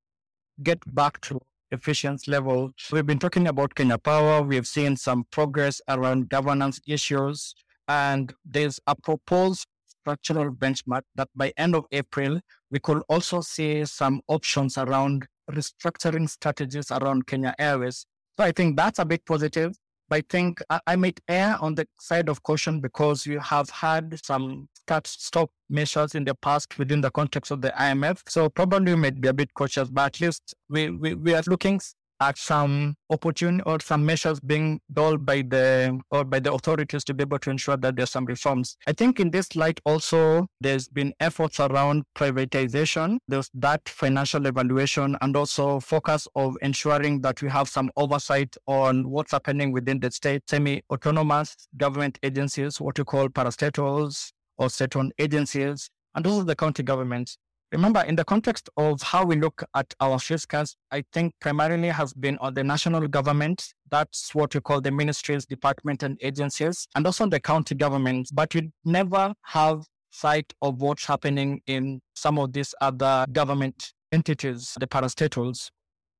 get 0.62 0.78
back 0.94 1.20
to 1.20 1.38
efficiency 1.70 2.30
level. 2.30 2.70
We've 2.90 3.06
been 3.06 3.18
talking 3.18 3.46
about 3.46 3.74
Kenya 3.74 3.98
Power. 3.98 4.42
We've 4.42 4.66
seen 4.66 4.96
some 4.96 5.24
progress 5.30 5.80
around 5.88 6.28
governance 6.28 6.80
issues. 6.86 7.54
And 7.88 8.32
there's 8.44 8.80
a 8.86 8.94
proposed 8.94 9.66
structural 10.00 10.52
benchmark 10.52 11.02
that 11.14 11.28
by 11.34 11.52
end 11.56 11.74
of 11.74 11.84
April, 11.92 12.40
we 12.70 12.78
could 12.78 13.02
also 13.08 13.40
see 13.40 13.84
some 13.84 14.20
options 14.28 14.78
around 14.78 15.26
restructuring 15.50 16.28
strategies 16.28 16.90
around 16.90 17.26
Kenya 17.26 17.54
Airways. 17.58 18.06
So 18.36 18.44
I 18.44 18.52
think 18.52 18.76
that's 18.76 18.98
a 18.98 19.04
bit 19.04 19.24
positive. 19.24 19.74
But 20.08 20.16
I 20.16 20.22
think 20.28 20.62
I, 20.70 20.80
I 20.86 20.96
might 20.96 21.20
err 21.28 21.56
on 21.60 21.74
the 21.74 21.86
side 21.98 22.28
of 22.28 22.42
caution 22.42 22.80
because 22.80 23.26
we 23.26 23.36
have 23.36 23.68
had 23.70 24.18
some 24.24 24.68
start 24.74 25.06
stop 25.06 25.50
measures 25.68 26.14
in 26.14 26.24
the 26.24 26.34
past 26.34 26.78
within 26.78 27.00
the 27.00 27.10
context 27.10 27.50
of 27.50 27.60
the 27.60 27.70
IMF. 27.70 28.22
So 28.28 28.48
probably 28.48 28.94
we 28.94 29.00
might 29.00 29.20
be 29.20 29.28
a 29.28 29.32
bit 29.32 29.52
cautious, 29.54 29.88
but 29.90 30.02
at 30.06 30.20
least 30.20 30.54
we, 30.68 30.90
we, 30.90 31.14
we 31.14 31.34
are 31.34 31.42
looking 31.48 31.80
at 32.20 32.38
some 32.38 32.94
opportunity 33.10 33.62
or 33.66 33.78
some 33.80 34.04
measures 34.04 34.40
being 34.40 34.80
done 34.92 35.18
by 35.18 35.42
the 35.42 35.98
or 36.10 36.24
by 36.24 36.40
the 36.40 36.52
authorities 36.52 37.04
to 37.04 37.14
be 37.14 37.22
able 37.22 37.38
to 37.38 37.50
ensure 37.50 37.76
that 37.76 37.96
there's 37.96 38.10
some 38.10 38.24
reforms. 38.24 38.76
I 38.86 38.92
think 38.92 39.20
in 39.20 39.30
this 39.30 39.54
light 39.56 39.80
also 39.84 40.46
there's 40.60 40.88
been 40.88 41.12
efforts 41.20 41.60
around 41.60 42.04
privatization. 42.16 43.18
There's 43.28 43.50
that 43.54 43.88
financial 43.88 44.46
evaluation 44.46 45.16
and 45.20 45.36
also 45.36 45.80
focus 45.80 46.26
of 46.34 46.56
ensuring 46.62 47.20
that 47.22 47.42
we 47.42 47.48
have 47.50 47.68
some 47.68 47.90
oversight 47.96 48.56
on 48.66 49.08
what's 49.10 49.32
happening 49.32 49.72
within 49.72 50.00
the 50.00 50.10
state 50.10 50.42
semi-autonomous 50.48 51.68
government 51.76 52.18
agencies, 52.22 52.80
what 52.80 52.98
you 52.98 53.04
call 53.04 53.28
parastatals 53.28 54.32
or 54.58 54.70
state-owned 54.70 55.12
agencies, 55.18 55.90
and 56.14 56.26
also 56.26 56.42
the 56.42 56.56
county 56.56 56.82
governments. 56.82 57.36
Remember, 57.72 58.00
in 58.02 58.14
the 58.14 58.24
context 58.24 58.70
of 58.76 59.02
how 59.02 59.24
we 59.24 59.36
look 59.36 59.64
at 59.74 59.92
our 60.00 60.18
fiscals, 60.18 60.76
I 60.92 61.04
think 61.12 61.34
primarily 61.40 61.88
has 61.88 62.14
been 62.14 62.38
on 62.38 62.54
the 62.54 62.62
national 62.62 63.08
government. 63.08 63.74
That's 63.90 64.34
what 64.34 64.54
we 64.54 64.60
call 64.60 64.80
the 64.80 64.92
ministries, 64.92 65.46
department, 65.46 66.04
and 66.04 66.16
agencies, 66.22 66.86
and 66.94 67.04
also 67.04 67.26
the 67.26 67.40
county 67.40 67.74
governments. 67.74 68.30
But 68.30 68.54
we 68.54 68.70
never 68.84 69.34
have 69.42 69.84
sight 70.10 70.52
of 70.62 70.80
what's 70.80 71.06
happening 71.06 71.60
in 71.66 72.00
some 72.14 72.38
of 72.38 72.52
these 72.52 72.72
other 72.80 73.26
government 73.32 73.92
entities, 74.12 74.76
the 74.78 74.86
parastatals, 74.86 75.70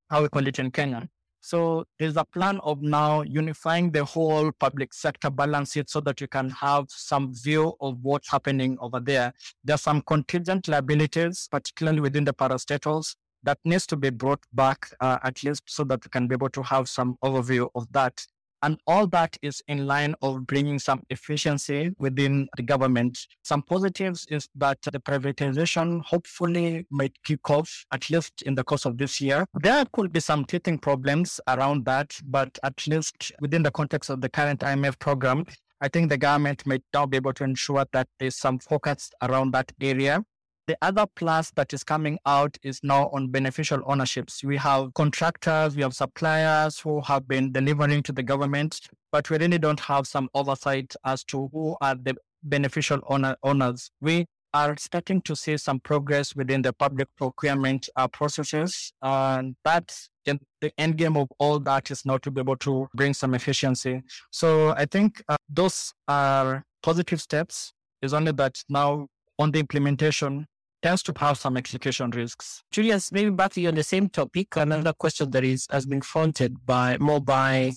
how 0.09 0.21
we 0.21 0.29
call 0.29 0.45
it 0.45 0.59
in 0.59 0.69
Kenya. 0.71 1.07
So 1.39 1.85
there's 1.99 2.17
a 2.17 2.25
plan 2.25 2.59
of 2.63 2.81
now 2.81 3.21
unifying 3.21 3.91
the 3.91 4.03
whole 4.03 4.51
public 4.51 4.93
sector 4.93 5.29
balance 5.29 5.73
sheet 5.73 5.89
so 5.89 6.01
that 6.01 6.19
you 6.19 6.27
can 6.27 6.49
have 6.49 6.85
some 6.89 7.33
view 7.33 7.73
of 7.79 7.97
what's 8.01 8.29
happening 8.29 8.77
over 8.81 8.99
there. 8.99 9.33
There's 9.63 9.81
some 9.81 10.01
contingent 10.01 10.67
liabilities, 10.67 11.47
particularly 11.51 12.01
within 12.01 12.25
the 12.25 12.33
parastatals, 12.33 13.15
that 13.43 13.59
needs 13.63 13.87
to 13.87 13.95
be 13.95 14.09
brought 14.09 14.43
back 14.53 14.89
uh, 14.99 15.19
at 15.23 15.43
least 15.43 15.63
so 15.67 15.83
that 15.85 16.03
we 16.03 16.09
can 16.09 16.27
be 16.27 16.33
able 16.33 16.49
to 16.49 16.63
have 16.63 16.89
some 16.89 17.17
overview 17.23 17.69
of 17.75 17.91
that. 17.93 18.25
And 18.61 18.79
all 18.87 19.07
that 19.07 19.37
is 19.41 19.61
in 19.67 19.85
line 19.85 20.15
of 20.21 20.47
bringing 20.47 20.79
some 20.79 21.01
efficiency 21.09 21.91
within 21.99 22.47
the 22.57 22.63
government. 22.63 23.19
Some 23.43 23.61
positives 23.61 24.25
is 24.29 24.49
that 24.55 24.81
the 24.81 24.99
privatization 24.99 26.03
hopefully 26.03 26.85
might 26.89 27.13
kick 27.23 27.49
off 27.49 27.85
at 27.91 28.09
least 28.09 28.41
in 28.43 28.55
the 28.55 28.63
course 28.63 28.85
of 28.85 28.97
this 28.97 29.21
year. 29.21 29.45
There 29.61 29.85
could 29.93 30.11
be 30.11 30.19
some 30.19 30.45
teething 30.45 30.79
problems 30.79 31.39
around 31.47 31.85
that, 31.85 32.17
but 32.25 32.57
at 32.63 32.87
least 32.87 33.31
within 33.39 33.63
the 33.63 33.71
context 33.71 34.09
of 34.09 34.21
the 34.21 34.29
current 34.29 34.61
IMF 34.61 34.97
program, 34.99 35.45
I 35.79 35.87
think 35.87 36.09
the 36.09 36.17
government 36.17 36.65
might 36.65 36.83
now 36.93 37.05
be 37.05 37.17
able 37.17 37.33
to 37.33 37.43
ensure 37.43 37.85
that 37.91 38.07
there's 38.19 38.35
some 38.35 38.57
focus 38.57 39.11
around 39.21 39.51
that 39.51 39.71
area. 39.79 40.23
The 40.67 40.77
other 40.81 41.05
plus 41.15 41.51
that 41.51 41.73
is 41.73 41.81
coming 41.83 42.19
out 42.25 42.57
is 42.61 42.81
now 42.83 43.09
on 43.13 43.29
beneficial 43.29 43.81
ownerships. 43.85 44.43
We 44.43 44.57
have 44.57 44.93
contractors, 44.95 45.77
we 45.77 45.81
have 45.81 45.93
suppliers 45.93 46.77
who 46.77 46.99
have 47.01 47.25
been 47.25 47.53
delivering 47.53 48.03
to 48.03 48.11
the 48.11 48.23
government, 48.23 48.81
but 49.13 49.29
we 49.29 49.37
really 49.37 49.59
don't 49.59 49.79
have 49.79 50.07
some 50.07 50.27
oversight 50.33 50.93
as 51.05 51.23
to 51.25 51.49
who 51.53 51.77
are 51.79 51.95
the 51.95 52.15
beneficial 52.43 52.99
owner, 53.07 53.37
owners. 53.43 53.89
We 54.01 54.25
are 54.53 54.75
starting 54.77 55.21
to 55.21 55.37
see 55.37 55.55
some 55.55 55.79
progress 55.79 56.35
within 56.35 56.61
the 56.63 56.73
public 56.73 57.07
procurement 57.15 57.87
uh, 57.95 58.09
processes. 58.09 58.91
And 59.01 59.55
that's 59.63 60.09
the 60.25 60.71
end 60.77 60.97
game 60.97 61.15
of 61.15 61.29
all 61.39 61.59
that 61.59 61.91
is 61.91 62.05
now 62.05 62.17
to 62.17 62.31
be 62.31 62.41
able 62.41 62.57
to 62.57 62.89
bring 62.93 63.13
some 63.13 63.33
efficiency. 63.33 64.03
So 64.31 64.71
I 64.71 64.85
think 64.85 65.23
uh, 65.29 65.37
those 65.47 65.93
are 66.09 66.65
positive 66.83 67.21
steps. 67.21 67.71
It's 68.01 68.11
only 68.11 68.33
that 68.33 68.61
now 68.67 69.07
on 69.39 69.51
the 69.51 69.59
implementation, 69.59 70.47
tends 70.81 71.03
to 71.03 71.13
have 71.17 71.37
some 71.37 71.57
execution 71.57 72.11
risks. 72.11 72.63
Julius, 72.71 73.11
maybe 73.11 73.29
back 73.29 73.53
to 73.53 73.61
you 73.61 73.69
on 73.69 73.75
the 73.75 73.83
same 73.83 74.09
topic. 74.09 74.55
Another 74.55 74.93
question 74.93 75.31
that 75.31 75.43
is 75.43 75.67
has 75.71 75.85
been 75.85 76.01
fronted 76.01 76.65
by 76.65 76.97
more 76.99 77.21
by 77.21 77.73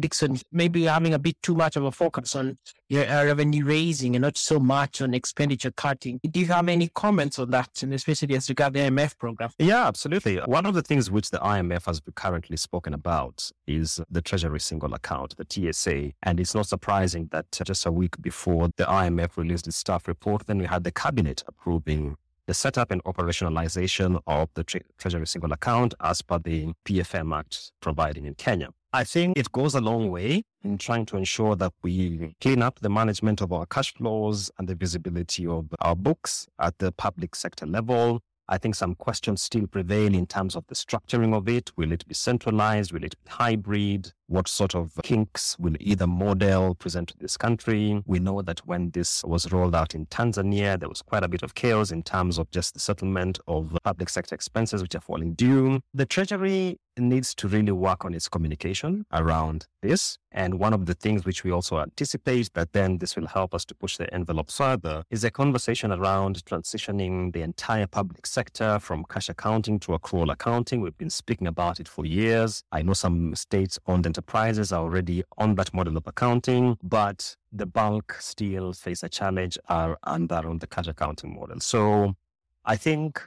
Dixon, 0.00 0.38
maybe 0.52 0.84
having 0.84 1.14
a 1.14 1.18
bit 1.18 1.36
too 1.42 1.54
much 1.54 1.74
of 1.76 1.84
a 1.84 1.90
focus 1.90 2.36
on 2.36 2.58
your 2.90 3.04
revenue 3.04 3.64
raising 3.64 4.16
and 4.16 4.22
not 4.22 4.36
so 4.36 4.60
much 4.60 5.00
on 5.00 5.14
expenditure 5.14 5.70
cutting. 5.70 6.20
Do 6.30 6.40
you 6.40 6.46
have 6.46 6.68
any 6.68 6.88
comments 6.88 7.38
on 7.38 7.50
that, 7.52 7.82
and 7.82 7.94
especially 7.94 8.36
as 8.36 8.50
regard 8.50 8.74
the 8.74 8.80
IMF 8.80 9.16
program? 9.16 9.48
Yeah, 9.58 9.86
absolutely. 9.86 10.36
One 10.40 10.66
of 10.66 10.74
the 10.74 10.82
things 10.82 11.10
which 11.10 11.30
the 11.30 11.38
IMF 11.38 11.86
has 11.86 12.02
currently 12.14 12.58
spoken 12.58 12.92
about 12.92 13.50
is 13.66 13.98
the 14.10 14.20
Treasury 14.20 14.60
Single 14.60 14.92
Account, 14.92 15.34
the 15.38 15.46
TSA. 15.48 16.12
And 16.22 16.38
it's 16.38 16.54
not 16.54 16.66
surprising 16.66 17.28
that 17.32 17.46
just 17.50 17.86
a 17.86 17.92
week 17.92 18.20
before 18.20 18.68
the 18.76 18.84
IMF 18.84 19.38
released 19.38 19.66
its 19.66 19.78
staff 19.78 20.06
report, 20.06 20.46
then 20.46 20.58
we 20.58 20.66
had 20.66 20.84
the 20.84 20.92
cabinet 20.92 21.44
approving 21.46 22.18
the 22.48 22.54
setup 22.54 22.90
and 22.90 23.04
operationalization 23.04 24.18
of 24.26 24.48
the 24.54 24.64
tre- 24.64 24.80
Treasury 24.96 25.26
Single 25.26 25.52
Account 25.52 25.92
as 26.00 26.22
per 26.22 26.38
the 26.38 26.72
PFM 26.86 27.38
Act 27.38 27.72
providing 27.80 28.24
in 28.24 28.34
Kenya. 28.36 28.70
I 28.94 29.04
think 29.04 29.36
it 29.36 29.52
goes 29.52 29.74
a 29.74 29.82
long 29.82 30.10
way 30.10 30.42
in 30.64 30.78
trying 30.78 31.04
to 31.06 31.18
ensure 31.18 31.56
that 31.56 31.74
we 31.82 32.34
clean 32.40 32.62
up 32.62 32.80
the 32.80 32.88
management 32.88 33.42
of 33.42 33.52
our 33.52 33.66
cash 33.66 33.92
flows 33.92 34.50
and 34.58 34.66
the 34.66 34.74
visibility 34.74 35.46
of 35.46 35.66
our 35.82 35.94
books 35.94 36.46
at 36.58 36.78
the 36.78 36.90
public 36.90 37.36
sector 37.36 37.66
level. 37.66 38.22
I 38.48 38.56
think 38.56 38.76
some 38.76 38.94
questions 38.94 39.42
still 39.42 39.66
prevail 39.66 40.14
in 40.14 40.24
terms 40.24 40.56
of 40.56 40.64
the 40.68 40.74
structuring 40.74 41.34
of 41.34 41.50
it. 41.50 41.70
Will 41.76 41.92
it 41.92 42.08
be 42.08 42.14
centralized? 42.14 42.92
Will 42.92 43.04
it 43.04 43.14
be 43.22 43.30
hybrid? 43.30 44.14
What 44.28 44.46
sort 44.46 44.74
of 44.74 44.92
kinks 45.02 45.58
will 45.58 45.74
either 45.80 46.06
model 46.06 46.74
present 46.74 47.08
to 47.08 47.16
this 47.16 47.38
country? 47.38 48.02
We 48.04 48.18
know 48.18 48.42
that 48.42 48.60
when 48.66 48.90
this 48.90 49.24
was 49.24 49.50
rolled 49.50 49.74
out 49.74 49.94
in 49.94 50.04
Tanzania, 50.04 50.78
there 50.78 50.90
was 50.90 51.00
quite 51.00 51.24
a 51.24 51.28
bit 51.28 51.42
of 51.42 51.54
chaos 51.54 51.90
in 51.90 52.02
terms 52.02 52.36
of 52.36 52.50
just 52.50 52.74
the 52.74 52.80
settlement 52.80 53.38
of 53.48 53.74
public 53.84 54.10
sector 54.10 54.34
expenses 54.34 54.82
which 54.82 54.94
are 54.94 55.00
falling 55.00 55.32
due. 55.32 55.80
The 55.94 56.04
Treasury 56.04 56.78
needs 56.98 57.34
to 57.36 57.48
really 57.48 57.72
work 57.72 58.04
on 58.04 58.12
its 58.12 58.28
communication 58.28 59.06
around 59.12 59.66
this. 59.82 60.18
And 60.30 60.58
one 60.58 60.74
of 60.74 60.86
the 60.86 60.94
things 60.94 61.24
which 61.24 61.42
we 61.42 61.50
also 61.50 61.78
anticipate 61.78 62.52
that 62.54 62.72
then 62.72 62.98
this 62.98 63.16
will 63.16 63.28
help 63.28 63.54
us 63.54 63.64
to 63.66 63.74
push 63.74 63.96
the 63.96 64.12
envelope 64.12 64.50
further 64.50 65.04
is 65.10 65.24
a 65.24 65.30
conversation 65.30 65.90
around 65.90 66.44
transitioning 66.44 67.32
the 67.32 67.42
entire 67.42 67.86
public 67.86 68.26
sector 68.26 68.78
from 68.78 69.04
cash 69.08 69.28
accounting 69.28 69.78
to 69.80 69.92
accrual 69.92 70.30
accounting. 70.30 70.80
We've 70.80 70.98
been 70.98 71.10
speaking 71.10 71.46
about 71.46 71.80
it 71.80 71.88
for 71.88 72.04
years. 72.04 72.62
I 72.72 72.82
know 72.82 72.92
some 72.92 73.34
state 73.36 73.78
owned 73.86 74.06
enterprises 74.18 74.72
are 74.72 74.82
already 74.82 75.22
on 75.36 75.54
that 75.54 75.72
model 75.72 75.96
of 75.96 76.04
accounting, 76.08 76.76
but 76.82 77.36
the 77.52 77.64
bulk 77.66 78.16
still 78.18 78.72
face 78.72 79.04
a 79.04 79.08
challenge 79.08 79.56
are 79.68 79.96
under 80.02 80.48
on 80.48 80.58
the 80.58 80.66
cash 80.66 80.88
accounting 80.88 81.36
model. 81.38 81.60
So 81.60 82.16
I 82.64 82.74
think 82.74 83.22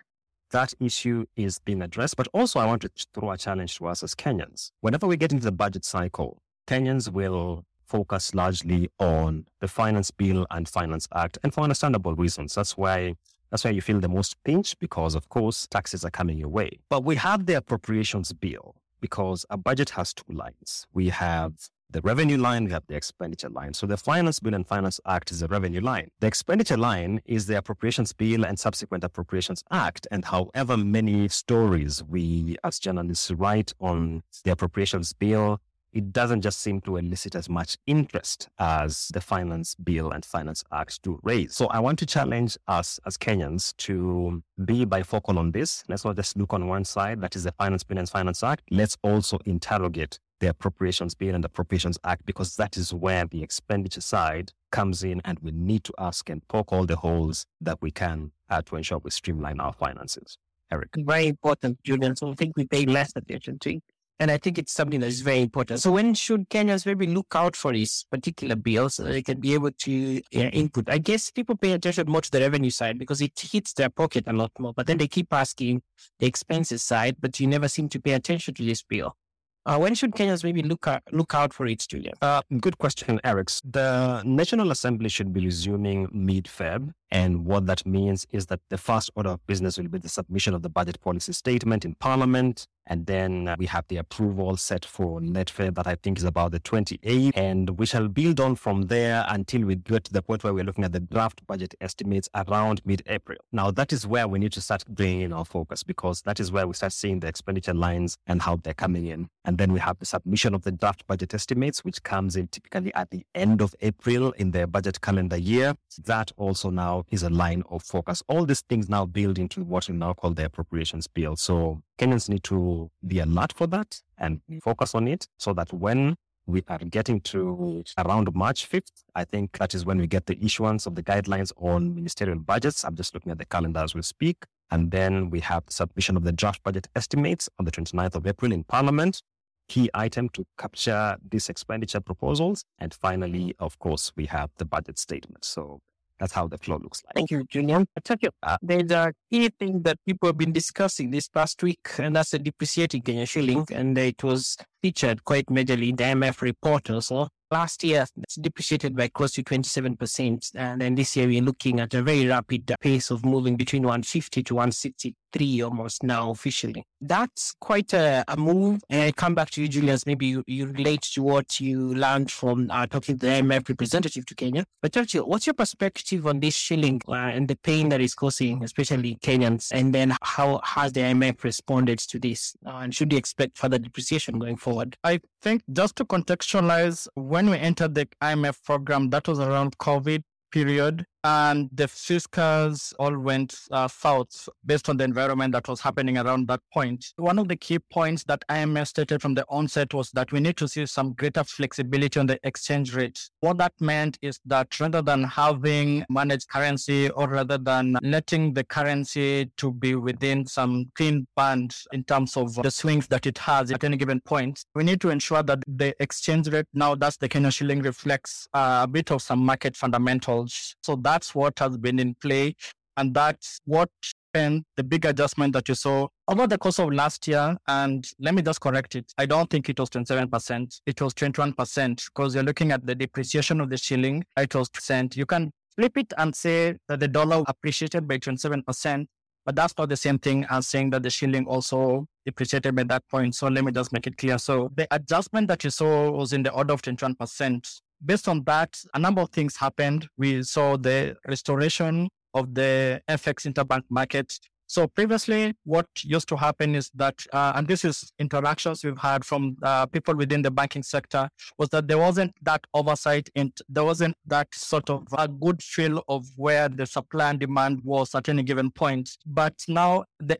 that 0.49 0.73
issue 0.81 1.25
is 1.37 1.59
being 1.59 1.81
addressed. 1.81 2.17
But 2.17 2.27
also, 2.33 2.59
I 2.59 2.65
want 2.65 2.81
to 2.81 2.91
throw 3.13 3.31
a 3.31 3.37
challenge 3.37 3.77
to 3.77 3.87
us 3.87 4.03
as 4.03 4.13
Kenyans. 4.13 4.71
Whenever 4.81 5.07
we 5.07 5.15
get 5.15 5.31
into 5.31 5.45
the 5.45 5.53
budget 5.53 5.85
cycle, 5.85 6.41
Kenyans 6.67 7.09
will 7.09 7.63
focus 7.85 8.35
largely 8.35 8.89
on 8.99 9.45
the 9.61 9.69
Finance 9.69 10.11
Bill 10.11 10.45
and 10.51 10.67
Finance 10.67 11.07
Act, 11.15 11.37
and 11.41 11.53
for 11.53 11.61
understandable 11.61 12.15
reasons. 12.15 12.53
That's 12.55 12.75
why 12.75 13.15
that's 13.49 13.63
why 13.63 13.71
you 13.71 13.81
feel 13.81 13.99
the 13.99 14.09
most 14.09 14.35
pinch 14.43 14.77
because, 14.79 15.13
of 15.15 15.27
course, 15.29 15.67
taxes 15.67 16.05
are 16.05 16.09
coming 16.09 16.37
your 16.37 16.47
way. 16.49 16.79
But 16.89 17.03
we 17.03 17.15
have 17.15 17.45
the 17.45 17.53
appropriations 17.53 18.31
bill 18.31 18.75
because 19.01 19.45
a 19.49 19.57
budget 19.57 19.91
has 19.91 20.13
two 20.13 20.31
lines. 20.33 20.87
We 20.93 21.09
have 21.09 21.53
the 21.89 22.01
revenue 22.01 22.37
line, 22.37 22.65
we 22.65 22.71
have 22.71 22.87
the 22.87 22.95
expenditure 22.95 23.49
line. 23.49 23.73
So 23.73 23.85
the 23.85 23.97
Finance 23.97 24.39
Bill 24.39 24.53
and 24.53 24.65
Finance 24.65 24.99
Act 25.05 25.31
is 25.31 25.41
the 25.41 25.47
revenue 25.47 25.81
line. 25.81 26.09
The 26.21 26.27
expenditure 26.27 26.77
line 26.77 27.21
is 27.25 27.47
the 27.47 27.57
Appropriations 27.57 28.13
Bill 28.13 28.45
and 28.45 28.57
subsequent 28.57 29.03
Appropriations 29.03 29.63
Act. 29.71 30.07
And 30.09 30.23
however 30.23 30.77
many 30.77 31.27
stories 31.27 32.01
we 32.03 32.55
as 32.63 32.79
journalists 32.79 33.29
write 33.31 33.73
on 33.81 34.23
the 34.45 34.51
Appropriations 34.51 35.11
Bill, 35.11 35.59
it 35.93 36.13
doesn't 36.13 36.41
just 36.41 36.59
seem 36.59 36.81
to 36.81 36.97
elicit 36.97 37.35
as 37.35 37.49
much 37.49 37.77
interest 37.85 38.49
as 38.59 39.09
the 39.13 39.21
Finance 39.21 39.75
Bill 39.75 40.11
and 40.11 40.23
Finance 40.23 40.63
Act 40.71 41.01
do 41.01 41.19
raise. 41.23 41.55
So 41.55 41.67
I 41.67 41.79
want 41.79 41.99
to 41.99 42.05
challenge 42.05 42.57
us 42.67 42.99
as 43.05 43.17
Kenyans 43.17 43.75
to 43.77 44.41
be 44.65 44.85
bifocal 44.85 45.37
on 45.37 45.51
this. 45.51 45.83
Let's 45.87 46.05
not 46.05 46.15
just 46.15 46.37
look 46.37 46.53
on 46.53 46.67
one 46.67 46.85
side, 46.85 47.21
that 47.21 47.35
is 47.35 47.43
the 47.43 47.51
Finance 47.51 47.83
Bill 47.83 47.97
and 47.97 48.09
Finance 48.09 48.43
Act. 48.43 48.63
Let's 48.71 48.97
also 49.03 49.39
interrogate 49.45 50.19
the 50.39 50.47
Appropriations 50.49 51.13
Bill 51.13 51.35
and 51.35 51.43
the 51.43 51.47
Appropriations 51.47 51.97
Act 52.03 52.25
because 52.25 52.55
that 52.55 52.77
is 52.77 52.93
where 52.93 53.25
the 53.25 53.43
expenditure 53.43 54.01
side 54.01 54.51
comes 54.71 55.03
in 55.03 55.21
and 55.23 55.39
we 55.39 55.51
need 55.51 55.83
to 55.83 55.93
ask 55.97 56.29
and 56.29 56.45
poke 56.47 56.71
all 56.71 56.85
the 56.85 56.95
holes 56.95 57.45
that 57.59 57.81
we 57.81 57.91
can 57.91 58.31
uh, 58.49 58.61
to 58.63 58.75
ensure 58.75 58.97
we 58.99 59.11
streamline 59.11 59.59
our 59.59 59.73
finances. 59.73 60.37
Eric. 60.71 60.89
Very 60.97 61.27
important, 61.27 61.77
Julian. 61.83 62.15
So 62.15 62.31
I 62.31 62.35
think 62.35 62.55
we 62.55 62.65
pay 62.65 62.85
less 62.85 63.11
attention 63.15 63.59
to. 63.59 63.79
And 64.21 64.29
I 64.29 64.37
think 64.37 64.59
it's 64.59 64.71
something 64.71 64.99
that 64.99 65.07
is 65.07 65.21
very 65.21 65.41
important. 65.41 65.79
So 65.79 65.91
when 65.91 66.13
should 66.13 66.47
Kenyans 66.51 66.85
maybe 66.85 67.07
look 67.07 67.33
out 67.33 67.55
for 67.55 67.73
this 67.73 68.03
particular 68.03 68.55
bill 68.55 68.87
so 68.87 69.01
they 69.01 69.23
can 69.23 69.39
be 69.39 69.55
able 69.55 69.71
to 69.71 70.21
input? 70.31 70.89
I 70.89 70.99
guess 70.99 71.31
people 71.31 71.57
pay 71.57 71.71
attention 71.71 72.05
more 72.07 72.21
to 72.21 72.29
the 72.29 72.39
revenue 72.39 72.69
side 72.69 72.99
because 72.99 73.19
it 73.19 73.31
hits 73.39 73.73
their 73.73 73.89
pocket 73.89 74.25
a 74.27 74.33
lot 74.33 74.51
more. 74.59 74.73
But 74.75 74.85
then 74.85 74.99
they 74.99 75.07
keep 75.07 75.33
asking 75.33 75.81
the 76.19 76.27
expenses 76.27 76.83
side, 76.83 77.15
but 77.19 77.39
you 77.39 77.47
never 77.47 77.67
seem 77.67 77.89
to 77.89 77.99
pay 77.99 78.11
attention 78.11 78.53
to 78.53 78.63
this 78.63 78.83
bill. 78.83 79.17
Uh, 79.63 79.77
when 79.77 79.93
should 79.93 80.11
Kenyans 80.11 80.43
maybe 80.43 80.63
look 80.63 80.87
out, 80.87 81.03
look 81.11 81.35
out 81.35 81.53
for 81.53 81.67
it, 81.67 81.85
Julian? 81.87 82.13
Uh, 82.21 82.41
good 82.59 82.79
question, 82.79 83.19
Eric. 83.23 83.49
The 83.63 84.23
National 84.23 84.71
Assembly 84.71 85.07
should 85.09 85.33
be 85.33 85.41
resuming 85.45 86.09
mid-Feb. 86.11 86.91
And 87.11 87.45
what 87.45 87.67
that 87.67 87.85
means 87.85 88.25
is 88.31 88.47
that 88.47 88.59
the 88.69 88.77
first 88.77 89.11
order 89.15 89.29
of 89.29 89.45
business 89.45 89.77
will 89.77 89.87
be 89.87 89.99
the 89.99 90.09
submission 90.09 90.55
of 90.55 90.63
the 90.63 90.69
budget 90.69 90.99
policy 91.01 91.33
statement 91.33 91.85
in 91.85 91.93
Parliament. 91.95 92.67
And 92.87 93.05
then 93.05 93.47
uh, 93.47 93.55
we 93.57 93.65
have 93.67 93.85
the 93.87 93.97
approval 93.97 94.57
set 94.57 94.85
for 94.85 95.19
NetFed 95.21 95.75
that 95.75 95.87
I 95.87 95.95
think 95.95 96.17
is 96.17 96.23
about 96.23 96.51
the 96.51 96.59
28th. 96.59 97.31
And 97.35 97.77
we 97.77 97.85
shall 97.85 98.07
build 98.07 98.39
on 98.39 98.55
from 98.55 98.83
there 98.83 99.25
until 99.29 99.61
we 99.61 99.75
get 99.75 100.05
to 100.05 100.13
the 100.13 100.21
point 100.21 100.43
where 100.43 100.53
we're 100.53 100.63
looking 100.63 100.83
at 100.83 100.91
the 100.91 100.99
draft 100.99 101.45
budget 101.47 101.75
estimates 101.81 102.27
around 102.35 102.81
mid 102.85 103.03
April. 103.07 103.37
Now, 103.51 103.71
that 103.71 103.93
is 103.93 104.07
where 104.07 104.27
we 104.27 104.39
need 104.39 104.51
to 104.53 104.61
start 104.61 104.83
bringing 104.87 105.21
in 105.21 105.33
our 105.33 105.45
focus 105.45 105.83
because 105.83 106.21
that 106.23 106.39
is 106.39 106.51
where 106.51 106.67
we 106.67 106.73
start 106.73 106.93
seeing 106.93 107.19
the 107.19 107.27
expenditure 107.27 107.73
lines 107.73 108.17
and 108.27 108.41
how 108.41 108.57
they're 108.57 108.73
coming 108.73 109.07
in. 109.07 109.29
And 109.45 109.57
then 109.57 109.73
we 109.73 109.79
have 109.79 109.99
the 109.99 110.05
submission 110.05 110.53
of 110.53 110.63
the 110.63 110.71
draft 110.71 111.05
budget 111.07 111.33
estimates, 111.33 111.83
which 111.83 112.03
comes 112.03 112.35
in 112.35 112.47
typically 112.47 112.93
at 112.93 113.09
the 113.09 113.25
end 113.33 113.61
of 113.61 113.75
April 113.81 114.31
in 114.33 114.51
the 114.51 114.67
budget 114.67 115.01
calendar 115.01 115.37
year. 115.37 115.75
That 116.05 116.31
also 116.37 116.69
now 116.69 117.05
is 117.09 117.23
a 117.23 117.29
line 117.29 117.63
of 117.69 117.83
focus. 117.83 118.23
All 118.27 118.45
these 118.45 118.61
things 118.61 118.89
now 118.89 119.05
build 119.05 119.39
into 119.39 119.63
what 119.63 119.87
we 119.87 119.95
now 119.95 120.13
call 120.13 120.31
the 120.31 120.45
appropriations 120.45 121.07
bill. 121.07 121.35
So 121.35 121.81
Kenyans 122.01 122.29
need 122.29 122.43
to 122.43 122.89
be 123.05 123.19
alert 123.19 123.53
for 123.53 123.67
that 123.67 124.01
and 124.17 124.41
mm. 124.49 124.61
focus 124.61 124.95
on 124.95 125.07
it 125.07 125.27
so 125.37 125.53
that 125.53 125.71
when 125.71 126.15
we 126.47 126.63
are 126.67 126.79
getting 126.79 127.21
to 127.21 127.83
around 127.99 128.33
March 128.33 128.67
5th, 128.67 129.03
I 129.13 129.23
think 129.23 129.59
that 129.59 129.75
is 129.75 129.85
when 129.85 129.99
we 129.99 130.07
get 130.07 130.25
the 130.25 130.43
issuance 130.43 130.87
of 130.87 130.95
the 130.95 131.03
guidelines 131.03 131.51
on 131.57 131.93
ministerial 131.93 132.39
budgets. 132.39 132.83
I'm 132.83 132.95
just 132.95 133.13
looking 133.13 133.31
at 133.31 133.37
the 133.37 133.45
calendar 133.45 133.81
as 133.81 133.93
we 133.93 134.01
speak. 134.01 134.37
And 134.71 134.89
then 134.89 135.29
we 135.29 135.41
have 135.41 135.65
the 135.67 135.73
submission 135.73 136.17
of 136.17 136.23
the 136.23 136.31
draft 136.31 136.63
budget 136.63 136.87
estimates 136.95 137.47
on 137.59 137.65
the 137.65 137.71
29th 137.71 138.15
of 138.15 138.25
April 138.25 138.51
in 138.51 138.63
Parliament. 138.63 139.21
Key 139.67 139.89
item 139.93 140.29
to 140.29 140.45
capture 140.57 141.17
these 141.29 141.49
expenditure 141.49 142.01
proposals. 142.01 142.63
And 142.79 142.93
finally, 142.93 143.53
of 143.59 143.77
course, 143.77 144.11
we 144.15 144.25
have 144.25 144.49
the 144.57 144.65
budget 144.65 144.97
statement. 144.97 145.45
So 145.45 145.81
that's 146.21 146.33
how 146.33 146.47
the 146.47 146.57
flow 146.59 146.77
looks 146.77 147.01
like. 147.03 147.15
Thank 147.15 147.31
you, 147.31 147.43
Julian. 147.49 147.87
Tell 148.03 148.15
you, 148.21 148.29
uh, 148.43 148.57
there's 148.61 148.91
a 148.91 149.11
key 149.31 149.49
thing 149.49 149.81
that 149.81 149.97
people 150.05 150.29
have 150.29 150.37
been 150.37 150.53
discussing 150.53 151.09
this 151.09 151.27
past 151.27 151.63
week, 151.63 151.89
and 151.97 152.15
that's 152.15 152.29
the 152.29 152.37
depreciating 152.37 153.01
Kenya 153.01 153.25
shilling. 153.25 153.65
And 153.71 153.97
it 153.97 154.23
was 154.23 154.55
featured 154.83 155.25
quite 155.25 155.47
majorly 155.47 155.89
in 155.89 155.95
the 155.95 156.03
IMF 156.03 156.41
report 156.41 156.91
also. 156.91 157.27
Last 157.49 157.83
year, 157.83 158.05
it's 158.21 158.35
depreciated 158.35 158.95
by 158.95 159.07
close 159.07 159.31
to 159.33 159.43
27%. 159.43 160.51
And 160.55 160.81
then 160.81 160.93
this 160.93 161.17
year, 161.17 161.27
we're 161.27 161.41
looking 161.41 161.79
at 161.79 161.93
a 161.95 162.03
very 162.03 162.27
rapid 162.27 162.71
pace 162.79 163.09
of 163.09 163.25
moving 163.25 163.57
between 163.57 163.81
150 163.81 164.43
to 164.43 164.53
160 164.53 165.15
three 165.31 165.61
almost 165.61 166.03
now 166.03 166.31
officially. 166.31 166.85
That's 166.99 167.53
quite 167.59 167.93
a, 167.93 168.23
a 168.27 168.37
move. 168.37 168.81
And 168.89 169.03
I 169.03 169.11
come 169.11 169.35
back 169.35 169.49
to 169.51 169.61
you, 169.61 169.67
Julius. 169.67 170.05
Maybe 170.05 170.27
you, 170.27 170.43
you 170.47 170.67
relate 170.67 171.01
to 171.13 171.23
what 171.23 171.59
you 171.59 171.93
learned 171.93 172.31
from 172.31 172.69
uh, 172.69 172.85
talking 172.87 173.17
to 173.17 173.25
the 173.25 173.31
IMF 173.33 173.69
representative 173.69 174.25
to 174.27 174.35
Kenya. 174.35 174.65
But 174.81 175.13
you, 175.13 175.25
what's 175.25 175.47
your 175.47 175.53
perspective 175.53 176.27
on 176.27 176.39
this 176.39 176.55
shilling 176.55 177.01
uh, 177.07 177.13
and 177.13 177.47
the 177.47 177.55
pain 177.55 177.89
that 177.89 178.01
is 178.01 178.13
causing, 178.13 178.63
especially 178.63 179.17
Kenyans? 179.21 179.71
And 179.71 179.93
then 179.93 180.15
how 180.21 180.61
has 180.63 180.93
the 180.93 181.01
IMF 181.01 181.43
responded 181.43 181.99
to 181.99 182.19
this? 182.19 182.55
Uh, 182.65 182.77
and 182.77 182.93
should 182.95 183.11
we 183.11 183.17
expect 183.17 183.57
further 183.57 183.79
depreciation 183.79 184.39
going 184.39 184.57
forward? 184.57 184.95
I 185.03 185.19
think 185.41 185.63
just 185.71 185.95
to 185.97 186.05
contextualize, 186.05 187.07
when 187.15 187.49
we 187.49 187.57
entered 187.57 187.95
the 187.95 188.07
IMF 188.21 188.63
program, 188.63 189.09
that 189.09 189.27
was 189.27 189.39
around 189.39 189.77
COVID 189.77 190.23
period 190.51 191.05
and 191.23 191.69
the 191.73 191.85
fiscals 191.85 192.93
all 192.99 193.17
went 193.17 193.55
uh, 193.71 193.87
south 193.87 194.49
based 194.65 194.89
on 194.89 194.97
the 194.97 195.03
environment 195.03 195.53
that 195.53 195.67
was 195.67 195.81
happening 195.81 196.17
around 196.17 196.47
that 196.47 196.61
point. 196.73 197.05
One 197.17 197.39
of 197.39 197.47
the 197.47 197.55
key 197.55 197.79
points 197.79 198.23
that 198.25 198.43
IMF 198.49 198.87
stated 198.87 199.21
from 199.21 199.35
the 199.35 199.45
onset 199.49 199.93
was 199.93 200.11
that 200.11 200.31
we 200.31 200.39
need 200.39 200.57
to 200.57 200.67
see 200.67 200.85
some 200.85 201.13
greater 201.13 201.43
flexibility 201.43 202.19
on 202.19 202.27
the 202.27 202.39
exchange 202.43 202.95
rate. 202.95 203.29
What 203.41 203.57
that 203.57 203.73
meant 203.79 204.17
is 204.21 204.39
that 204.45 204.79
rather 204.79 205.01
than 205.01 205.23
having 205.23 206.05
managed 206.09 206.49
currency 206.49 207.09
or 207.09 207.27
rather 207.27 207.57
than 207.57 207.97
letting 208.01 208.53
the 208.53 208.63
currency 208.63 209.51
to 209.57 209.71
be 209.71 209.95
within 209.95 210.45
some 210.45 210.91
clean 210.95 211.27
band 211.35 211.75
in 211.91 212.03
terms 212.03 212.37
of 212.37 212.55
the 212.55 212.71
swings 212.71 213.07
that 213.07 213.25
it 213.25 213.37
has 213.37 213.71
at 213.71 213.83
any 213.83 213.97
given 213.97 214.21
point, 214.21 214.63
we 214.75 214.83
need 214.83 215.01
to 215.01 215.09
ensure 215.09 215.43
that 215.43 215.59
the 215.67 215.93
exchange 216.01 216.47
rate 216.49 216.65
now 216.73 216.95
that's 216.95 217.17
the 217.17 217.29
Kenya 217.29 217.51
shilling 217.51 217.81
reflects 217.81 218.47
uh, 218.53 218.81
a 218.83 218.87
bit 218.87 219.11
of 219.11 219.21
some 219.21 219.39
market 219.39 219.75
fundamentals. 219.75 220.75
So 220.83 220.95
that 220.97 221.10
that's 221.11 221.35
what 221.35 221.59
has 221.59 221.77
been 221.77 221.99
in 221.99 222.15
play. 222.15 222.55
And 222.97 223.13
that's 223.13 223.59
what 223.65 223.89
been 224.33 224.63
the 224.77 224.83
big 224.83 225.03
adjustment 225.05 225.51
that 225.53 225.67
you 225.67 225.75
saw 225.75 226.07
over 226.29 226.47
the 226.47 226.57
course 226.57 226.79
of 226.79 226.93
last 226.93 227.27
year. 227.27 227.57
And 227.67 228.07
let 228.19 228.33
me 228.33 228.41
just 228.41 228.61
correct 228.61 228.95
it. 228.95 229.11
I 229.17 229.25
don't 229.25 229.49
think 229.49 229.67
it 229.67 229.77
was 229.77 229.89
27%. 229.89 230.79
It 230.85 231.01
was 231.01 231.13
21% 231.13 232.05
because 232.05 232.35
you're 232.35 232.43
looking 232.43 232.71
at 232.71 232.85
the 232.85 232.95
depreciation 232.95 233.59
of 233.59 233.69
the 233.69 233.77
shilling. 233.77 234.23
It 234.37 234.55
was 234.55 234.69
percent. 234.69 235.17
You 235.17 235.25
can 235.25 235.51
flip 235.75 235.97
it 235.97 236.13
and 236.17 236.33
say 236.33 236.77
that 236.87 237.01
the 237.01 237.09
dollar 237.09 237.43
appreciated 237.47 238.07
by 238.07 238.19
27%, 238.19 239.05
but 239.45 239.55
that's 239.55 239.73
not 239.77 239.89
the 239.89 239.97
same 239.97 240.19
thing 240.19 240.45
as 240.49 240.67
saying 240.67 240.91
that 240.91 241.03
the 241.03 241.09
shilling 241.09 241.45
also 241.45 242.05
depreciated 242.25 242.73
by 242.73 242.83
that 242.83 243.03
point. 243.09 243.35
So 243.35 243.47
let 243.47 243.65
me 243.65 243.71
just 243.73 243.91
make 243.91 244.07
it 244.07 244.15
clear. 244.15 244.37
So 244.37 244.71
the 244.75 244.87
adjustment 244.91 245.49
that 245.49 245.63
you 245.65 245.71
saw 245.71 246.09
was 246.11 246.31
in 246.31 246.43
the 246.43 246.53
order 246.53 246.73
of 246.73 246.81
21% 246.81 247.81
based 248.03 248.27
on 248.27 248.43
that, 248.45 248.77
a 248.93 248.99
number 248.99 249.21
of 249.21 249.29
things 249.29 249.55
happened. 249.55 250.07
We 250.17 250.43
saw 250.43 250.77
the 250.77 251.15
restoration 251.27 252.09
of 252.33 252.53
the 252.53 253.01
FX 253.09 253.51
interbank 253.51 253.83
market. 253.89 254.33
So 254.67 254.87
previously, 254.87 255.53
what 255.65 255.87
used 256.01 256.29
to 256.29 256.37
happen 256.37 256.75
is 256.75 256.89
that, 256.95 257.15
uh, 257.33 257.51
and 257.55 257.67
this 257.67 257.83
is 257.83 258.13
interactions 258.19 258.85
we've 258.85 258.97
had 258.97 259.25
from 259.25 259.57
uh, 259.63 259.85
people 259.85 260.15
within 260.15 260.43
the 260.43 260.49
banking 260.49 260.81
sector, 260.81 261.27
was 261.57 261.67
that 261.69 261.89
there 261.89 261.97
wasn't 261.97 262.31
that 262.43 262.61
oversight 262.73 263.29
and 263.35 263.51
there 263.67 263.83
wasn't 263.83 264.15
that 264.27 264.47
sort 264.53 264.89
of 264.89 265.05
a 265.17 265.27
good 265.27 265.61
feel 265.61 266.01
of 266.07 266.25
where 266.37 266.69
the 266.69 266.85
supply 266.85 267.31
and 267.31 267.39
demand 267.41 267.81
was 267.83 268.15
at 268.15 268.29
any 268.29 268.43
given 268.43 268.71
point. 268.71 269.09
But 269.25 269.55
now 269.67 270.05
the 270.21 270.39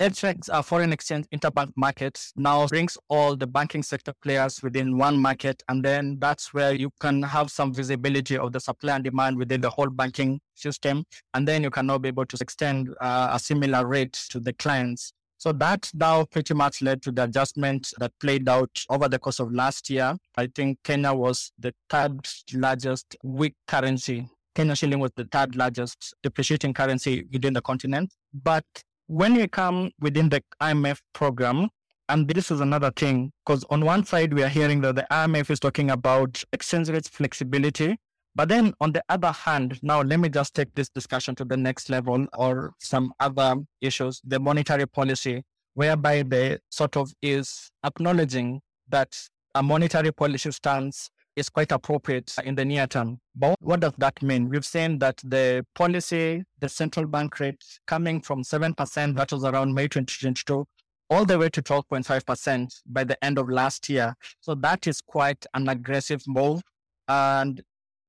FX, 0.00 0.50
uh, 0.50 0.60
foreign 0.60 0.92
exchange 0.92 1.24
interbank 1.32 1.70
markets, 1.76 2.32
now 2.34 2.66
brings 2.66 2.98
all 3.08 3.36
the 3.36 3.46
banking 3.46 3.82
sector 3.82 4.12
players 4.22 4.60
within 4.60 4.98
one 4.98 5.16
market. 5.16 5.62
And 5.68 5.84
then 5.84 6.18
that's 6.18 6.52
where 6.52 6.74
you 6.74 6.90
can 7.00 7.22
have 7.22 7.48
some 7.50 7.72
visibility 7.72 8.36
of 8.36 8.52
the 8.52 8.58
supply 8.58 8.96
and 8.96 9.04
demand 9.04 9.36
within 9.36 9.60
the 9.60 9.70
whole 9.70 9.90
banking 9.90 10.40
system. 10.56 11.04
And 11.32 11.46
then 11.46 11.62
you 11.62 11.70
can 11.70 11.86
now 11.86 11.98
be 11.98 12.08
able 12.08 12.26
to 12.26 12.36
extend 12.40 12.88
uh, 13.00 13.30
a 13.32 13.38
similar 13.38 13.86
rate 13.86 14.14
to 14.30 14.40
the 14.40 14.52
clients. 14.54 15.12
So 15.38 15.52
that 15.52 15.90
now 15.94 16.24
pretty 16.24 16.54
much 16.54 16.82
led 16.82 17.00
to 17.02 17.12
the 17.12 17.24
adjustment 17.24 17.92
that 17.98 18.12
played 18.20 18.48
out 18.48 18.70
over 18.90 19.08
the 19.08 19.20
course 19.20 19.38
of 19.38 19.52
last 19.52 19.90
year. 19.90 20.16
I 20.36 20.48
think 20.48 20.78
Kenya 20.82 21.12
was 21.12 21.52
the 21.58 21.72
third 21.88 22.26
largest 22.52 23.14
weak 23.22 23.54
currency. 23.68 24.28
Kenya 24.56 24.74
shilling 24.74 25.00
was 25.00 25.12
the 25.16 25.28
third 25.30 25.54
largest 25.54 26.14
depreciating 26.22 26.74
currency 26.74 27.26
within 27.32 27.52
the 27.52 27.62
continent. 27.62 28.12
But 28.32 28.64
when 29.06 29.34
we 29.34 29.46
come 29.48 29.90
within 30.00 30.28
the 30.28 30.42
IMF 30.60 31.00
program, 31.12 31.68
and 32.08 32.28
this 32.28 32.50
is 32.50 32.60
another 32.60 32.90
thing, 32.90 33.32
because 33.44 33.64
on 33.70 33.84
one 33.84 34.04
side, 34.04 34.34
we 34.34 34.42
are 34.42 34.48
hearing 34.48 34.80
that 34.82 34.96
the 34.96 35.06
IMF 35.10 35.50
is 35.50 35.60
talking 35.60 35.90
about 35.90 36.42
exchange 36.52 36.88
rate 36.88 37.06
flexibility. 37.06 37.96
But 38.34 38.48
then 38.48 38.74
on 38.80 38.92
the 38.92 39.02
other 39.08 39.30
hand, 39.30 39.78
now 39.82 40.02
let 40.02 40.18
me 40.20 40.28
just 40.28 40.54
take 40.54 40.74
this 40.74 40.88
discussion 40.88 41.34
to 41.36 41.44
the 41.44 41.56
next 41.56 41.88
level 41.88 42.26
or 42.36 42.72
some 42.80 43.12
other 43.20 43.56
issues, 43.80 44.20
the 44.24 44.40
monetary 44.40 44.86
policy, 44.86 45.44
whereby 45.74 46.22
they 46.22 46.58
sort 46.70 46.96
of 46.96 47.12
is 47.22 47.70
acknowledging 47.84 48.60
that 48.88 49.16
a 49.54 49.62
monetary 49.62 50.12
policy 50.12 50.50
stance 50.50 51.10
is 51.36 51.48
quite 51.48 51.72
appropriate 51.72 52.34
in 52.44 52.54
the 52.54 52.64
near 52.64 52.86
term. 52.86 53.18
But 53.34 53.56
what 53.60 53.80
does 53.80 53.92
that 53.98 54.22
mean? 54.22 54.48
We've 54.48 54.64
seen 54.64 54.98
that 55.00 55.16
the 55.24 55.66
policy, 55.74 56.44
the 56.60 56.68
central 56.68 57.06
bank 57.06 57.40
rate 57.40 57.62
coming 57.86 58.20
from 58.20 58.42
7%, 58.42 59.16
that 59.16 59.32
was 59.32 59.44
around 59.44 59.74
May 59.74 59.88
2022, 59.88 60.64
all 61.10 61.24
the 61.24 61.38
way 61.38 61.48
to 61.50 61.62
12.5% 61.62 62.82
by 62.86 63.04
the 63.04 63.22
end 63.24 63.38
of 63.38 63.48
last 63.48 63.88
year. 63.88 64.14
So 64.40 64.54
that 64.56 64.86
is 64.86 65.00
quite 65.00 65.44
an 65.54 65.68
aggressive 65.68 66.22
move. 66.26 66.62
And 67.08 67.62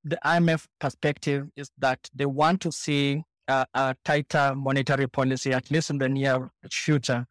the 0.04 0.18
IMF 0.24 0.66
perspective 0.80 1.48
is 1.56 1.70
that 1.78 2.08
they 2.14 2.26
want 2.26 2.60
to 2.62 2.72
see 2.72 3.24
a, 3.48 3.66
a 3.74 3.96
tighter 4.04 4.54
monetary 4.54 5.08
policy, 5.08 5.52
at 5.52 5.70
least 5.70 5.90
in 5.90 5.98
the 5.98 6.08
near 6.08 6.50
future. 6.70 7.26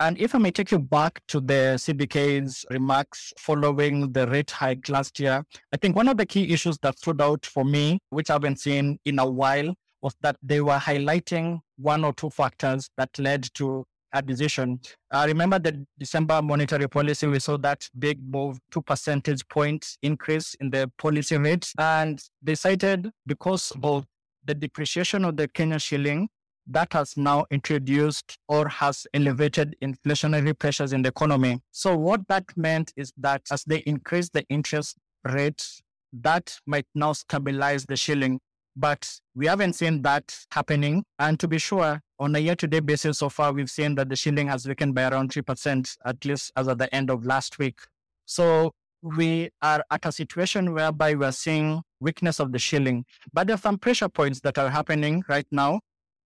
And 0.00 0.18
if 0.18 0.34
I 0.34 0.38
may 0.38 0.50
take 0.50 0.70
you 0.70 0.78
back 0.78 1.20
to 1.28 1.40
the 1.40 1.76
CBK's 1.76 2.64
remarks 2.70 3.34
following 3.38 4.10
the 4.12 4.26
rate 4.28 4.50
hike 4.50 4.88
last 4.88 5.20
year, 5.20 5.44
I 5.74 5.76
think 5.76 5.94
one 5.94 6.08
of 6.08 6.16
the 6.16 6.24
key 6.24 6.50
issues 6.50 6.78
that 6.78 6.96
stood 6.96 7.20
out 7.20 7.44
for 7.44 7.66
me, 7.66 7.98
which 8.08 8.30
I 8.30 8.32
haven't 8.32 8.60
seen 8.60 8.98
in 9.04 9.18
a 9.18 9.28
while, 9.28 9.74
was 10.00 10.14
that 10.22 10.36
they 10.42 10.62
were 10.62 10.78
highlighting 10.78 11.58
one 11.76 12.02
or 12.02 12.14
two 12.14 12.30
factors 12.30 12.88
that 12.96 13.10
led 13.18 13.46
to 13.56 13.84
a 14.14 14.22
decision. 14.22 14.80
I 15.10 15.26
remember 15.26 15.58
the 15.58 15.84
December 15.98 16.40
monetary 16.40 16.88
policy, 16.88 17.26
we 17.26 17.38
saw 17.38 17.58
that 17.58 17.86
big 17.98 18.18
move, 18.26 18.58
two 18.70 18.80
percentage 18.80 19.46
points 19.48 19.98
increase 20.02 20.54
in 20.60 20.70
the 20.70 20.90
policy 20.96 21.36
rate. 21.36 21.70
And 21.78 22.18
they 22.40 22.54
cited 22.54 23.10
because 23.26 23.70
of 23.82 24.06
the 24.46 24.54
depreciation 24.54 25.26
of 25.26 25.36
the 25.36 25.46
Kenya 25.46 25.78
shilling, 25.78 26.30
that 26.66 26.92
has 26.92 27.16
now 27.16 27.46
introduced 27.50 28.38
or 28.48 28.68
has 28.68 29.06
elevated 29.14 29.76
inflationary 29.82 30.56
pressures 30.58 30.92
in 30.92 31.02
the 31.02 31.08
economy. 31.08 31.60
So, 31.72 31.96
what 31.96 32.26
that 32.28 32.44
meant 32.56 32.92
is 32.96 33.12
that 33.18 33.42
as 33.50 33.64
they 33.64 33.78
increase 33.78 34.28
the 34.30 34.44
interest 34.48 34.96
rates, 35.24 35.82
that 36.12 36.58
might 36.66 36.86
now 36.94 37.12
stabilize 37.12 37.84
the 37.86 37.96
shilling. 37.96 38.40
But 38.76 39.10
we 39.34 39.46
haven't 39.46 39.74
seen 39.74 40.02
that 40.02 40.36
happening. 40.52 41.04
And 41.18 41.38
to 41.40 41.48
be 41.48 41.58
sure, 41.58 42.00
on 42.18 42.36
a 42.36 42.38
year 42.38 42.54
to 42.56 42.66
date 42.66 42.86
basis 42.86 43.18
so 43.18 43.28
far, 43.28 43.52
we've 43.52 43.70
seen 43.70 43.94
that 43.96 44.08
the 44.08 44.16
shilling 44.16 44.48
has 44.48 44.66
weakened 44.66 44.94
by 44.94 45.08
around 45.08 45.32
3%, 45.32 45.96
at 46.04 46.24
least 46.24 46.52
as 46.56 46.68
of 46.68 46.78
the 46.78 46.94
end 46.94 47.10
of 47.10 47.24
last 47.24 47.58
week. 47.58 47.80
So 48.26 48.72
we 49.02 49.50
are 49.62 49.84
at 49.90 50.04
a 50.04 50.12
situation 50.12 50.72
whereby 50.72 51.14
we're 51.14 51.32
seeing 51.32 51.82
weakness 52.00 52.38
of 52.38 52.52
the 52.52 52.58
shilling. 52.58 53.04
But 53.32 53.46
there 53.46 53.54
are 53.54 53.58
some 53.58 53.78
pressure 53.78 54.08
points 54.08 54.40
that 54.40 54.58
are 54.58 54.70
happening 54.70 55.24
right 55.28 55.46
now. 55.50 55.80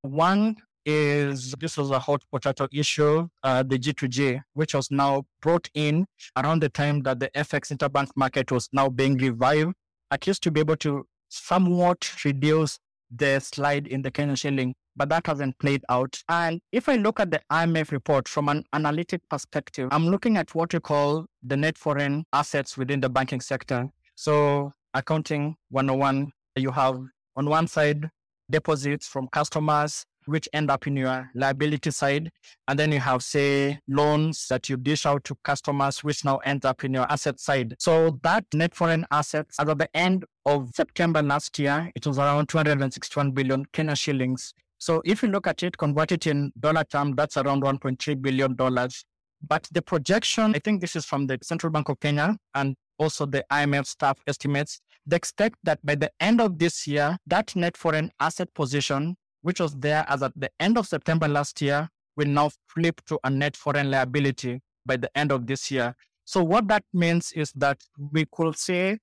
One 0.04 0.56
is 0.84 1.52
this 1.52 1.78
was 1.78 1.90
a 1.90 1.98
hot 1.98 2.22
potato 2.30 2.68
issue, 2.70 3.26
uh, 3.42 3.62
the 3.62 3.78
G2G, 3.78 4.42
which 4.52 4.74
was 4.74 4.90
now 4.90 5.24
brought 5.40 5.70
in 5.72 6.04
around 6.36 6.60
the 6.60 6.68
time 6.68 7.00
that 7.04 7.20
the 7.20 7.30
FX 7.30 7.74
interbank 7.74 8.08
market 8.14 8.52
was 8.52 8.68
now 8.70 8.90
being 8.90 9.16
revived, 9.16 9.72
at 10.10 10.26
least 10.26 10.42
to 10.42 10.50
be 10.50 10.60
able 10.60 10.76
to 10.76 11.06
somewhat 11.30 12.12
reduce 12.22 12.78
the 13.10 13.40
slide 13.40 13.86
in 13.86 14.02
the 14.02 14.10
Kenyan 14.10 14.38
shilling, 14.38 14.74
but 14.94 15.08
that 15.08 15.26
hasn't 15.26 15.58
played 15.58 15.82
out. 15.88 16.22
And 16.28 16.60
if 16.70 16.86
I 16.86 16.96
look 16.96 17.18
at 17.18 17.30
the 17.30 17.40
IMF 17.50 17.90
report 17.90 18.28
from 18.28 18.50
an 18.50 18.62
analytic 18.74 19.22
perspective, 19.30 19.88
I'm 19.90 20.08
looking 20.08 20.36
at 20.36 20.54
what 20.54 20.74
we 20.74 20.80
call 20.80 21.24
the 21.42 21.56
net 21.56 21.78
foreign 21.78 22.26
assets 22.34 22.76
within 22.76 23.00
the 23.00 23.08
banking 23.08 23.40
sector. 23.40 23.88
So 24.16 24.70
accounting 24.92 25.56
101, 25.70 26.30
you 26.56 26.72
have 26.72 27.00
on 27.36 27.48
one 27.48 27.68
side 27.68 28.10
deposits 28.54 29.08
from 29.08 29.26
customers, 29.28 30.04
which 30.26 30.48
end 30.52 30.70
up 30.70 30.86
in 30.86 30.96
your 30.96 31.28
liability 31.34 31.90
side. 31.90 32.30
And 32.68 32.78
then 32.78 32.92
you 32.92 33.00
have, 33.00 33.22
say, 33.22 33.80
loans 33.88 34.46
that 34.48 34.68
you 34.68 34.76
dish 34.76 35.04
out 35.06 35.24
to 35.24 35.36
customers, 35.42 36.04
which 36.04 36.24
now 36.24 36.36
end 36.38 36.64
up 36.64 36.84
in 36.84 36.94
your 36.94 37.10
asset 37.10 37.40
side. 37.40 37.74
So 37.78 38.18
that 38.22 38.44
net 38.54 38.74
foreign 38.74 39.06
assets, 39.10 39.56
as 39.58 39.68
of 39.68 39.78
the 39.78 39.88
end 39.94 40.24
of 40.46 40.70
September 40.72 41.20
last 41.20 41.58
year, 41.58 41.90
it 41.96 42.06
was 42.06 42.18
around 42.18 42.48
261 42.48 43.32
billion 43.32 43.66
Kenya 43.72 43.96
shillings. 43.96 44.54
So 44.78 45.02
if 45.04 45.22
you 45.22 45.28
look 45.30 45.46
at 45.46 45.62
it, 45.62 45.76
convert 45.76 46.12
it 46.12 46.26
in 46.26 46.52
dollar 46.60 46.84
term, 46.84 47.14
that's 47.16 47.36
around 47.36 47.62
1.3 47.62 48.22
billion 48.22 48.54
dollars. 48.54 49.04
But 49.46 49.68
the 49.72 49.82
projection, 49.82 50.54
I 50.54 50.60
think 50.60 50.80
this 50.80 50.94
is 50.94 51.04
from 51.04 51.26
the 51.26 51.38
Central 51.42 51.72
Bank 51.72 51.88
of 51.88 51.98
Kenya 52.00 52.36
and 52.54 52.76
also 52.98 53.26
the 53.26 53.44
IMF 53.50 53.86
staff 53.86 54.18
estimates, 54.26 54.80
they 55.06 55.16
expect 55.16 55.56
that 55.64 55.84
by 55.84 55.94
the 55.94 56.10
end 56.20 56.40
of 56.40 56.58
this 56.58 56.86
year, 56.86 57.18
that 57.26 57.54
net 57.54 57.76
foreign 57.76 58.10
asset 58.20 58.52
position 58.54 59.16
which 59.44 59.60
was 59.60 59.74
there 59.74 60.06
as 60.08 60.22
at 60.22 60.32
the 60.34 60.50
end 60.58 60.78
of 60.78 60.86
September 60.86 61.28
last 61.28 61.60
year, 61.60 61.86
will 62.16 62.26
now 62.26 62.50
flip 62.66 63.02
to 63.04 63.18
a 63.24 63.30
net 63.30 63.54
foreign 63.54 63.90
liability 63.90 64.58
by 64.86 64.96
the 64.96 65.10
end 65.18 65.30
of 65.30 65.46
this 65.46 65.70
year. 65.70 65.94
So, 66.24 66.42
what 66.42 66.66
that 66.68 66.82
means 66.94 67.30
is 67.32 67.52
that 67.56 67.82
we 68.10 68.24
could 68.32 68.56
say 68.56 68.98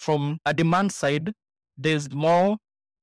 from 0.00 0.38
a 0.44 0.52
demand 0.52 0.90
side, 0.90 1.32
there's 1.78 2.12
more 2.12 2.56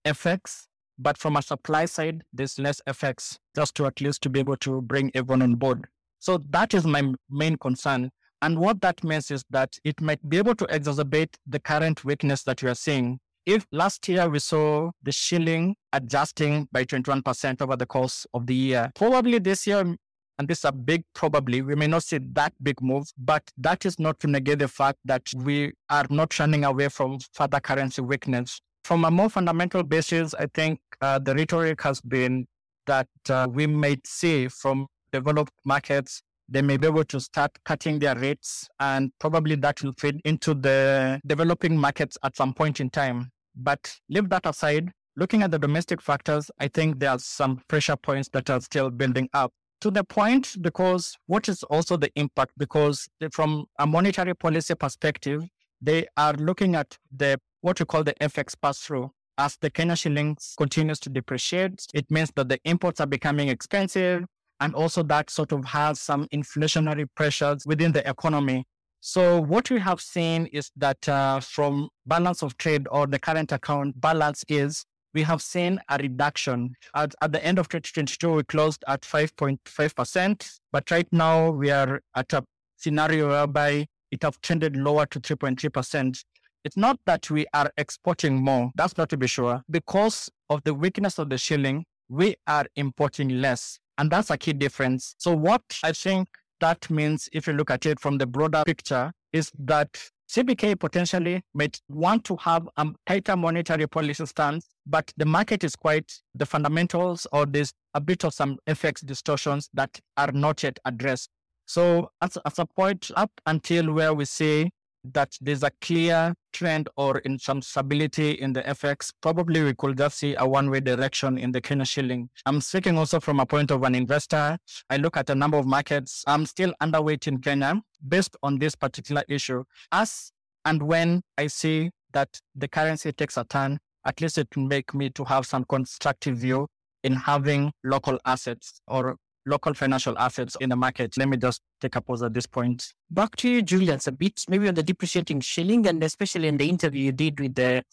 FX, 0.05 0.65
but 0.99 1.17
from 1.17 1.37
a 1.37 1.41
supply 1.41 1.85
side, 1.85 2.23
there's 2.33 2.59
less 2.59 2.81
FX, 2.85 3.37
just 3.55 3.73
to 3.75 3.85
at 3.85 4.01
least 4.01 4.21
to 4.23 4.29
be 4.29 4.41
able 4.41 4.57
to 4.57 4.81
bring 4.81 5.11
everyone 5.15 5.41
on 5.43 5.55
board. 5.55 5.87
So, 6.19 6.39
that 6.49 6.73
is 6.73 6.85
my 6.85 7.13
main 7.29 7.55
concern. 7.55 8.11
And 8.41 8.57
what 8.59 8.81
that 8.81 9.03
means 9.03 9.29
is 9.31 9.43
that 9.49 9.77
it 9.83 10.01
might 10.01 10.27
be 10.27 10.37
able 10.37 10.55
to 10.55 10.65
exacerbate 10.65 11.35
the 11.45 11.59
current 11.59 12.03
weakness 12.03 12.43
that 12.43 12.63
we 12.63 12.69
are 12.69 12.75
seeing 12.75 13.19
if 13.45 13.65
last 13.71 14.07
year 14.07 14.29
we 14.29 14.39
saw 14.39 14.91
the 15.03 15.11
shilling 15.11 15.75
adjusting 15.93 16.67
by 16.71 16.85
21% 16.85 17.61
over 17.61 17.75
the 17.75 17.85
course 17.85 18.25
of 18.33 18.45
the 18.45 18.53
year, 18.53 18.91
probably 18.95 19.39
this 19.39 19.65
year, 19.65 19.79
and 19.79 20.47
this 20.47 20.59
is 20.59 20.65
a 20.65 20.71
big 20.71 21.03
probably, 21.13 21.61
we 21.61 21.75
may 21.75 21.87
not 21.87 22.03
see 22.03 22.19
that 22.33 22.53
big 22.61 22.81
move, 22.81 23.07
but 23.17 23.43
that 23.57 23.85
is 23.85 23.99
not 23.99 24.19
to 24.19 24.27
negate 24.27 24.59
the 24.59 24.67
fact 24.67 24.99
that 25.05 25.23
we 25.35 25.73
are 25.89 26.05
not 26.09 26.37
running 26.39 26.63
away 26.65 26.89
from 26.89 27.19
further 27.33 27.59
currency 27.59 28.01
weakness. 28.01 28.59
From 28.83 29.05
a 29.05 29.11
more 29.11 29.29
fundamental 29.29 29.83
basis, 29.83 30.33
I 30.33 30.47
think 30.53 30.79
uh, 31.01 31.19
the 31.19 31.35
rhetoric 31.35 31.81
has 31.81 32.01
been 32.01 32.47
that 32.87 33.07
uh, 33.29 33.47
we 33.49 33.67
might 33.67 34.05
see 34.07 34.47
from 34.47 34.87
developed 35.11 35.53
markets 35.65 36.23
they 36.51 36.61
may 36.61 36.77
be 36.77 36.85
able 36.85 37.05
to 37.05 37.19
start 37.19 37.51
cutting 37.63 37.97
their 37.97 38.15
rates 38.15 38.67
and 38.79 39.11
probably 39.19 39.55
that 39.55 39.81
will 39.81 39.93
feed 39.93 40.19
into 40.25 40.53
the 40.53 41.19
developing 41.25 41.77
markets 41.77 42.17
at 42.23 42.35
some 42.35 42.53
point 42.53 42.81
in 42.81 42.89
time. 42.89 43.31
But 43.55 43.95
leave 44.09 44.29
that 44.29 44.45
aside, 44.45 44.91
looking 45.15 45.43
at 45.43 45.51
the 45.51 45.59
domestic 45.59 46.01
factors, 46.01 46.51
I 46.59 46.67
think 46.67 46.99
there 46.99 47.11
are 47.11 47.19
some 47.19 47.61
pressure 47.69 47.95
points 47.95 48.29
that 48.33 48.49
are 48.49 48.59
still 48.59 48.89
building 48.89 49.29
up. 49.33 49.51
To 49.79 49.89
the 49.89 50.03
point, 50.03 50.57
because 50.61 51.17
what 51.25 51.49
is 51.49 51.63
also 51.63 51.97
the 51.97 52.11
impact? 52.15 52.51
Because 52.57 53.07
from 53.31 53.65
a 53.79 53.87
monetary 53.87 54.35
policy 54.35 54.75
perspective, 54.75 55.43
they 55.81 56.05
are 56.17 56.33
looking 56.33 56.75
at 56.75 56.97
the 57.15 57.39
what 57.61 57.79
we 57.79 57.85
call 57.85 58.03
the 58.03 58.13
FX 58.15 58.55
pass 58.61 58.79
through. 58.79 59.09
As 59.37 59.57
the 59.61 59.71
Kenya 59.71 59.95
shilling 59.95 60.37
continues 60.57 60.99
to 60.99 61.09
depreciate, 61.09 61.87
it 61.93 62.11
means 62.11 62.31
that 62.35 62.49
the 62.49 62.59
imports 62.65 62.99
are 62.99 63.07
becoming 63.07 63.47
expensive. 63.47 64.25
And 64.62 64.74
also 64.76 65.03
that 65.03 65.30
sort 65.30 65.51
of 65.51 65.66
has 65.66 65.99
some 65.99 66.28
inflationary 66.34 67.05
pressures 67.16 67.66
within 67.66 67.91
the 67.91 68.07
economy. 68.09 68.64
So 69.01 69.41
what 69.41 69.70
we 69.72 69.80
have 69.80 69.99
seen 69.99 70.45
is 70.53 70.70
that 70.78 71.09
uh, 71.09 71.39
from 71.39 71.89
balance 72.05 72.43
of 72.43 72.55
trade 72.57 72.88
or 72.91 73.07
the 73.07 73.18
current 73.18 73.51
account 73.51 73.99
balance 73.99 74.45
is 74.47 74.86
we 75.14 75.24
have 75.24 75.41
seen 75.41 75.80
a 75.89 75.97
reduction. 75.97 76.76
At, 76.95 77.14
at 77.22 77.32
the 77.32 77.43
end 77.43 77.59
of 77.59 77.68
2022, 77.68 78.32
we 78.32 78.43
closed 78.43 78.84
at 78.88 79.01
5.5%, 79.01 80.59
but 80.72 80.91
right 80.91 81.07
now 81.12 81.49
we 81.49 81.72
are 81.72 82.01
at 82.16 82.32
a 82.34 82.43
scenario 82.78 83.30
whereby 83.30 83.88
it 84.12 84.24
have 84.24 84.39
trended 84.41 84.78
lower 84.78 85.05
to 85.07 85.20
3.3%. 85.20 86.24
It's 86.64 86.78
not 86.78 86.99
that 87.05 87.30
we 87.32 87.47
are 87.53 87.72
exporting 87.78 88.43
more. 88.43 88.72
That's 88.76 88.97
not 88.97 89.09
to 89.09 89.18
be 89.18 89.28
sure. 89.28 89.64
Because 89.70 90.30
of 90.49 90.64
the 90.64 90.76
weakness 90.76 91.18
of 91.18 91.30
the 91.30 91.38
shilling, 91.38 91.86
we 92.07 92.36
are 92.45 92.66
importing 92.76 93.41
less. 93.41 93.80
And 93.97 94.09
that's 94.09 94.29
a 94.29 94.37
key 94.37 94.53
difference. 94.53 95.15
So, 95.17 95.35
what 95.35 95.63
I 95.83 95.91
think 95.91 96.27
that 96.59 96.89
means, 96.89 97.29
if 97.33 97.47
you 97.47 97.53
look 97.53 97.71
at 97.71 97.85
it 97.85 97.99
from 97.99 98.17
the 98.17 98.25
broader 98.25 98.63
picture, 98.65 99.11
is 99.33 99.51
that 99.59 99.89
CBK 100.29 100.79
potentially 100.79 101.41
might 101.53 101.81
want 101.89 102.23
to 102.25 102.37
have 102.37 102.67
a 102.77 102.87
tighter 103.05 103.35
monetary 103.35 103.85
policy 103.85 104.25
stance, 104.25 104.65
but 104.85 105.11
the 105.17 105.25
market 105.25 105.63
is 105.63 105.75
quite 105.75 106.09
the 106.35 106.45
fundamentals 106.45 107.27
or 107.33 107.45
there's 107.45 107.73
a 107.93 107.99
bit 107.99 108.23
of 108.23 108.33
some 108.33 108.57
FX 108.65 109.05
distortions 109.05 109.69
that 109.73 109.99
are 110.15 110.31
not 110.31 110.63
yet 110.63 110.79
addressed. 110.85 111.29
So, 111.65 112.11
as, 112.21 112.37
as 112.45 112.59
a 112.59 112.65
point 112.65 113.11
up 113.15 113.31
until 113.45 113.91
where 113.93 114.13
we 114.13 114.25
say 114.25 114.71
that 115.03 115.37
there's 115.41 115.63
a 115.63 115.71
clear 115.81 116.33
trend 116.53 116.89
or 116.95 117.19
in 117.19 117.39
some 117.39 117.61
stability 117.61 118.31
in 118.31 118.53
the 118.53 118.61
FX, 118.63 119.11
probably 119.21 119.63
we 119.63 119.73
could 119.73 119.97
just 119.97 120.17
see 120.17 120.35
a 120.37 120.47
one-way 120.47 120.79
direction 120.79 121.37
in 121.37 121.51
the 121.51 121.61
Kenya 121.61 121.85
shilling. 121.85 122.29
I'm 122.45 122.61
speaking 122.61 122.97
also 122.97 123.19
from 123.19 123.39
a 123.39 123.45
point 123.45 123.71
of 123.71 123.83
an 123.83 123.95
investor. 123.95 124.57
I 124.89 124.97
look 124.97 125.17
at 125.17 125.29
a 125.29 125.35
number 125.35 125.57
of 125.57 125.65
markets. 125.65 126.23
I'm 126.27 126.45
still 126.45 126.73
underweight 126.81 127.27
in 127.27 127.39
Kenya 127.39 127.81
based 128.07 128.35
on 128.43 128.59
this 128.59 128.75
particular 128.75 129.23
issue. 129.27 129.63
As 129.91 130.31
and 130.65 130.83
when 130.83 131.21
I 131.37 131.47
see 131.47 131.89
that 132.13 132.39
the 132.55 132.67
currency 132.67 133.11
takes 133.11 133.37
a 133.37 133.43
turn, 133.43 133.79
at 134.05 134.21
least 134.21 134.37
it 134.37 134.47
will 134.55 134.67
make 134.67 134.93
me 134.93 135.09
to 135.11 135.23
have 135.25 135.45
some 135.45 135.65
constructive 135.65 136.37
view 136.37 136.67
in 137.03 137.13
having 137.13 137.71
local 137.83 138.19
assets 138.25 138.81
or 138.87 139.17
local 139.45 139.73
financial 139.73 140.17
assets 140.17 140.55
in 140.59 140.69
the 140.69 140.75
market. 140.75 141.17
Let 141.17 141.29
me 141.29 141.37
just 141.37 141.61
take 141.79 141.95
a 141.95 142.01
pause 142.01 142.23
at 142.23 142.33
this 142.33 142.45
point. 142.45 142.93
Back 143.09 143.35
to 143.37 143.49
you, 143.49 143.61
Julius, 143.61 144.07
a 144.07 144.11
bit 144.11 144.43
maybe 144.47 144.67
on 144.67 144.75
the 144.75 144.83
depreciating 144.83 145.41
shilling 145.41 145.87
and 145.87 146.03
especially 146.03 146.47
in 146.47 146.57
the 146.57 146.69
interview 146.69 147.05
you 147.05 147.11
did 147.11 147.39
with 147.39 147.55
the 147.55 147.83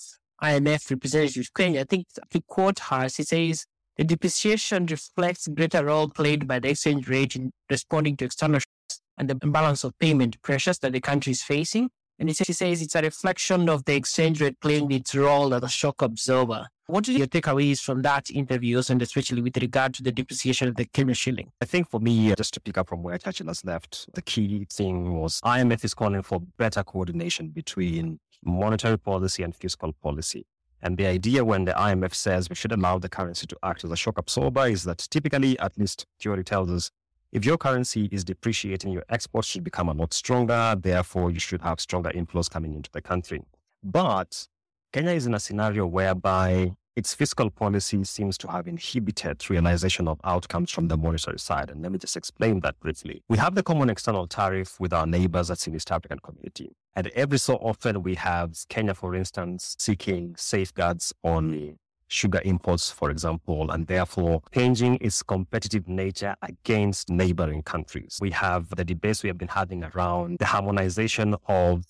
IMF 0.43 0.91
representative. 0.91 1.49
I 1.59 1.85
think 1.85 2.07
to 2.31 2.41
quote 2.47 2.79
her, 2.79 3.09
she 3.09 3.23
says, 3.23 3.67
the 3.97 4.05
depreciation 4.05 4.87
reflects 4.87 5.49
greater 5.49 5.85
role 5.85 6.09
played 6.09 6.47
by 6.47 6.61
the 6.61 6.71
exchange 6.71 7.09
rate 7.09 7.35
in 7.35 7.51
responding 7.69 8.17
to 8.19 8.27
external 8.27 8.61
shocks 8.61 9.01
and 9.19 9.29
the 9.29 9.37
imbalance 9.43 9.83
of 9.83 9.99
payment 9.99 10.41
pressures 10.43 10.79
that 10.79 10.93
the 10.93 11.01
country 11.01 11.33
is 11.33 11.43
facing. 11.43 11.91
And 12.21 12.35
she 12.35 12.53
says 12.53 12.83
it's 12.83 12.95
a 12.95 13.03
reflection 13.03 13.69
of 13.69 13.85
the 13.85 13.95
exchange 13.95 14.41
rate 14.41 14.61
playing 14.61 14.91
its 14.93 15.15
role 15.15 15.53
as 15.55 15.63
a 15.63 15.69
shock 15.69 16.03
absorber. 16.03 16.69
What 16.91 17.07
are 17.07 17.13
your 17.13 17.27
takeaways 17.27 17.83
from 17.83 18.01
that 18.01 18.31
interviews 18.31 18.89
and 18.89 19.03
especially 19.03 19.43
with 19.43 19.59
regard 19.59 19.93
to 19.93 20.03
the 20.03 20.11
depreciation 20.11 20.69
of 20.69 20.77
the 20.77 20.87
Kenya 20.87 21.13
shilling? 21.13 21.53
I 21.61 21.67
think 21.67 21.91
for 21.91 22.01
me, 22.01 22.33
uh, 22.33 22.35
just 22.35 22.55
to 22.55 22.61
pick 22.61 22.79
up 22.79 22.89
from 22.89 23.03
where 23.03 23.19
has 23.23 23.63
left, 23.63 24.09
the 24.15 24.23
key 24.23 24.67
thing 24.73 25.13
was 25.21 25.39
IMF 25.43 25.85
is 25.85 25.93
calling 25.93 26.23
for 26.23 26.41
better 26.57 26.83
coordination 26.83 27.49
between 27.49 28.21
monetary 28.43 28.99
policy 28.99 29.43
and 29.43 29.55
fiscal 29.55 29.93
policy. 30.03 30.47
And 30.81 30.97
the 30.97 31.05
idea 31.05 31.45
when 31.45 31.67
the 31.67 31.73
IMF 31.73 32.15
says 32.15 32.49
we 32.49 32.57
should 32.57 32.73
allow 32.73 32.99
the 32.99 33.11
currency 33.11 33.47
to 33.49 33.57
act 33.63 33.85
as 33.85 33.91
a 33.91 33.97
shock 33.97 34.17
absorber 34.17 34.67
is 34.67 34.85
that 34.85 35.07
typically, 35.11 35.59
at 35.59 35.77
least 35.77 36.07
theory 36.19 36.43
tells 36.43 36.71
us, 36.71 36.91
if 37.33 37.45
your 37.45 37.59
currency 37.59 38.09
is 38.11 38.25
depreciating, 38.25 38.93
your 38.93 39.05
exports 39.11 39.49
should 39.49 39.63
become 39.63 39.91
a 39.91 39.93
lot 39.93 40.15
stronger. 40.15 40.75
Therefore, 40.81 41.31
you 41.31 41.39
should 41.39 41.61
have 41.61 41.81
stronger 41.81 42.11
inflows 42.15 42.49
coming 42.49 42.73
into 42.73 42.91
the 42.91 43.03
country. 43.03 43.43
But 43.85 44.49
Kenya 44.91 45.11
is 45.11 45.27
in 45.27 45.35
a 45.35 45.41
scenario 45.41 45.87
whereby 45.87 46.73
its 46.97 47.13
fiscal 47.13 47.51
policy 47.51 48.03
seems 48.05 48.39
to 48.39 48.49
have 48.49 48.67
inhibited 48.67 49.49
realization 49.51 50.09
of 50.09 50.19
outcomes 50.25 50.71
from 50.71 50.89
the 50.89 50.97
monetary 50.97 51.39
side. 51.39 51.69
And 51.69 51.83
let 51.83 51.93
me 51.93 51.99
just 51.99 52.17
explain 52.17 52.61
that 52.61 52.81
briefly. 52.81 53.23
We 53.29 53.37
have 53.37 53.55
the 53.55 53.63
common 53.63 53.91
external 53.91 54.27
tariff 54.27 54.81
with 54.81 54.95
our 54.95 55.07
neighbors 55.07 55.49
that's 55.49 55.67
in 55.67 55.75
East 55.75 55.93
African 55.93 56.21
community. 56.21 56.71
And 56.97 57.09
every 57.09 57.39
so 57.39 57.57
often 57.57 58.03
we 58.03 58.15
have 58.15 58.57
Kenya, 58.71 58.95
for 58.95 59.15
instance, 59.15 59.77
seeking 59.79 60.35
safeguards 60.39 61.13
on 61.23 61.77
sugar 62.09 62.41
imports, 62.47 62.91
for 62.91 63.11
example, 63.11 63.71
and 63.71 63.87
therefore 63.87 64.41
changing 64.55 64.97
its 65.03 65.23
competitive 65.23 65.87
nature 65.87 66.35
against 66.41 67.11
neighboring 67.11 67.63
countries. 67.63 68.19
We 68.23 68.31
have 68.31 68.71
the 68.71 68.87
debates 68.87 69.23
we 69.23 69.29
have 69.29 69.37
been 69.37 69.49
having 69.49 69.85
around 69.85 70.39
the 70.39 70.47
harmonization 70.47 71.37
of 71.47 71.85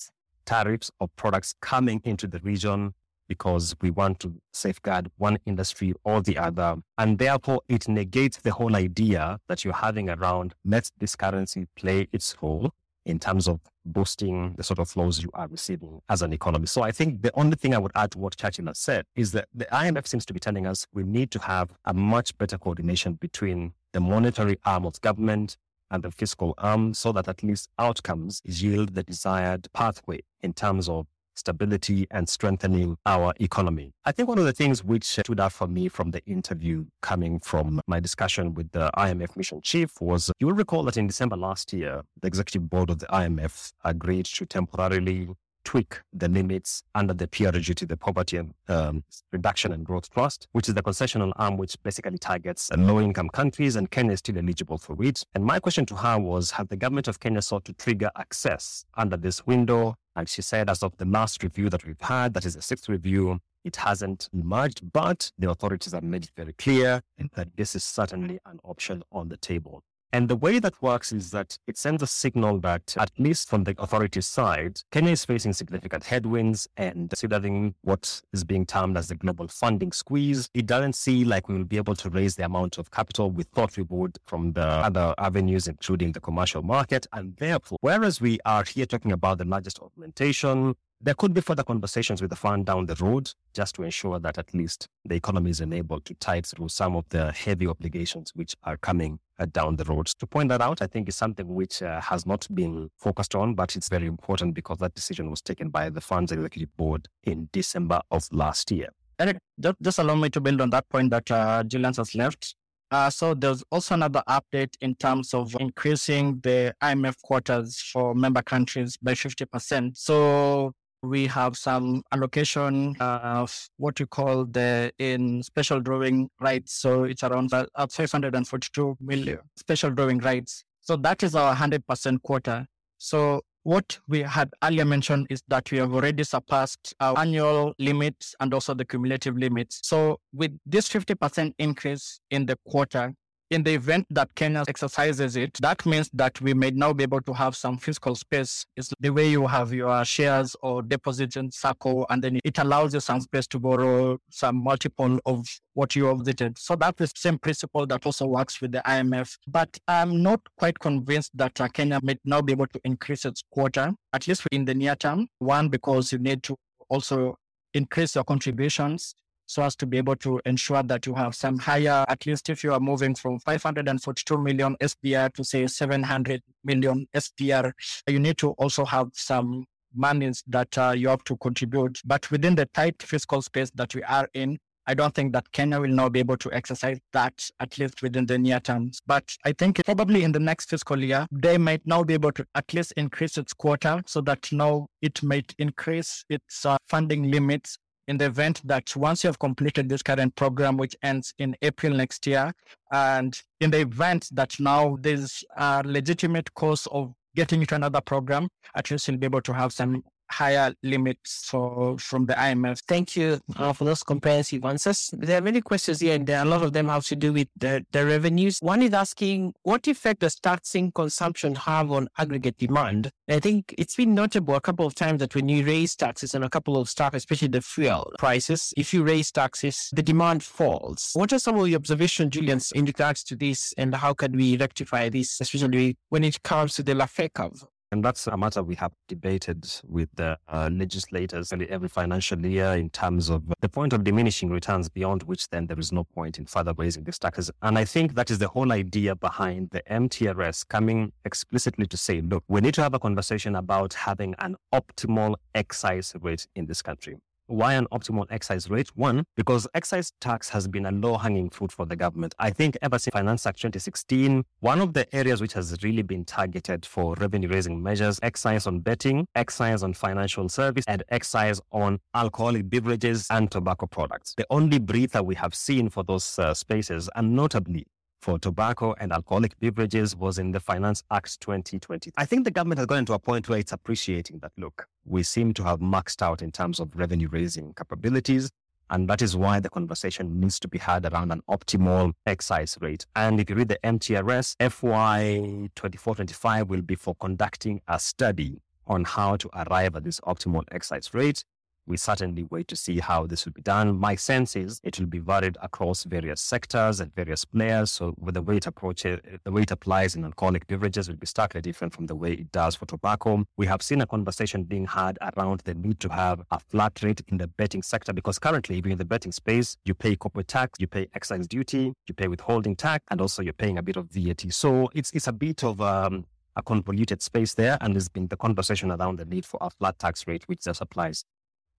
tariffs 0.49 0.90
of 0.99 1.14
products 1.14 1.55
coming 1.61 2.01
into 2.05 2.26
the 2.26 2.38
region 2.38 2.94
because 3.28 3.76
we 3.82 3.90
want 3.90 4.18
to 4.18 4.32
safeguard 4.51 5.11
one 5.18 5.36
industry 5.44 5.92
or 6.05 6.22
the 6.22 6.38
other. 6.38 6.76
And 6.96 7.18
therefore, 7.18 7.61
it 7.68 7.86
negates 7.86 8.38
the 8.38 8.53
whole 8.53 8.74
idea 8.74 9.38
that 9.49 9.62
you're 9.62 9.74
having 9.74 10.09
around 10.09 10.55
let 10.64 10.90
this 10.99 11.14
currency 11.14 11.66
play 11.76 12.09
its 12.12 12.34
role 12.40 12.70
in 13.05 13.18
terms 13.18 13.46
of 13.46 13.61
boosting 13.84 14.55
the 14.57 14.62
sort 14.62 14.78
of 14.78 14.88
flows 14.88 15.22
you 15.22 15.30
are 15.34 15.49
receiving 15.49 16.01
as 16.09 16.22
an 16.22 16.32
economy. 16.32 16.66
So 16.66 16.82
I 16.82 16.92
think 16.92 17.20
the 17.20 17.30
only 17.34 17.57
thing 17.57 17.74
I 17.74 17.78
would 17.78 17.92
add 17.94 18.12
to 18.12 18.18
what 18.18 18.36
Churchill 18.36 18.66
has 18.66 18.78
said 18.78 19.05
is 19.16 19.32
that 19.32 19.49
the 19.55 19.66
IMF 19.66 20.07
seems 20.07 20.24
to 20.26 20.32
be 20.32 20.40
telling 20.40 20.66
us 20.66 20.86
we 20.94 21.03
need 21.03 21.30
to 21.32 21.38
have 21.40 21.70
a 21.84 21.92
much 21.92 22.36
better 22.38 22.57
coordination 22.57 23.14
between 23.14 23.72
the 23.92 24.01
monetary 24.01 24.59
arm 24.64 24.86
of 24.86 24.99
government 25.03 25.59
and 25.91 26.03
the 26.03 26.11
fiscal 26.11 26.55
arm 26.59 26.95
so 26.95 27.12
that 27.12 27.28
at 27.28 27.43
least 27.43 27.68
outcomes 27.78 28.41
yield 28.45 28.95
the 28.95 29.03
desired 29.03 29.68
pathway 29.72 30.20
in 30.43 30.53
terms 30.53 30.89
of 30.89 31.07
stability 31.39 32.07
and 32.11 32.28
strengthening 32.28 32.97
our 33.07 33.32
economy. 33.41 33.93
I 34.05 34.12
think 34.12 34.28
one 34.28 34.39
of 34.39 34.45
the 34.45 34.53
things 34.53 34.82
which 34.82 35.05
stood 35.05 35.41
out 35.41 35.53
for 35.53 35.68
me 35.68 35.89
from 35.89 36.11
the 36.11 36.24
interview 36.26 36.86
coming 37.01 37.39
from 37.39 37.80
my 37.86 38.01
discussion 38.01 38.55
with 38.55 38.72
the 38.72 38.91
IMF 38.97 39.36
mission 39.36 39.61
chief 39.62 40.01
was 40.01 40.30
you 40.41 40.49
will 40.49 40.55
recall 40.55 40.82
that 40.84 40.97
in 40.97 41.07
December 41.07 41.36
last 41.36 41.72
year, 41.72 42.03
the 42.20 42.26
executive 42.26 42.68
board 42.68 42.91
of 42.91 42.99
the 42.99 43.07
IMF 43.07 43.72
agreed 43.84 44.26
to 44.26 44.47
temporarily 44.47 45.28
tweak 45.68 46.00
the 46.14 46.28
limits 46.30 46.82
under 46.94 47.12
the 47.12 47.28
PRGT, 47.28 47.86
the 47.86 47.96
Poverty 47.98 48.40
um, 48.68 49.04
Reduction 49.32 49.70
and 49.74 49.84
Growth 49.84 50.08
Trust, 50.08 50.48
which 50.52 50.66
is 50.66 50.74
the 50.74 50.82
concessional 50.82 51.30
arm 51.36 51.58
which 51.58 51.76
basically 51.82 52.16
targets 52.16 52.70
low 52.74 52.98
income 53.02 53.28
countries, 53.28 53.76
and 53.76 53.90
Kenya 53.90 54.12
is 54.12 54.20
still 54.20 54.38
eligible 54.38 54.78
for 54.78 54.96
it. 55.04 55.26
And 55.34 55.44
my 55.44 55.58
question 55.60 55.84
to 55.84 55.94
her 55.96 56.18
was 56.18 56.52
Has 56.52 56.68
the 56.68 56.76
government 56.78 57.06
of 57.06 57.20
Kenya 57.20 57.42
sought 57.42 57.66
to 57.66 57.74
trigger 57.74 58.10
access 58.16 58.86
under 58.96 59.18
this 59.18 59.46
window? 59.46 59.96
And 60.16 60.26
she 60.26 60.40
said, 60.40 60.70
as 60.70 60.82
of 60.82 60.96
the 60.96 61.04
last 61.04 61.42
review 61.42 61.68
that 61.68 61.84
we've 61.84 62.00
had, 62.00 62.32
that 62.32 62.46
is 62.46 62.54
the 62.54 62.62
sixth 62.62 62.88
review, 62.88 63.38
it 63.62 63.76
hasn't 63.76 64.30
emerged, 64.32 64.90
but 64.94 65.30
the 65.38 65.50
authorities 65.50 65.92
have 65.92 66.02
made 66.02 66.24
it 66.24 66.30
very 66.34 66.54
clear 66.54 67.02
that 67.34 67.48
this 67.56 67.74
is 67.74 67.84
certainly 67.84 68.38
an 68.46 68.58
option 68.64 69.02
on 69.12 69.28
the 69.28 69.36
table. 69.36 69.82
And 70.12 70.28
the 70.28 70.36
way 70.36 70.59
that 70.59 70.80
works 70.80 71.12
is 71.12 71.32
that 71.32 71.59
it 71.66 71.76
sends 71.76 72.02
a 72.02 72.06
signal 72.06 72.61
that, 72.61 72.96
at 72.96 73.11
least 73.18 73.50
from 73.50 73.64
the 73.64 73.74
authorities' 73.78 74.26
side, 74.26 74.80
Kenya 74.90 75.12
is 75.12 75.24
facing 75.24 75.52
significant 75.52 76.04
headwinds 76.04 76.66
and 76.78 77.11
considering 77.11 77.74
what 77.82 78.22
is 78.32 78.42
being 78.42 78.64
termed 78.64 78.96
as 78.96 79.09
the 79.09 79.16
global 79.16 79.48
funding 79.48 79.92
squeeze, 79.92 80.48
it 80.54 80.64
doesn't 80.64 80.94
seem 80.94 81.28
like 81.28 81.48
we 81.48 81.56
will 81.56 81.64
be 81.64 81.76
able 81.76 81.94
to 81.96 82.09
raise 82.09 82.36
the 82.36 82.44
amount 82.44 82.78
of 82.78 82.90
capital 82.90 83.30
we 83.30 83.42
thought 83.42 83.76
we 83.76 83.82
would 83.82 84.16
from 84.26 84.52
the 84.52 84.66
other 84.66 85.14
avenues, 85.18 85.68
including 85.68 86.12
the 86.12 86.20
commercial 86.20 86.62
market. 86.62 87.06
And 87.12 87.36
therefore, 87.36 87.76
whereas 87.82 88.18
we 88.18 88.38
are 88.46 88.64
here 88.64 88.86
talking 88.86 89.12
about 89.12 89.36
the 89.38 89.44
largest 89.44 89.78
augmentation, 89.80 90.74
there 91.01 91.14
could 91.14 91.32
be 91.32 91.40
further 91.40 91.62
conversations 91.62 92.20
with 92.20 92.30
the 92.30 92.36
fund 92.36 92.66
down 92.66 92.86
the 92.86 92.96
road 92.96 93.30
just 93.55 93.76
to 93.76 93.84
ensure 93.84 94.18
that 94.18 94.36
at 94.36 94.53
least 94.53 94.88
the 95.05 95.14
economy 95.14 95.51
is 95.51 95.61
enabled 95.61 96.05
to 96.05 96.14
tide 96.14 96.44
through 96.44 96.68
some 96.68 96.96
of 96.96 97.09
the 97.11 97.30
heavy 97.32 97.66
obligations 97.68 98.32
which 98.34 98.57
are 98.64 98.76
coming 98.76 99.18
uh, 99.38 99.46
down 99.46 99.76
the 99.76 99.84
road. 99.84 100.07
To 100.07 100.26
point 100.26 100.49
that 100.49 100.61
out, 100.61 100.82
I 100.82 100.86
think 100.86 101.09
is 101.09 101.14
something 101.14 101.46
which 101.55 101.82
uh, 101.82 102.01
has 102.01 102.26
not 102.26 102.46
been 102.53 102.90
focused 102.99 103.36
on, 103.36 103.55
but 103.55 103.76
it's 103.76 103.88
very 103.88 104.07
important 104.07 104.55
because 104.55 104.78
that 104.78 104.94
decision 104.94 105.30
was 105.30 105.40
taken 105.40 105.68
by 105.68 105.88
the 105.88 106.01
fund's 106.01 106.32
executive 106.32 106.76
board 106.76 107.07
in 107.22 107.49
December 107.53 108.01
of 108.11 108.24
last 108.32 108.70
year. 108.72 108.88
Eric, 109.20 109.38
just 109.80 109.99
allow 109.99 110.14
me 110.16 110.30
to 110.30 110.40
build 110.40 110.61
on 110.61 110.70
that 110.70 110.88
point 110.88 111.11
that 111.11 111.30
uh, 111.30 111.62
Julian 111.64 111.94
has 111.94 112.14
left. 112.14 112.55
Uh, 112.90 113.11
so 113.11 113.34
there's 113.34 113.62
also 113.70 113.94
another 113.94 114.22
update 114.28 114.74
in 114.80 114.94
terms 114.94 115.34
of 115.34 115.55
increasing 115.61 116.40
the 116.42 116.74
IMF 116.82 117.14
quotas 117.22 117.78
for 117.92 118.14
member 118.14 118.42
countries 118.42 118.96
by 118.96 119.12
50%. 119.12 119.96
So 119.96 120.72
we 121.03 121.26
have 121.26 121.57
some 121.57 122.03
allocation 122.12 122.96
of 123.01 123.68
what 123.76 123.99
we 124.01 124.07
call 124.07 124.44
the 124.44 124.92
in 124.99 125.42
special 125.42 125.80
drawing 125.80 126.28
rights. 126.40 126.72
So 126.72 127.05
it's 127.05 127.22
around 127.22 127.53
uh, 127.53 127.66
542 127.90 128.96
million 129.01 129.38
special 129.57 129.90
drawing 129.90 130.18
rights. 130.18 130.64
So 130.80 130.96
that 130.96 131.22
is 131.22 131.34
our 131.34 131.55
100% 131.55 132.22
quota. 132.22 132.66
So 132.99 133.42
what 133.62 133.99
we 134.09 134.20
had 134.22 134.51
earlier 134.64 134.84
mentioned 134.84 135.26
is 135.30 135.42
that 135.49 135.70
we 135.70 135.78
have 135.78 135.92
already 135.92 136.24
surpassed 136.24 136.94
our 137.01 137.18
annual 137.18 137.74
limits 137.78 138.34
and 138.40 138.55
also 138.55 138.74
the 138.74 138.84
cumulative 138.84 139.36
limits. 139.36 139.80
So 139.84 140.20
with 140.32 140.59
this 140.64 140.88
50% 140.88 141.53
increase 141.59 142.20
in 142.30 142.46
the 142.46 142.57
quota, 142.66 143.12
in 143.51 143.62
the 143.62 143.74
event 143.74 144.07
that 144.11 144.34
Kenya 144.34 144.64
exercises 144.68 145.36
it, 145.36 145.55
that 145.61 145.84
means 145.86 146.11
that 146.12 146.40
we 146.40 146.55
may 146.55 146.70
now 146.70 146.92
be 146.92 147.03
able 147.03 147.20
to 147.22 147.32
have 147.32 147.57
some 147.57 147.78
fiscal 147.78 148.14
space. 148.14 148.66
It's 148.76 148.92
the 149.01 149.11
way 149.11 149.28
you 149.28 149.46
have 149.46 149.72
your 149.72 150.05
shares 150.05 150.55
or 150.62 150.82
deposits 150.82 151.36
in 151.36 151.51
SACCO, 151.51 152.07
and 152.11 152.22
then 152.22 152.40
it 152.44 152.59
allows 152.59 152.94
you 152.94 153.01
some 153.01 153.20
space 153.20 153.46
to 153.49 153.59
borrow 153.59 154.18
some 154.30 154.62
multiple 154.62 155.18
of 155.24 155.46
what 155.74 155.96
you 155.96 156.07
have 156.07 156.18
visited. 156.18 156.59
So 156.59 156.76
that's 156.76 156.99
the 156.99 157.11
same 157.16 157.38
principle 157.38 157.86
that 157.86 158.05
also 158.05 158.26
works 158.26 158.61
with 158.61 158.72
the 158.72 158.82
IMF. 158.86 159.36
But 159.46 159.78
I'm 159.86 160.22
not 160.22 160.40
quite 160.57 160.78
convinced 160.78 161.36
that 161.36 161.61
uh, 161.61 161.68
Kenya 161.68 162.01
may 162.03 162.18
now 162.24 162.42
be 162.42 162.53
able 162.53 162.66
to 162.68 162.80
increase 162.84 163.24
its 163.24 163.42
quota, 163.51 163.94
at 164.12 164.26
least 164.28 164.46
in 164.53 164.64
the 164.64 164.74
near 164.74 164.96
term. 164.96 165.28
One, 165.38 165.68
because 165.68 166.12
you 166.12 166.18
need 166.18 166.42
to 166.44 166.57
also 166.88 167.36
increase 167.74 168.14
your 168.14 168.24
contributions 168.24 169.14
so 169.49 169.62
as 169.62 169.74
to 169.76 169.86
be 169.86 169.96
able 169.96 170.14
to 170.16 170.40
ensure 170.44 170.82
that 170.82 171.07
you 171.07 171.14
have 171.14 171.34
some 171.34 171.59
higher, 171.59 172.05
at 172.09 172.26
least 172.26 172.51
if 172.51 172.62
you 172.62 172.72
are 172.72 172.80
moving 172.80 173.14
from 173.14 173.38
542 173.40 174.38
million 174.38 174.76
SDR 174.80 175.32
to 175.32 175.42
say 175.42 175.66
700 175.66 176.42
million 176.64 177.07
SDR, 177.14 177.72
you 178.07 178.18
need 178.18 178.36
to 178.38 178.51
also 178.51 178.84
have 178.84 179.09
some 179.14 179.64
monies 179.94 180.44
that 180.46 180.76
uh, 180.76 180.92
you 180.94 181.09
have 181.09 181.24
to 181.24 181.36
contribute. 181.38 181.99
But 182.05 182.30
within 182.30 182.57
the 182.57 182.66
tight 182.66 183.03
fiscal 183.03 183.40
space 183.40 183.70
that 183.74 183.94
we 183.94 184.03
are 184.03 184.28
in, 184.34 184.59
I 184.86 184.94
don't 184.94 185.14
think 185.14 185.32
that 185.32 185.51
Kenya 185.53 185.80
will 185.80 185.88
now 185.88 186.11
be 186.11 186.18
able 186.18 186.36
to 186.38 186.53
exercise 186.53 186.99
that 187.12 187.51
at 187.61 187.78
least 187.78 188.03
within 188.03 188.26
the 188.26 188.38
near 188.38 188.61
terms. 188.61 189.01
But 189.07 189.34
I 189.44 189.53
think 189.53 189.82
probably 189.84 190.24
in 190.24 190.32
the 190.32 190.40
next 190.40 190.68
fiscal 190.70 191.03
year, 191.03 191.26
they 191.32 191.57
might 191.59 191.86
now 191.86 192.03
be 192.03 192.14
able 192.14 192.32
to 192.32 192.46
at 192.55 192.72
least 192.74 192.92
increase 192.96 193.38
its 193.38 193.53
quota 193.55 194.03
so 194.07 194.20
that 194.22 194.51
now 194.53 194.88
it 195.03 195.22
might 195.22 195.55
increase 195.59 196.24
its 196.30 196.64
uh, 196.64 196.76
funding 196.86 197.30
limits 197.30 197.78
in 198.09 198.16
the 198.16 198.24
event 198.24 198.61
that 198.64 198.96
once 198.96 199.22
you 199.22 199.28
have 199.28 199.38
completed 199.38 199.88
this 199.88 200.02
current 200.02 200.34
program, 200.34 200.76
which 200.76 200.96
ends 201.02 201.34
in 201.38 201.54
April 201.62 201.92
next 201.94 202.26
year, 202.26 202.52
and 202.90 203.40
in 203.61 203.70
the 203.70 203.80
event 203.80 204.28
that 204.32 204.59
now 204.59 204.96
there's 205.00 205.44
a 205.56 205.82
legitimate 205.84 206.52
cause 206.54 206.88
of 206.90 207.12
getting 207.36 207.61
into 207.61 207.74
another 207.74 208.00
program, 208.00 208.48
at 208.74 208.90
least 208.90 209.06
you'll 209.06 209.18
be 209.18 209.26
able 209.26 209.42
to 209.42 209.52
have 209.52 209.72
some 209.72 210.02
higher 210.31 210.74
limits 210.83 211.49
for 211.49 211.99
from 211.99 212.26
the 212.26 212.35
IMF. 212.35 212.83
Thank 212.87 213.16
you 213.16 213.41
uh, 213.57 213.72
for 213.72 213.85
those 213.85 214.03
comprehensive 214.03 214.64
answers. 214.64 215.11
There 215.12 215.39
are 215.39 215.43
many 215.43 215.61
questions 215.61 216.01
here, 216.01 216.14
and 216.14 216.26
there, 216.26 216.43
a 216.43 216.45
lot 216.45 216.62
of 216.62 216.72
them 216.72 216.89
have 216.89 217.05
to 217.07 217.16
do 217.16 217.33
with 217.33 217.49
the, 217.57 217.85
the 217.93 218.05
revenues. 218.05 218.59
One 218.61 218.83
is 218.83 218.93
asking, 218.93 219.55
what 219.62 219.87
effect 219.87 220.20
does 220.20 220.37
taxing 220.37 220.93
consumption 220.93 221.55
have 221.55 221.91
on 221.91 222.09
aggregate 222.18 222.59
demand? 222.59 223.11
I 223.29 223.41
think 223.41 223.74
it's 223.76 223.97
been 223.97 224.14
notable 224.14 224.55
a 224.55 224.61
couple 224.61 224.87
of 224.87 224.95
times 224.95 225.20
that 225.20 225.35
when 225.35 225.49
you 225.49 225.64
raise 225.64 225.95
taxes 225.95 226.35
on 226.35 226.43
a 226.43 226.51
couple 226.51 226.76
of 226.76 226.89
stuff, 226.89 227.14
especially 227.14 227.49
the 227.49 227.61
fuel 227.61 228.12
prices, 228.18 228.72
if 228.76 228.95
you 228.95 229.03
raise 229.03 229.31
taxes, 229.31 229.91
the 229.93 230.03
demand 230.03 230.43
falls. 230.43 231.11
What 231.14 231.33
are 231.33 231.39
some 231.39 231.59
of 231.59 231.68
your 231.68 231.79
observations, 231.79 232.31
Julian, 232.35 232.61
in 232.74 232.85
regards 232.85 233.22
to 233.24 233.37
this, 233.37 233.74
and 233.76 233.95
how 233.95 234.14
can 234.14 234.33
we 234.33 234.57
rectify 234.57 235.09
this, 235.09 235.41
especially 235.41 235.97
when 236.09 236.24
it 236.24 236.43
comes 236.43 236.74
to 236.76 236.83
the 236.83 236.95
curve? 237.35 237.64
And 237.91 238.05
that's 238.05 238.26
a 238.26 238.36
matter 238.36 238.62
we 238.62 238.74
have 238.74 238.93
debated 239.07 239.66
with 239.84 240.11
the 240.14 240.39
uh, 240.47 240.68
legislators 240.70 241.53
every 241.53 241.89
financial 241.89 242.45
year 242.45 242.72
in 242.72 242.91
terms 242.91 243.30
of 243.30 243.43
the 243.61 243.68
point 243.68 243.95
of 243.95 244.05
diminishing 244.05 244.51
returns 244.51 244.91
beyond 244.91 245.22
which 245.22 245.49
then 245.49 245.66
there 245.66 245.78
is 245.78 245.91
no 245.91 246.05
point 246.05 246.39
in 246.39 246.45
further 246.45 246.74
raising 246.76 247.05
these 247.05 247.18
taxes. 247.18 247.51
And 247.62 247.78
I 247.78 247.86
think 247.86 248.14
that 248.14 248.30
is 248.30 248.39
the 248.39 248.49
whole 248.49 248.72
idea 248.72 249.16
behind 249.16 249.70
the 249.70 249.82
MTRS 249.91 250.68
coming 250.68 251.12
explicitly 251.24 251.86
to 251.86 251.97
say, 251.97 252.20
look, 252.20 252.45
we 252.47 252.61
need 252.61 252.74
to 252.74 252.82
have 252.82 252.93
a 252.93 252.99
conversation 252.99 253.57
about 253.57 253.95
having 253.95 254.34
an 254.39 254.57
optimal 254.74 255.36
excise 255.55 256.14
rate 256.20 256.47
in 256.55 256.66
this 256.66 256.82
country. 256.82 257.16
Why 257.49 257.72
an 257.72 257.86
optimal 257.90 258.26
excise 258.28 258.68
rate? 258.68 258.90
One, 258.94 259.24
because 259.34 259.66
excise 259.72 260.12
tax 260.20 260.51
has 260.51 260.68
been 260.68 260.84
a 260.84 260.90
low 260.90 261.16
hanging 261.16 261.49
fruit 261.49 261.72
for 261.72 261.86
the 261.86 261.96
government. 261.96 262.34
I 262.38 262.51
think 262.51 262.76
ever 262.82 262.99
since 262.99 263.14
Finance 263.14 263.46
Act 263.46 263.57
2016, 263.57 264.44
one 264.61 264.80
of 264.82 264.92
the 264.92 265.12
areas 265.16 265.40
which 265.40 265.55
has 265.55 265.74
really 265.82 266.03
been 266.03 266.26
targeted 266.26 266.84
for 266.84 267.14
revenue 267.14 267.49
raising 267.49 267.82
measures, 267.82 268.20
excise 268.22 268.66
on 268.66 268.80
betting, 268.80 269.26
excise 269.34 269.82
on 269.82 269.94
financial 269.94 270.46
service, 270.51 270.84
and 270.88 271.03
excise 271.09 271.59
on 271.72 272.01
alcoholic 272.14 272.68
beverages 272.68 273.26
and 273.30 273.51
tobacco 273.51 273.86
products. 273.86 274.34
The 274.36 274.46
only 274.51 274.78
breather 274.78 275.22
we 275.22 275.34
have 275.36 275.55
seen 275.55 275.88
for 275.88 276.05
those 276.05 276.38
uh, 276.38 276.53
spaces, 276.53 277.09
and 277.14 277.34
notably 277.34 277.86
for 278.20 278.38
tobacco 278.38 278.94
and 278.98 279.12
alcoholic 279.12 279.58
beverages 279.60 280.16
was 280.16 280.38
in 280.38 280.50
the 280.50 280.60
Finance 280.60 281.02
Act 281.10 281.40
2020. 281.40 282.10
I 282.16 282.24
think 282.24 282.44
the 282.44 282.50
government 282.50 282.78
has 282.78 282.86
gotten 282.86 283.06
to 283.06 283.12
a 283.14 283.18
point 283.18 283.48
where 283.48 283.58
it's 283.58 283.72
appreciating 283.72 284.40
that, 284.40 284.52
look, 284.56 284.88
we 285.04 285.22
seem 285.22 285.54
to 285.54 285.64
have 285.64 285.80
maxed 285.80 286.22
out 286.22 286.42
in 286.42 286.50
terms 286.50 286.80
of 286.80 286.94
revenue 286.96 287.28
raising 287.30 287.74
capabilities. 287.74 288.50
And 288.90 289.08
that 289.08 289.20
is 289.20 289.36
why 289.36 289.60
the 289.60 289.68
conversation 289.68 290.40
needs 290.40 290.58
to 290.60 290.68
be 290.68 290.78
had 290.78 291.04
around 291.12 291.30
an 291.30 291.42
optimal 291.48 292.14
excise 292.26 292.78
rate. 292.80 293.04
And 293.14 293.38
if 293.38 293.50
you 293.50 293.56
read 293.56 293.68
the 293.68 293.78
MTRS, 293.84 294.56
FY 294.58 295.68
24-25 295.76 296.68
will 296.68 296.82
be 296.82 296.94
for 296.94 297.14
conducting 297.16 297.82
a 297.86 297.98
study 297.98 298.62
on 298.86 299.04
how 299.04 299.36
to 299.36 299.50
arrive 299.54 299.94
at 299.94 300.04
this 300.04 300.20
optimal 300.20 300.64
excise 300.72 301.12
rate 301.12 301.44
we 301.89 301.97
certainly 301.97 302.45
wait 302.51 302.68
to 302.68 302.76
see 302.76 303.01
how 303.01 303.26
this 303.26 303.45
will 303.45 303.53
be 303.53 303.62
done. 303.62 303.99
My 303.99 304.14
sense 304.14 304.55
is 304.55 304.80
it 304.84 304.99
will 305.01 305.07
be 305.07 305.18
varied 305.18 305.57
across 305.62 306.05
various 306.05 306.41
sectors 306.41 307.01
and 307.01 307.14
various 307.14 307.45
players. 307.45 307.91
So 307.91 308.14
with 308.18 308.34
the 308.34 308.43
way 308.43 308.59
it 308.59 308.66
approaches, 308.66 309.20
the 309.43 309.51
way 309.51 309.62
it 309.62 309.70
applies 309.70 310.14
in 310.14 310.24
alcoholic 310.24 310.66
beverages 310.66 311.09
will 311.09 311.16
be 311.16 311.26
starkly 311.26 311.61
different 311.62 311.95
from 311.95 312.07
the 312.07 312.14
way 312.14 312.32
it 312.32 312.53
does 312.53 312.76
for 312.76 312.86
tobacco. 312.86 313.45
We 313.57 313.66
have 313.66 313.82
seen 313.82 314.03
a 314.03 314.07
conversation 314.07 314.64
being 314.64 314.86
had 314.86 315.18
around 315.22 315.62
the 315.64 315.74
need 315.74 315.99
to 316.01 316.11
have 316.11 316.43
a 316.51 316.61
flat 316.61 317.03
rate 317.03 317.22
in 317.28 317.39
the 317.39 317.49
betting 317.49 317.82
sector 317.82 318.12
because 318.12 318.39
currently, 318.39 318.78
if 318.78 318.84
you're 318.84 318.93
in 318.93 318.99
the 318.99 319.05
betting 319.05 319.32
space, 319.32 319.76
you 319.84 319.95
pay 319.95 320.14
corporate 320.14 320.49
tax, 320.49 320.78
you 320.78 320.86
pay 320.86 321.09
excise 321.14 321.47
duty, 321.47 321.95
you 322.07 322.14
pay 322.14 322.28
withholding 322.28 322.76
tax, 322.76 323.05
and 323.11 323.20
also 323.20 323.43
you're 323.43 323.53
paying 323.55 323.78
a 323.78 323.82
bit 323.82 323.97
of 323.97 324.07
VAT. 324.11 324.53
So 324.53 324.91
it's 324.95 325.11
it's 325.12 325.26
a 325.26 325.32
bit 325.32 325.64
of 325.64 325.80
um, 325.80 326.26
a 326.59 326.62
convoluted 326.62 327.22
space 327.22 327.55
there, 327.55 327.78
and 327.80 327.95
there's 327.95 328.09
been 328.09 328.26
the 328.28 328.36
conversation 328.36 328.91
around 328.91 329.18
the 329.18 329.24
need 329.24 329.47
for 329.47 329.59
a 329.61 329.70
flat 329.70 329.99
tax 329.99 330.26
rate, 330.26 330.43
which 330.47 330.64
just 330.64 330.80
applies 330.80 331.24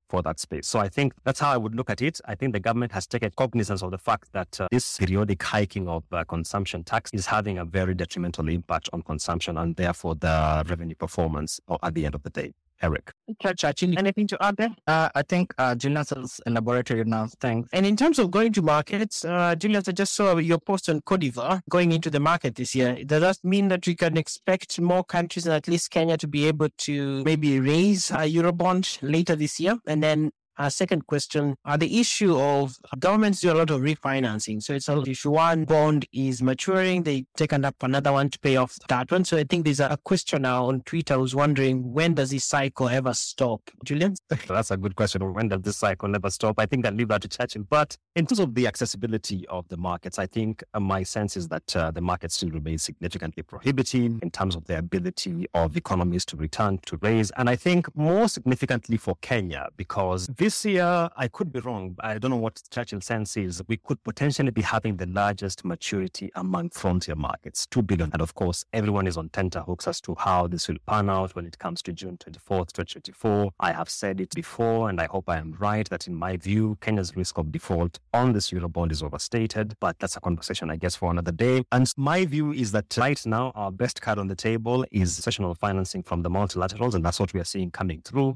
for 0.10 0.22
that 0.24 0.40
space. 0.40 0.68
So 0.68 0.80
I 0.80 0.90
think 0.90 1.14
that's 1.24 1.40
how 1.40 1.52
I 1.52 1.58
would 1.58 1.76
look 1.76 1.90
at 1.90 2.02
it. 2.02 2.20
I 2.26 2.36
think 2.36 2.54
the 2.54 2.60
government 2.60 2.92
has 2.92 3.08
taken 3.08 3.32
cognizance 3.38 3.82
of 3.82 3.92
the 3.92 3.98
fact 3.98 4.34
that 4.34 4.60
uh, 4.60 4.68
this 4.72 4.98
periodic 4.98 5.42
hiking 5.42 5.88
of 5.88 6.04
uh, 6.12 6.24
consumption 6.24 6.84
tax 6.84 7.12
is 7.14 7.28
having 7.28 7.58
a 7.58 7.66
very 7.66 7.94
detrimental 7.94 8.50
impact 8.50 8.90
on 8.92 9.04
consumption 9.04 9.58
and 9.58 9.76
therefore 9.76 10.16
the 10.16 10.66
revenue 10.68 10.96
performance 10.96 11.60
at 11.84 11.94
the 11.94 12.06
end 12.06 12.16
of 12.16 12.24
the 12.24 12.30
day. 12.30 12.54
Eric. 12.82 13.12
Chachini, 13.44 13.98
anything 13.98 14.28
to 14.28 14.38
add 14.42 14.58
there? 14.58 14.76
Uh, 14.88 15.10
I 15.14 15.22
think 15.22 15.54
uh, 15.58 15.76
Julius 15.76 16.10
has 16.12 16.40
elaborated 16.46 17.00
enough. 17.00 17.34
Thanks. 17.40 17.70
And 17.74 17.86
in 17.86 17.96
terms 17.96 18.20
of 18.20 18.32
going 18.32 18.54
to 18.54 18.62
markets, 18.62 19.26
uh, 19.26 19.56
Julius, 19.56 19.88
I 19.88 19.92
just 19.92 20.16
saw 20.16 20.38
your 20.38 20.60
post 20.60 20.90
on 20.90 21.02
Cote 21.02 21.22
d'Ivoire 21.22 21.62
going 21.70 21.92
into 21.92 22.10
the 22.10 22.20
market 22.20 22.56
this 22.56 22.74
year. 22.76 23.04
Does 23.04 23.22
that 23.22 23.38
mean 23.44 23.68
that 23.70 23.86
we 23.86 23.96
can 23.96 24.18
expect 24.18 24.80
more 24.80 25.04
countries, 25.04 25.46
and 25.46 25.56
at 25.56 25.68
least 25.68 25.92
Kenya, 25.92 26.18
to 26.18 26.28
be 26.28 26.48
able 26.48 26.70
to 26.80 27.24
maybe 27.24 27.60
raise 27.60 28.12
a 28.12 28.30
Eurobond 28.30 28.98
later 29.02 29.36
this 29.36 29.60
year? 29.60 29.78
And 29.86 30.02
then 30.02 30.32
uh, 30.60 30.70
second 30.70 31.08
question, 31.08 31.56
uh, 31.66 31.78
the 31.78 32.00
issue 32.00 32.38
of 32.38 32.78
governments 33.00 33.40
do 33.40 33.52
a 33.52 33.56
lot 33.56 33.70
of 33.70 33.82
refinancing. 33.82 34.62
So 34.62 34.74
it's 34.74 34.90
a, 34.90 35.00
if 35.08 35.26
one 35.26 35.64
bond 35.64 36.06
is 36.12 36.44
maturing, 36.44 37.04
they 37.04 37.26
take 37.38 37.54
up 37.54 37.76
another 37.82 38.12
one 38.12 38.30
to 38.30 38.40
pay 38.40 38.58
off 38.58 38.78
that 38.90 39.10
one. 39.10 39.24
So 39.24 39.38
I 39.38 39.46
think 39.46 39.64
there's 39.64 39.80
a 39.80 39.98
question 40.04 40.42
now 40.42 40.66
on 40.66 40.82
Twitter 40.82 41.16
who's 41.16 41.34
wondering 41.34 41.94
when 41.94 42.14
does 42.14 42.32
this 42.32 42.44
cycle 42.44 42.90
ever 42.90 43.14
stop? 43.14 43.62
Julian? 43.86 44.16
That's 44.48 44.72
a 44.72 44.78
good 44.78 44.96
question. 44.96 45.34
When 45.34 45.48
does 45.48 45.62
this 45.62 45.78
cycle 45.78 46.10
never 46.10 46.30
stop? 46.30 46.60
I 46.60 46.66
think 46.66 46.86
I 46.86 46.90
leave 46.90 47.08
that 47.08 47.22
to 47.22 47.30
Churchill. 47.30 47.64
But 47.70 47.96
in 48.16 48.26
terms 48.26 48.40
of 48.40 48.54
the 48.54 48.68
accessibility 48.68 49.48
of 49.48 49.68
the 49.70 49.78
markets, 49.78 50.20
I 50.20 50.26
think 50.26 50.64
uh, 50.74 50.82
my 50.82 51.04
sense 51.04 51.38
is 51.38 51.48
that 51.48 51.76
uh, 51.76 51.92
the 51.92 52.02
market 52.02 52.34
still 52.34 52.50
remains 52.50 52.84
significantly 52.84 53.44
prohibitive 53.44 54.22
in 54.22 54.30
terms 54.30 54.56
of 54.56 54.66
the 54.66 54.78
ability 54.78 55.48
of 55.54 55.78
economies 55.78 56.26
to 56.26 56.36
return 56.36 56.80
to 56.88 56.98
raise. 57.02 57.32
And 57.38 57.50
I 57.50 57.56
think 57.56 57.96
more 57.96 58.28
significantly 58.28 58.98
for 58.98 59.16
Kenya, 59.22 59.70
because 59.78 60.28
this 60.28 60.49
this 60.50 60.66
year, 60.66 61.08
I 61.16 61.28
could 61.28 61.52
be 61.52 61.60
wrong. 61.60 61.96
I 62.00 62.18
don't 62.18 62.32
know 62.32 62.38
what 62.38 62.60
Churchill 62.72 63.02
sense 63.02 63.38
is. 63.38 63.62
We 63.68 63.78
could 63.78 64.04
potentially 64.04 64.50
be 64.50 64.64
having 64.64 64.98
the 64.98 65.06
largest 65.06 65.64
maturity 65.64 66.32
among 66.34 66.72
frontier 66.72 67.14
markets, 67.14 67.68
2 67.70 67.84
billion. 67.84 68.10
And 68.14 68.20
of 68.20 68.34
course, 68.34 68.66
everyone 68.74 69.06
is 69.06 69.16
on 69.16 69.30
tenterhooks 69.30 69.88
as 69.88 70.02
to 70.02 70.16
how 70.18 70.48
this 70.48 70.68
will 70.68 70.80
pan 70.88 71.08
out 71.08 71.36
when 71.36 71.46
it 71.46 71.60
comes 71.60 71.84
to 71.84 71.94
June 71.94 72.18
24th, 72.18 72.72
2024. 72.74 73.52
I 73.60 73.72
have 73.72 73.92
said 73.92 74.20
it 74.20 74.34
before, 74.34 74.90
and 74.90 75.00
I 75.00 75.06
hope 75.06 75.30
I 75.30 75.38
am 75.38 75.56
right 75.60 75.88
that 75.92 76.08
in 76.08 76.16
my 76.16 76.36
view, 76.36 76.80
Kenya's 76.82 77.16
risk 77.16 77.38
of 77.38 77.52
default 77.52 78.00
on 78.12 78.34
this 78.34 78.50
Eurobond 78.50 78.92
is 78.92 79.04
overstated, 79.04 79.76
but 79.80 80.00
that's 80.00 80.18
a 80.18 80.20
conversation, 80.20 80.72
I 80.72 80.78
guess, 80.78 80.96
for 80.96 81.12
another 81.12 81.32
day. 81.32 81.62
And 81.72 81.94
my 81.96 82.26
view 82.26 82.54
is 82.54 82.72
that 82.72 82.98
right 82.98 83.24
now, 83.24 83.52
our 83.54 83.72
best 83.72 84.02
card 84.02 84.18
on 84.18 84.26
the 84.26 84.36
table 84.36 84.84
is 84.92 85.20
concessional 85.20 85.56
financing 85.56 86.02
from 86.02 86.24
the 86.24 86.30
multilaterals, 86.32 86.96
and 86.96 87.06
that's 87.06 87.20
what 87.20 87.36
we 87.36 87.40
are 87.40 87.46
seeing 87.46 87.70
coming 87.70 88.02
through. 88.02 88.36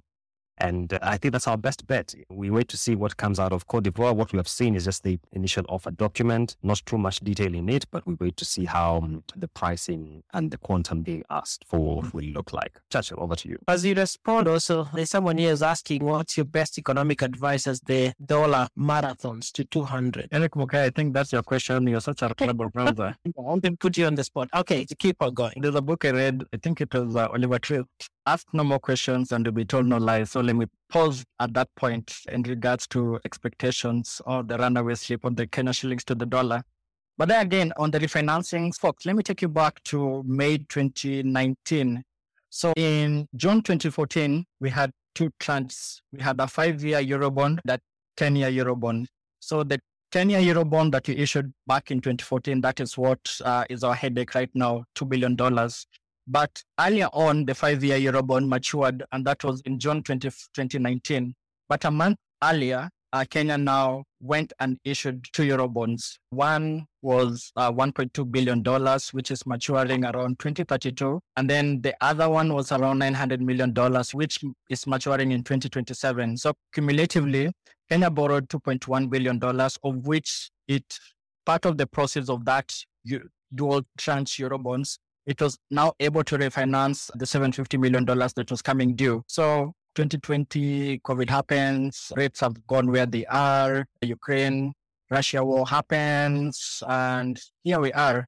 And 0.58 0.94
uh, 0.94 1.00
I 1.02 1.18
think 1.18 1.34
that's 1.34 1.48
our 1.48 1.58
best 1.58 1.88
bet. 1.88 2.14
We 2.30 2.50
wait 2.50 2.68
to 2.70 2.78
see 2.78 2.96
what 2.96 3.18
comes 3.18 3.40
out 3.40 3.52
of 3.52 3.68
Cote 3.68 3.84
d'Ivoire. 3.84 4.16
What 4.16 4.32
we 4.32 4.38
have 4.38 4.48
seen 4.48 4.76
is 4.76 4.86
just 4.86 5.04
the 5.04 5.20
initial 5.32 5.66
offer 5.70 5.92
document, 5.92 6.58
not 6.64 6.82
too 6.86 6.98
much 6.98 7.20
detail 7.20 7.54
in 7.54 7.70
it, 7.70 7.86
but 7.92 8.06
we 8.06 8.16
wait 8.16 8.38
to 8.38 8.46
see 8.46 8.66
how 8.66 8.98
um, 8.98 9.24
the 9.36 9.48
pricing 9.48 10.24
and 10.34 10.52
the 10.52 10.58
quantum 10.58 11.02
being 11.02 11.24
asked 11.30 11.66
for 11.68 12.04
will 12.14 12.26
look 12.26 12.54
like. 12.54 12.80
Churchill, 12.92 13.22
over 13.22 13.36
to 13.36 13.50
you. 13.50 13.58
As 13.68 13.86
you 13.86 13.96
respond, 13.96 14.48
also, 14.48 14.88
there's 14.94 15.10
someone 15.10 15.38
here 15.38 15.52
is 15.52 15.64
asking, 15.64 16.04
what's 16.04 16.38
your 16.38 16.46
best 16.46 16.78
economic 16.78 17.22
advice 17.22 17.68
as 17.68 17.82
the 17.82 18.14
dollar 18.24 18.68
marathons 18.78 19.52
to 19.54 19.64
200? 19.66 20.30
Eric 20.32 20.54
Mukai, 20.54 20.86
I 20.86 20.90
think 20.90 21.14
that's 21.14 21.32
your 21.32 21.44
question. 21.44 21.88
You're 21.88 22.02
such 22.02 22.22
a 22.22 22.34
clever 22.34 22.70
brother. 22.70 23.16
I 23.26 23.32
want 23.36 23.64
to 23.64 23.76
put 23.76 23.98
you 23.98 24.06
on 24.06 24.16
the 24.16 24.24
spot. 24.24 24.50
Okay, 24.56 24.86
to 24.86 24.96
keep 24.96 25.22
on 25.22 25.34
going. 25.34 25.56
There's 25.58 25.76
a 25.76 25.82
book 25.82 26.06
I 26.06 26.12
read, 26.12 26.44
I 26.54 26.58
think 26.58 26.82
it 26.82 26.94
was 26.94 27.16
uh, 27.16 27.28
Oliver 27.28 27.60
Twist 27.60 28.10
ask 28.26 28.48
no 28.54 28.64
more 28.64 28.80
questions 28.80 29.32
and 29.32 29.46
you'll 29.46 29.54
be 29.54 29.66
told 29.66 29.86
no 29.86 29.98
lies. 29.98 30.32
So 30.32 30.42
let 30.42 30.56
me 30.56 30.66
pause 30.90 31.24
at 31.40 31.54
that 31.54 31.70
point 31.76 32.16
in 32.32 32.44
regards 32.44 32.88
to 32.88 33.20
expectations 33.26 34.22
or 34.26 34.44
the 34.44 34.58
runaway 34.58 34.96
slip 34.96 35.24
of 35.26 35.36
the 35.36 35.48
Kenya 35.48 35.74
shillings 35.74 36.04
to 36.06 36.16
the 36.16 36.26
dollar. 36.26 36.64
But 37.18 37.28
then 37.28 37.46
again, 37.46 37.74
on 37.78 37.92
the 37.92 38.00
refinancing, 38.00 38.74
folks, 38.76 39.06
let 39.06 39.16
me 39.16 39.24
take 39.24 39.42
you 39.42 39.48
back 39.48 39.84
to 39.86 40.24
May 40.26 40.58
2019. 40.58 42.04
So 42.50 42.74
in 42.76 43.28
June 43.36 43.62
2014, 43.62 44.46
we 44.60 44.70
had 44.70 44.92
two 45.14 45.30
tranches. 45.40 46.02
We 46.12 46.22
had 46.22 46.40
a 46.40 46.48
five-year 46.48 47.02
Eurobond, 47.02 47.60
that 47.66 47.82
10-year 48.18 48.50
Eurobond. 48.50 49.06
So 49.40 49.64
the 49.64 49.80
10-year 50.12 50.40
Eurobond 50.54 50.92
that 50.92 51.08
you 51.08 51.16
issued 51.16 51.54
back 51.68 51.92
in 51.92 52.00
2014, 52.00 52.62
that 52.62 52.80
is 52.80 52.98
what 52.98 53.20
uh, 53.44 53.66
is 53.70 53.84
our 53.84 53.96
headache 53.96 54.34
right 54.34 54.50
now, 54.54 54.86
$2 54.96 55.10
billion. 55.10 55.36
But 56.28 56.64
earlier 56.80 57.10
on, 57.14 57.46
the 57.46 57.56
five 57.56 57.84
year 57.84 57.98
Eurobond 57.98 58.48
matured, 58.48 59.04
and 59.12 59.26
that 59.26 59.44
was 59.44 59.62
in 59.62 59.80
June 59.80 60.04
20, 60.04 60.30
2019. 60.30 61.34
But 61.68 61.86
a 61.86 61.92
month 61.92 62.18
earlier, 62.44 62.90
uh, 63.12 63.26
Kenya 63.30 63.58
now 63.58 64.04
went 64.22 64.54
and 64.60 64.80
issued 64.84 65.26
two 65.34 65.44
Eurobonds. 65.44 66.18
One 66.32 66.86
was 67.04 67.52
uh, 67.56 67.72
$1.2 67.72 68.32
billion, 68.32 68.64
which 69.12 69.30
is 69.30 69.46
maturing 69.46 70.04
around 70.04 70.40
2032. 70.40 71.20
And 71.38 71.50
then 71.50 71.82
the 71.82 71.94
other 72.02 72.28
one 72.30 72.54
was 72.54 72.72
around 72.72 73.02
$900 73.02 73.40
million, 73.40 73.72
which 74.14 74.40
is 74.70 74.88
maturing 74.88 75.32
in 75.32 75.44
2027. 75.44 76.38
So 76.38 76.54
cumulatively, 76.74 77.52
Kenya 77.90 78.10
borrowed 78.10 78.50
$2.1 78.50 79.10
billion, 79.12 79.40
of 79.44 80.08
which 80.08 80.50
it 80.68 80.98
part 81.46 81.66
of 81.66 81.78
the 81.78 81.86
process 81.86 82.30
of 82.30 82.46
that 82.46 82.74
dual 83.54 83.84
tranche 83.98 84.38
Eurobonds 84.38 84.98
it 85.26 85.42
was 85.42 85.58
now 85.72 85.94
able 86.00 86.24
to 86.24 86.38
refinance 86.38 87.10
the 87.16 87.26
$750 87.26 87.80
million 87.80 88.06
that 88.06 88.48
was 88.50 88.62
coming 88.62 88.96
due. 88.96 89.24
So 89.28 89.74
2020, 89.96 91.00
COVID 91.00 91.30
happens, 91.30 92.12
rates 92.16 92.40
have 92.40 92.66
gone 92.68 92.92
where 92.92 93.06
they 93.06 93.26
are, 93.28 93.86
Ukraine, 94.02 94.74
Russia 95.10 95.44
war 95.44 95.68
happens, 95.68 96.82
and 96.88 97.40
here 97.64 97.80
we 97.80 97.94
are 97.94 98.26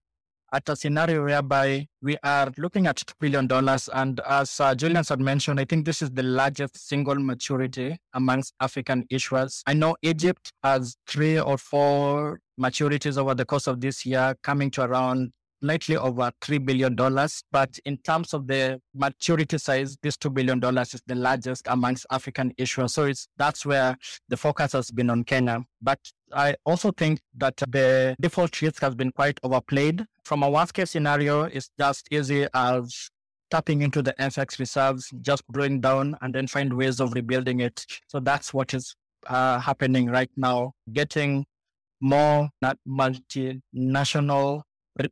at 0.53 0.69
a 0.69 0.75
scenario 0.75 1.25
whereby 1.25 1.85
we 2.01 2.17
are 2.23 2.49
looking 2.57 2.87
at 2.87 2.97
$2 2.97 3.13
billion. 3.19 3.79
And 3.93 4.21
as 4.21 4.59
uh, 4.59 4.73
Julian 4.75 5.03
had 5.03 5.19
mentioned, 5.19 5.59
I 5.59 5.65
think 5.65 5.85
this 5.85 6.01
is 6.01 6.11
the 6.11 6.23
largest 6.23 6.87
single 6.87 7.15
maturity 7.15 7.97
amongst 8.13 8.53
African 8.61 9.05
issuers. 9.11 9.61
I 9.67 9.73
know 9.73 9.97
Egypt 10.01 10.51
has 10.63 10.95
three 11.07 11.39
or 11.39 11.57
four 11.57 12.39
maturities 12.59 13.17
over 13.17 13.33
the 13.35 13.45
course 13.45 13.67
of 13.67 13.81
this 13.81 14.05
year, 14.05 14.35
coming 14.43 14.71
to 14.71 14.83
around 14.83 15.31
slightly 15.61 15.97
over 15.97 16.31
$3 16.41 16.65
billion. 16.65 16.95
But 17.51 17.77
in 17.85 17.97
terms 17.97 18.33
of 18.33 18.47
the 18.47 18.79
maturity 18.93 19.57
size, 19.57 19.97
this 20.01 20.17
$2 20.17 20.33
billion 20.33 20.61
is 20.77 21.01
the 21.07 21.15
largest 21.15 21.63
amongst 21.67 22.05
African 22.11 22.53
issuers. 22.55 22.91
So 22.91 23.05
it's, 23.05 23.27
that's 23.37 23.65
where 23.65 23.97
the 24.29 24.37
focus 24.37 24.73
has 24.73 24.91
been 24.91 25.09
on 25.09 25.23
Kenya. 25.23 25.63
But 25.81 25.99
I 26.33 26.55
also 26.65 26.91
think 26.91 27.21
that 27.37 27.57
the 27.57 28.15
default 28.19 28.61
risk 28.61 28.81
has 28.81 28.95
been 28.95 29.11
quite 29.11 29.39
overplayed. 29.43 30.05
From 30.23 30.43
a 30.43 30.49
worst 30.49 30.73
case 30.73 30.91
scenario, 30.91 31.43
it's 31.43 31.69
just 31.79 32.07
easy 32.11 32.47
as 32.53 33.09
tapping 33.51 33.81
into 33.81 34.01
the 34.01 34.13
FX 34.19 34.59
reserves, 34.59 35.09
just 35.21 35.43
drawing 35.51 35.79
down 35.79 36.17
and 36.21 36.33
then 36.33 36.47
find 36.47 36.73
ways 36.73 36.99
of 36.99 37.13
rebuilding 37.13 37.59
it. 37.59 37.85
So 38.07 38.19
that's 38.19 38.53
what 38.53 38.73
is 38.73 38.95
uh, 39.27 39.59
happening 39.59 40.07
right 40.07 40.31
now, 40.35 40.73
getting 40.91 41.45
more 42.01 42.49
not 42.61 42.77
multinational 42.87 44.61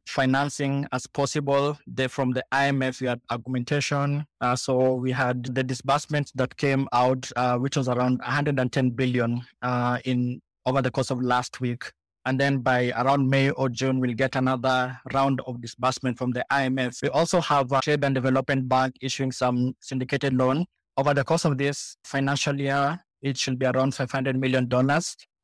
financing 0.08 0.88
as 0.92 1.08
possible. 1.08 1.78
They, 1.88 2.08
from 2.08 2.32
the 2.32 2.44
IMF, 2.52 3.02
we 3.02 3.08
had 3.08 3.22
augmentation. 3.30 4.26
Uh, 4.42 4.56
so 4.56 4.94
we 4.96 5.12
had 5.12 5.44
the 5.56 5.64
disbursement 5.64 6.32
that 6.36 6.56
came 6.58 6.88
out, 6.94 7.32
uh, 7.36 7.58
which 7.58 7.78
was 7.78 7.88
around 7.88 8.20
110 8.20 8.92
billion 8.92 9.42
uh, 9.62 10.00
in 10.06 10.42
over 10.66 10.82
the 10.82 10.92
course 10.92 11.12
of 11.12 11.22
last 11.22 11.60
week. 11.60 11.92
And 12.26 12.40
then 12.40 12.60
by 12.60 12.92
around 12.96 13.30
May 13.30 13.50
or 13.52 13.68
June, 13.68 14.00
we'll 14.00 14.14
get 14.14 14.36
another 14.38 14.98
round 15.14 15.42
of 15.46 15.62
disbursement 15.62 16.18
from 16.18 16.32
the 16.32 16.46
IMF. 16.52 17.02
We 17.02 17.10
also 17.10 17.42
have 17.42 17.72
a 17.74 17.82
Trade 17.82 18.04
and 18.06 18.16
Development 18.16 18.68
Bank 18.68 18.96
issuing 19.02 19.34
some 19.34 19.76
syndicated 19.82 20.34
loan. 20.34 20.66
Over 20.96 21.14
the 21.14 21.26
course 21.26 21.44
of 21.44 21.58
this 21.58 21.98
financial 22.06 22.58
year, 22.58 23.04
it 23.24 23.38
should 23.38 23.58
be 23.58 23.66
around 23.66 23.94
$500 23.94 24.36
million. 24.36 24.70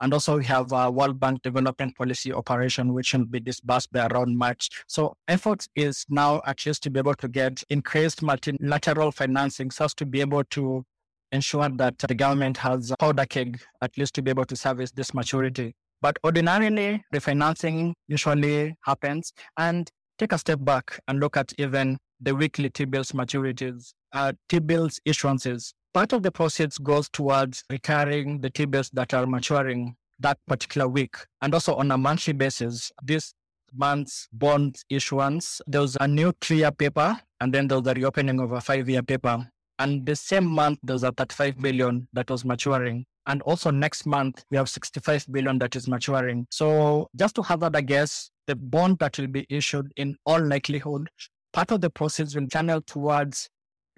And 0.02 0.14
also 0.14 0.38
we 0.38 0.46
have 0.46 0.72
a 0.72 0.92
World 0.92 1.20
Bank 1.20 1.42
Development 1.42 1.96
Policy 1.96 2.32
Operation, 2.32 2.94
which 2.94 3.14
will 3.14 3.26
be 3.26 3.40
disbursed 3.40 3.92
by 3.92 4.06
around 4.08 4.38
March. 4.38 4.70
So 4.88 5.16
effort 5.28 5.66
is 5.76 6.06
now 6.10 6.42
at 6.46 6.58
to 6.58 6.90
be 6.90 7.00
able 7.00 7.16
to 7.16 7.28
get 7.28 7.64
increased 7.70 8.22
multilateral 8.22 9.12
financing 9.12 9.72
so 9.72 9.86
as 9.86 9.94
to 9.96 10.06
be 10.06 10.22
able 10.22 10.44
to 10.44 10.86
ensure 11.32 11.70
that 11.70 11.98
the 11.98 12.16
government 12.16 12.58
has 12.58 12.92
a 12.92 12.98
powder 12.98 13.26
keg 13.26 13.60
at 13.82 13.98
least 13.98 14.14
to 14.16 14.22
be 14.22 14.30
able 14.30 14.46
to 14.46 14.56
service 14.56 14.92
this 14.92 15.14
maturity. 15.14 15.74
But 16.02 16.18
ordinarily, 16.24 17.04
refinancing 17.14 17.94
usually 18.08 18.76
happens. 18.86 19.34
And 19.58 19.90
take 20.18 20.34
a 20.34 20.38
step 20.38 20.60
back 20.64 21.00
and 21.08 21.20
look 21.20 21.38
at 21.38 21.54
even 21.58 21.98
the 22.20 22.36
weekly 22.36 22.70
T-bills 22.70 23.14
maturities, 23.14 23.94
uh, 24.14 24.34
T-bills 24.50 25.00
issuances. 25.08 25.74
Part 25.92 26.14
of 26.14 26.22
the 26.22 26.32
proceeds 26.32 26.78
goes 26.78 27.10
towards 27.10 27.64
recurring 27.68 28.42
the 28.42 28.52
T-bills 28.52 28.92
that 28.94 29.12
are 29.16 29.26
maturing 29.26 29.96
that 30.20 30.38
particular 30.48 30.88
week. 30.88 31.16
And 31.42 31.52
also 31.54 31.74
on 31.76 31.90
a 31.90 31.98
monthly 31.98 32.34
basis, 32.34 32.92
this 33.02 33.34
month's 33.74 34.28
bond 34.32 34.84
issuance, 34.90 35.62
there 35.66 35.82
was 35.82 35.98
a 36.00 36.08
new 36.08 36.32
three-year 36.42 36.72
paper, 36.72 37.20
and 37.42 37.52
then 37.52 37.68
there 37.68 37.80
was 37.80 37.88
a 37.88 37.96
reopening 37.96 38.40
of 38.40 38.52
a 38.52 38.62
five-year 38.62 39.02
paper. 39.02 39.48
And 39.80 40.06
the 40.06 40.16
same 40.16 40.46
month, 40.46 40.78
there 40.84 40.94
was 40.94 41.04
a 41.04 41.12
35 41.12 41.58
billion 41.60 42.08
that 42.14 42.30
was 42.30 42.46
maturing. 42.46 43.06
And 43.26 43.42
also 43.44 43.72
next 43.72 44.06
month, 44.06 44.44
we 44.52 44.58
have 44.58 44.70
65 44.70 45.26
billion 45.32 45.58
that 45.60 45.76
is 45.76 45.88
maturing. 45.88 46.46
So 46.52 47.10
just 47.16 47.34
to 47.36 47.42
hazard 47.42 47.76
a 47.76 47.82
guess, 47.82 48.30
the 48.46 48.56
bond 48.56 49.00
that 49.00 49.18
will 49.18 49.28
be 49.28 49.48
issued 49.50 49.92
in 49.96 50.18
all 50.26 50.40
likelihood, 50.40 51.10
part 51.54 51.72
of 51.72 51.82
the 51.82 51.90
proceeds 51.90 52.36
will 52.36 52.48
channel 52.48 52.82
towards 52.82 53.50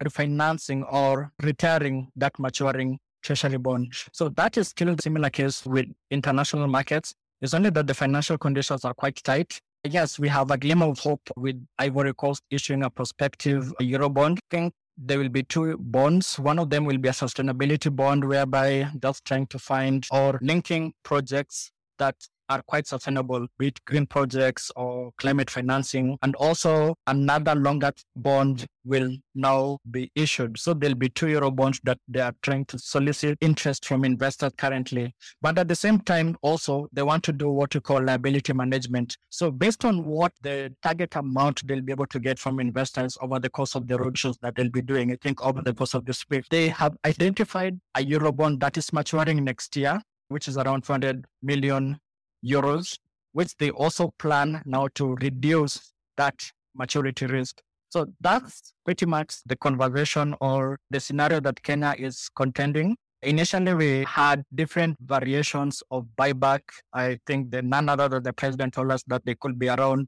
refinancing 0.04 0.86
or 0.92 1.32
retiring 1.42 2.10
that 2.16 2.38
maturing 2.40 3.00
treasury 3.24 3.58
bond. 3.58 3.94
So 4.12 4.30
that 4.30 4.58
is 4.58 4.70
still 4.70 4.90
a 4.90 4.96
similar 5.02 5.30
case 5.30 5.66
with 5.66 5.86
international 6.10 6.68
markets. 6.68 7.14
It's 7.42 7.54
only 7.54 7.70
that 7.72 7.88
the 7.88 7.94
financial 7.94 8.38
conditions 8.38 8.86
are 8.86 8.94
quite 8.94 9.22
tight. 9.24 9.60
Yes, 9.84 10.20
we 10.20 10.28
have 10.28 10.52
a 10.52 10.58
glimmer 10.58 10.88
of 10.88 11.00
hope 11.00 11.22
with 11.36 11.64
Ivory 11.80 12.14
Coast 12.14 12.44
issuing 12.52 12.84
a 12.84 12.90
prospective 12.90 13.74
Eurobond. 13.82 14.38
I 14.38 14.40
think 14.52 14.74
there 14.96 15.18
will 15.18 15.30
be 15.30 15.42
two 15.42 15.78
bonds. 15.78 16.38
One 16.38 16.60
of 16.60 16.70
them 16.70 16.86
will 16.86 17.00
be 17.00 17.10
a 17.10 17.14
sustainability 17.14 17.96
bond, 17.96 18.24
whereby 18.26 18.90
just 19.02 19.26
trying 19.26 19.48
to 19.48 19.58
find 19.58 20.06
or 20.12 20.38
linking 20.42 20.94
projects 21.04 21.72
that 21.98 22.16
are 22.52 22.62
quite 22.68 22.88
sustainable, 22.88 23.48
with 23.60 23.84
green 23.86 24.06
projects 24.06 24.72
or 24.76 25.12
climate 25.18 25.50
financing. 25.50 26.18
And 26.22 26.36
also 26.36 26.96
another 27.08 27.56
longer 27.56 27.92
bond 28.16 28.66
will 28.84 29.12
now 29.36 29.78
be 29.90 30.12
issued. 30.16 30.58
So 30.60 30.74
there'll 30.74 30.96
be 30.96 31.10
two 31.10 31.30
euro 31.30 31.52
bonds 31.52 31.80
that 31.84 31.98
they 32.08 32.20
are 32.20 32.34
trying 32.42 32.66
to 32.66 32.80
solicit 32.80 33.38
interest 33.42 33.86
from 33.86 34.04
investors 34.04 34.52
currently. 34.58 35.16
But 35.42 35.58
at 35.58 35.68
the 35.68 35.76
same 35.76 36.00
time, 36.00 36.36
also 36.42 36.88
they 36.92 37.04
want 37.04 37.24
to 37.26 37.32
do 37.32 37.50
what 37.50 37.74
you 37.74 37.82
call 37.82 38.04
liability 38.04 38.54
management. 38.54 39.18
So 39.30 39.52
based 39.52 39.86
on 39.86 40.06
what 40.06 40.34
the 40.42 40.74
target 40.82 41.16
amount 41.16 41.66
they'll 41.68 41.82
be 41.82 41.92
able 41.92 42.08
to 42.08 42.20
get 42.20 42.40
from 42.40 42.60
investors 42.60 43.18
over 43.22 43.40
the 43.40 43.50
course 43.50 43.76
of 43.76 43.88
the 43.88 43.98
roadshows 43.98 44.38
that 44.42 44.56
they'll 44.56 44.70
be 44.70 44.82
doing, 44.82 45.12
I 45.12 45.18
think 45.22 45.46
over 45.46 45.62
the 45.62 45.74
course 45.74 45.94
of 45.94 46.06
this 46.06 46.26
week, 46.30 46.46
they 46.50 46.68
have 46.70 46.98
identified 47.06 47.80
a 47.96 48.04
euro 48.04 48.32
bond 48.32 48.60
that 48.62 48.78
is 48.78 48.92
maturing 48.92 49.44
next 49.44 49.76
year, 49.76 50.02
which 50.30 50.48
is 50.48 50.58
around 50.58 50.84
200 50.84 51.26
million 51.42 52.00
euros, 52.44 52.98
which 53.34 53.56
they 53.58 53.70
also 53.72 54.14
plan 54.18 54.62
now 54.66 54.88
to 54.96 55.16
reduce 55.16 55.94
that 56.18 56.52
maturity 56.76 57.26
risk. 57.26 57.62
So 57.90 58.06
that's 58.22 58.74
pretty 58.86 59.06
much 59.06 59.44
the 59.46 59.56
conversation 59.56 60.36
or 60.40 60.80
the 60.90 61.00
scenario 61.00 61.40
that 61.42 61.62
Kenya 61.62 61.94
is 61.98 62.30
contending. 62.36 62.96
Initially, 63.22 63.74
we 63.74 64.06
had 64.08 64.44
different 64.56 64.98
variations 65.06 65.84
of 65.92 66.08
buyback. 66.18 66.62
I 66.94 67.20
think 67.28 67.52
the 67.52 67.62
none 67.62 67.90
other 67.90 68.10
than 68.10 68.24
the 68.24 68.34
president 68.34 68.74
told 68.74 68.92
us 68.92 69.04
that 69.08 69.26
they 69.26 69.36
could 69.36 69.60
be 69.60 69.68
around 69.68 70.08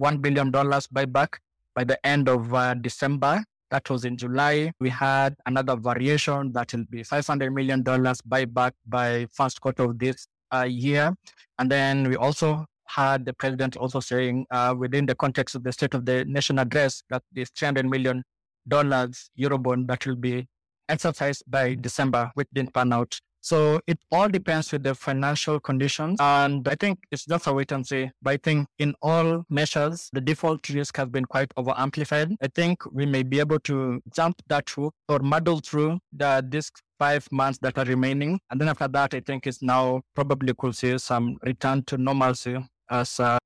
$1 0.00 0.22
billion 0.22 0.50
buyback 0.50 1.34
by 1.74 1.84
the 1.84 2.04
end 2.04 2.28
of 2.28 2.52
uh, 2.54 2.74
December. 2.74 3.44
That 3.70 3.88
was 3.90 4.06
in 4.06 4.16
July. 4.16 4.72
We 4.80 4.88
had 4.88 5.36
another 5.44 5.76
variation 5.76 6.52
that 6.52 6.72
will 6.72 6.86
be 6.90 7.02
$500 7.02 7.52
million 7.52 7.84
buyback 7.84 8.72
by 8.86 9.26
first 9.32 9.60
quarter 9.60 9.84
of 9.84 9.98
this 9.98 10.26
uh, 10.54 10.66
year. 10.68 11.14
And 11.58 11.70
then 11.70 12.08
we 12.08 12.16
also 12.16 12.66
had 12.86 13.24
the 13.26 13.32
president 13.34 13.76
also 13.76 14.00
saying 14.00 14.46
uh, 14.50 14.74
within 14.76 15.06
the 15.06 15.14
context 15.14 15.54
of 15.54 15.62
the 15.62 15.72
State 15.72 15.94
of 15.94 16.06
the 16.06 16.24
Nation 16.24 16.58
address 16.58 17.02
that 17.10 17.22
this 17.32 17.50
$300 17.50 17.88
million 17.88 18.24
Eurobond 18.70 19.86
that 19.88 20.06
will 20.06 20.16
be 20.16 20.46
exercised 20.88 21.42
by 21.46 21.74
December, 21.74 22.30
which 22.34 22.48
didn't 22.52 22.72
pan 22.72 22.92
out. 22.92 23.18
So 23.48 23.80
it 23.86 23.98
all 24.12 24.28
depends 24.28 24.70
with 24.72 24.82
the 24.82 24.94
financial 24.94 25.58
conditions. 25.58 26.18
And 26.20 26.68
I 26.68 26.74
think 26.74 26.98
it's 27.10 27.24
just 27.24 27.46
a 27.46 27.52
wait 27.54 27.72
and 27.72 27.86
see. 27.86 28.10
But 28.20 28.32
I 28.32 28.36
think 28.36 28.68
in 28.78 28.94
all 29.00 29.46
measures, 29.48 30.10
the 30.12 30.20
default 30.20 30.68
risk 30.68 30.98
has 30.98 31.08
been 31.08 31.24
quite 31.24 31.50
over 31.56 31.72
amplified. 31.74 32.36
I 32.42 32.48
think 32.48 32.84
we 32.92 33.06
may 33.06 33.22
be 33.22 33.40
able 33.40 33.58
to 33.60 34.02
jump 34.14 34.42
that 34.48 34.68
through 34.68 34.90
or 35.08 35.20
muddle 35.20 35.60
through 35.60 35.98
the 36.12 36.44
this 36.46 36.70
five 36.98 37.26
months 37.32 37.58
that 37.62 37.78
are 37.78 37.86
remaining. 37.86 38.38
And 38.50 38.60
then 38.60 38.68
after 38.68 38.86
that, 38.86 39.14
I 39.14 39.20
think 39.20 39.46
it's 39.46 39.62
now 39.62 40.02
probably 40.14 40.52
could 40.52 40.76
see 40.76 40.98
some 40.98 41.38
return 41.42 41.84
to 41.84 41.96
normalcy 41.96 42.58
as 42.90 43.18
uh, 43.18 43.38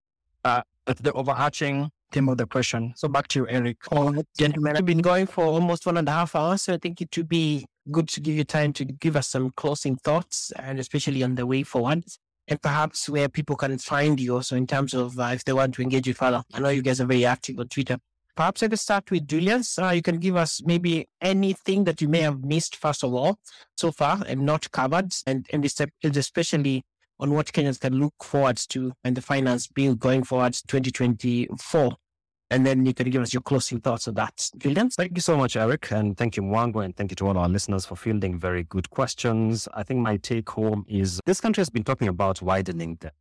uh, 0.44 0.62
the 0.84 1.12
overarching 1.12 1.90
theme 2.10 2.28
of 2.28 2.38
the 2.38 2.46
question. 2.46 2.92
So 2.96 3.06
back 3.06 3.28
to 3.28 3.40
you, 3.40 3.48
Eric. 3.48 3.76
Oh, 3.92 4.20
gentlemen, 4.36 4.76
I've 4.76 4.84
been 4.84 4.98
going 4.98 5.26
for 5.26 5.44
almost 5.44 5.86
one 5.86 5.96
and 5.96 6.08
a 6.08 6.12
half 6.12 6.34
hours. 6.34 6.62
So 6.62 6.74
I 6.74 6.78
think 6.78 7.00
it 7.00 7.16
would 7.16 7.28
be 7.28 7.66
good 7.90 8.08
to 8.08 8.20
give 8.20 8.36
you 8.36 8.44
time 8.44 8.72
to 8.72 8.84
give 8.84 9.16
us 9.16 9.28
some 9.28 9.50
closing 9.56 9.96
thoughts 9.96 10.52
and 10.56 10.78
especially 10.78 11.22
on 11.22 11.34
the 11.34 11.46
way 11.46 11.62
forward 11.62 12.04
and 12.48 12.60
perhaps 12.60 13.08
where 13.08 13.28
people 13.28 13.56
can 13.56 13.76
find 13.78 14.20
you 14.20 14.34
also 14.34 14.56
in 14.56 14.66
terms 14.66 14.94
of 14.94 15.18
uh, 15.18 15.30
if 15.32 15.44
they 15.44 15.52
want 15.52 15.74
to 15.74 15.82
engage 15.82 16.06
you 16.06 16.14
further. 16.14 16.42
I 16.52 16.60
know 16.60 16.68
you 16.68 16.82
guys 16.82 17.00
are 17.00 17.06
very 17.06 17.24
active 17.24 17.58
on 17.58 17.68
Twitter. 17.68 17.98
Perhaps 18.34 18.62
I 18.62 18.66
us 18.66 18.80
start 18.80 19.10
with 19.10 19.28
Julians. 19.28 19.78
Uh, 19.78 19.90
you 19.90 20.02
can 20.02 20.18
give 20.18 20.36
us 20.36 20.62
maybe 20.64 21.06
anything 21.20 21.84
that 21.84 22.00
you 22.00 22.08
may 22.08 22.20
have 22.20 22.42
missed, 22.42 22.76
first 22.76 23.04
of 23.04 23.12
all, 23.12 23.38
so 23.76 23.92
far 23.92 24.22
and 24.26 24.40
not 24.40 24.70
covered, 24.70 25.12
and, 25.26 25.46
and 25.52 25.64
especially 25.64 26.82
on 27.20 27.32
what 27.34 27.52
Kenyans 27.52 27.78
can 27.78 27.94
look 28.00 28.14
forward 28.22 28.56
to 28.70 28.92
and 29.04 29.16
the 29.16 29.22
finance 29.22 29.66
bill 29.66 29.94
going 29.94 30.24
forward 30.24 30.54
2024. 30.66 31.92
And 32.52 32.66
then 32.66 32.84
you 32.84 32.92
can 32.92 33.08
give 33.08 33.22
us 33.22 33.32
your 33.32 33.40
closing 33.40 33.80
thoughts 33.80 34.08
on 34.08 34.14
that. 34.14 34.50
Julian? 34.58 34.90
Thank 34.90 35.12
you 35.14 35.22
so 35.22 35.38
much, 35.38 35.56
Eric. 35.56 35.90
And 35.90 36.18
thank 36.18 36.36
you, 36.36 36.42
Mwango. 36.42 36.84
And 36.84 36.94
thank 36.94 37.10
you 37.10 37.16
to 37.16 37.28
all 37.28 37.38
our 37.38 37.48
listeners 37.48 37.86
for 37.86 37.96
fielding 37.96 38.38
very 38.38 38.64
good 38.64 38.90
questions. 38.90 39.68
I 39.72 39.82
think 39.82 40.00
my 40.00 40.18
take 40.18 40.50
home 40.50 40.84
is 40.86 41.18
this 41.24 41.40
country 41.40 41.62
has 41.62 41.70
been 41.70 41.82
talking 41.82 42.08
about 42.08 42.42
widening 42.42 42.98
the 43.00 43.12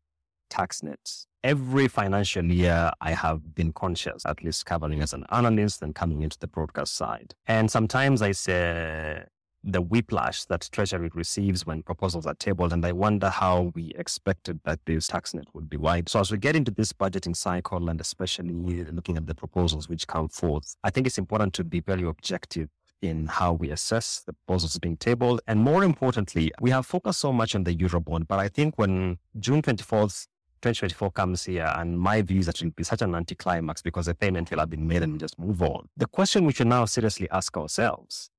tax 0.49 0.83
nets. 0.83 1.27
Every 1.45 1.87
financial 1.87 2.43
year, 2.43 2.91
I 2.99 3.13
have 3.13 3.55
been 3.55 3.71
conscious, 3.71 4.25
at 4.25 4.43
least 4.43 4.65
covering 4.65 5.01
as 5.01 5.13
an 5.13 5.25
analyst 5.31 5.81
and 5.81 5.95
coming 5.95 6.23
into 6.23 6.37
the 6.37 6.47
broadcast 6.47 6.93
side. 6.93 7.33
And 7.47 7.71
sometimes 7.71 8.21
I 8.21 8.33
say, 8.33 9.23
the 9.63 9.81
whiplash 9.81 10.45
that 10.45 10.67
Treasury 10.71 11.09
receives 11.13 11.65
when 11.65 11.83
proposals 11.83 12.25
are 12.25 12.33
tabled. 12.33 12.73
And 12.73 12.85
I 12.85 12.91
wonder 12.91 13.29
how 13.29 13.71
we 13.75 13.93
expected 13.95 14.59
that 14.65 14.79
this 14.85 15.07
tax 15.07 15.33
net 15.33 15.45
would 15.53 15.69
be 15.69 15.77
wide. 15.77 16.09
So 16.09 16.19
as 16.19 16.31
we 16.31 16.37
get 16.37 16.55
into 16.55 16.71
this 16.71 16.93
budgeting 16.93 17.35
cycle 17.35 17.89
and 17.89 18.01
especially 18.01 18.53
looking 18.85 19.17
at 19.17 19.27
the 19.27 19.35
proposals 19.35 19.87
which 19.87 20.07
come 20.07 20.29
forth, 20.29 20.75
I 20.83 20.89
think 20.89 21.07
it's 21.07 21.17
important 21.17 21.53
to 21.55 21.63
be 21.63 21.79
very 21.79 22.03
objective 22.03 22.69
in 23.01 23.27
how 23.27 23.53
we 23.53 23.71
assess 23.71 24.21
the 24.25 24.33
proposals 24.33 24.77
being 24.79 24.97
tabled. 24.97 25.41
And 25.47 25.59
more 25.59 25.83
importantly, 25.83 26.51
we 26.59 26.69
have 26.71 26.85
focused 26.85 27.19
so 27.19 27.33
much 27.33 27.55
on 27.55 27.63
the 27.63 27.75
Eurobond, 27.75 28.27
but 28.27 28.39
I 28.39 28.47
think 28.47 28.77
when 28.77 29.17
June 29.39 29.61
24th 29.61 30.27
2024 30.61 31.11
comes 31.11 31.45
here, 31.45 31.71
and 31.75 31.99
my 31.99 32.21
view 32.21 32.39
is 32.39 32.45
that 32.45 32.61
it 32.61 32.65
will 32.65 32.71
be 32.71 32.83
such 32.83 33.01
an 33.01 33.15
anticlimax 33.15 33.81
because 33.81 34.05
the 34.05 34.13
payment 34.13 34.51
will 34.51 34.59
have 34.59 34.69
been 34.69 34.87
made 34.87 35.01
and 35.01 35.13
we 35.13 35.17
just 35.17 35.39
move 35.39 35.61
on. 35.63 35.87
The 35.97 36.05
question 36.05 36.45
we 36.45 36.53
should 36.53 36.67
now 36.67 36.85
seriously 36.85 37.27
ask 37.31 37.57
ourselves 37.57 38.29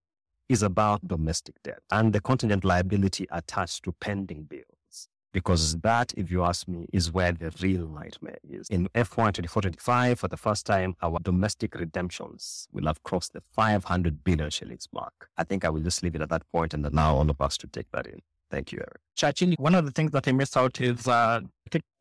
is 0.52 0.62
about 0.62 1.08
domestic 1.08 1.54
debt 1.62 1.80
and 1.90 2.12
the 2.12 2.20
contingent 2.20 2.62
liability 2.62 3.26
attached 3.30 3.82
to 3.84 3.92
pending 3.92 4.42
bills. 4.44 5.08
Because 5.32 5.80
that, 5.80 6.12
if 6.14 6.30
you 6.30 6.44
ask 6.44 6.68
me, 6.68 6.86
is 6.92 7.10
where 7.10 7.32
the 7.32 7.50
real 7.62 7.88
nightmare 7.88 8.36
is. 8.46 8.68
In 8.68 8.86
FY 8.94 9.30
24-25, 9.30 10.18
for 10.18 10.28
the 10.28 10.36
first 10.36 10.66
time, 10.66 10.94
our 11.00 11.18
domestic 11.20 11.74
redemptions 11.74 12.68
will 12.70 12.84
have 12.84 13.02
crossed 13.02 13.32
the 13.32 13.42
500 13.54 14.22
billion 14.24 14.50
shillings 14.50 14.86
mark. 14.92 15.30
I 15.38 15.44
think 15.44 15.64
I 15.64 15.70
will 15.70 15.80
just 15.80 16.02
leave 16.02 16.14
it 16.14 16.20
at 16.20 16.28
that 16.28 16.42
point 16.52 16.74
and 16.74 16.84
allow 16.84 17.14
all 17.16 17.30
of 17.30 17.40
us 17.40 17.56
to 17.58 17.66
take 17.66 17.90
that 17.92 18.06
in. 18.06 18.20
Thank 18.50 18.72
you, 18.72 18.80
Eric. 18.80 19.00
One 19.58 19.74
of 19.74 19.86
the 19.86 19.90
things 19.90 20.10
that 20.10 20.28
I 20.28 20.32
missed 20.32 20.58
out 20.58 20.78
is 20.82 21.08
uh, 21.08 21.40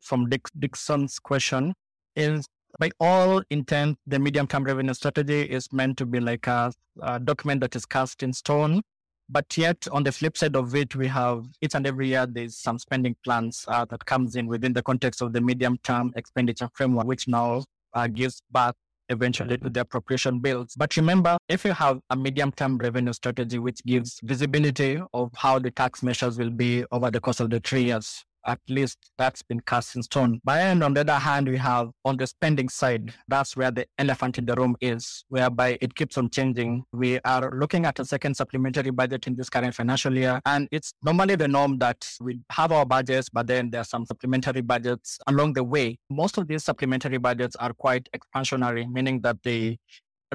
from 0.02 0.28
Dick, 0.28 0.48
Dixon's 0.58 1.18
question 1.18 1.72
is 2.14 2.46
by 2.78 2.90
all 3.00 3.42
intent, 3.50 3.98
the 4.06 4.18
medium 4.18 4.46
term 4.46 4.64
revenue 4.64 4.94
strategy 4.94 5.42
is 5.42 5.72
meant 5.72 5.98
to 5.98 6.06
be 6.06 6.20
like 6.20 6.46
a, 6.46 6.72
a, 7.02 7.20
document 7.20 7.60
that 7.60 7.76
is 7.76 7.84
cast 7.84 8.22
in 8.22 8.32
stone. 8.32 8.82
But 9.28 9.56
yet, 9.56 9.86
on 9.92 10.02
the 10.02 10.12
flip 10.12 10.36
side 10.36 10.56
of 10.56 10.74
it, 10.74 10.94
we 10.94 11.06
have 11.08 11.46
each 11.60 11.74
and 11.74 11.86
every 11.86 12.08
year 12.08 12.26
there's 12.26 12.56
some 12.56 12.78
spending 12.78 13.16
plans 13.24 13.64
uh, 13.68 13.84
that 13.86 14.04
comes 14.04 14.36
in 14.36 14.46
within 14.46 14.72
the 14.72 14.82
context 14.82 15.22
of 15.22 15.32
the 15.32 15.40
medium 15.40 15.78
term 15.82 16.12
expenditure 16.16 16.68
framework, 16.74 17.06
which 17.06 17.28
now 17.28 17.64
uh, 17.94 18.06
gives 18.08 18.42
back 18.50 18.74
eventually 19.08 19.58
to 19.58 19.70
the 19.70 19.80
appropriation 19.80 20.40
bills. 20.40 20.74
But 20.76 20.96
remember, 20.96 21.36
if 21.48 21.64
you 21.64 21.72
have 21.72 22.00
a 22.10 22.16
medium 22.16 22.52
term 22.52 22.78
revenue 22.78 23.12
strategy 23.12 23.58
which 23.58 23.82
gives 23.84 24.18
visibility 24.22 25.00
of 25.14 25.30
how 25.36 25.58
the 25.58 25.70
tax 25.70 26.02
measures 26.02 26.38
will 26.38 26.50
be 26.50 26.84
over 26.90 27.10
the 27.10 27.20
course 27.20 27.40
of 27.40 27.50
the 27.50 27.60
three 27.60 27.84
years, 27.84 28.24
at 28.46 28.60
least 28.68 28.98
that's 29.18 29.42
been 29.42 29.60
cast 29.60 29.96
in 29.96 30.02
stone. 30.02 30.40
But 30.44 30.58
and 30.58 30.82
on 30.82 30.94
the 30.94 31.00
other 31.00 31.14
hand, 31.14 31.48
we 31.48 31.56
have 31.58 31.90
on 32.04 32.16
the 32.16 32.26
spending 32.26 32.68
side, 32.68 33.12
that's 33.28 33.56
where 33.56 33.70
the 33.70 33.86
elephant 33.98 34.38
in 34.38 34.46
the 34.46 34.54
room 34.54 34.76
is, 34.80 35.24
whereby 35.28 35.78
it 35.80 35.94
keeps 35.94 36.18
on 36.18 36.30
changing. 36.30 36.84
We 36.92 37.20
are 37.20 37.50
looking 37.54 37.86
at 37.86 37.98
a 37.98 38.04
second 38.04 38.36
supplementary 38.36 38.90
budget 38.90 39.26
in 39.26 39.36
this 39.36 39.48
current 39.48 39.74
financial 39.74 40.16
year. 40.16 40.40
And 40.46 40.68
it's 40.70 40.92
normally 41.02 41.36
the 41.36 41.48
norm 41.48 41.78
that 41.78 42.08
we 42.20 42.40
have 42.50 42.72
our 42.72 42.86
budgets, 42.86 43.28
but 43.28 43.46
then 43.46 43.70
there 43.70 43.80
are 43.82 43.84
some 43.84 44.06
supplementary 44.06 44.60
budgets 44.62 45.18
along 45.26 45.54
the 45.54 45.64
way. 45.64 45.98
Most 46.10 46.38
of 46.38 46.48
these 46.48 46.64
supplementary 46.64 47.18
budgets 47.18 47.56
are 47.56 47.72
quite 47.72 48.08
expansionary, 48.16 48.90
meaning 48.90 49.20
that 49.22 49.42
they 49.42 49.78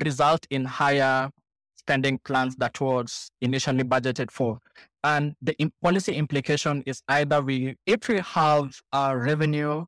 result 0.04 0.46
in 0.50 0.66
higher 0.66 1.30
spending 1.76 2.20
plans 2.26 2.56
that 2.58 2.80
was 2.82 3.32
initially 3.42 3.84
budgeted 3.84 4.30
for. 4.30 4.60
And 5.08 5.36
the 5.42 5.56
policy 5.82 6.16
implication 6.16 6.84
is 6.86 7.02
either 7.08 7.42
we, 7.42 7.78
if 7.86 8.10
we 8.10 8.20
have 8.20 8.78
a 8.92 9.18
revenue 9.18 9.86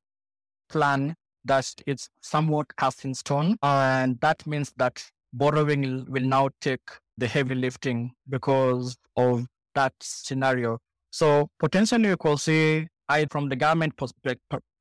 plan 0.69 1.13
that 1.43 1.73
is 1.85 2.07
somewhat 2.21 2.67
cast 2.77 3.03
in 3.03 3.13
stone, 3.13 3.57
and 3.61 4.17
that 4.21 4.47
means 4.47 4.71
that 4.77 5.03
borrowing 5.33 6.05
will 6.09 6.23
now 6.23 6.49
take 6.61 6.87
the 7.17 7.27
heavy 7.27 7.55
lifting 7.55 8.13
because 8.29 8.95
of 9.17 9.45
that 9.75 9.91
scenario. 9.99 10.79
So 11.11 11.49
potentially 11.59 12.07
you 12.07 12.15
could 12.15 12.39
see, 12.39 12.87
I, 13.09 13.25
from 13.25 13.49
the 13.49 13.57
government 13.57 13.99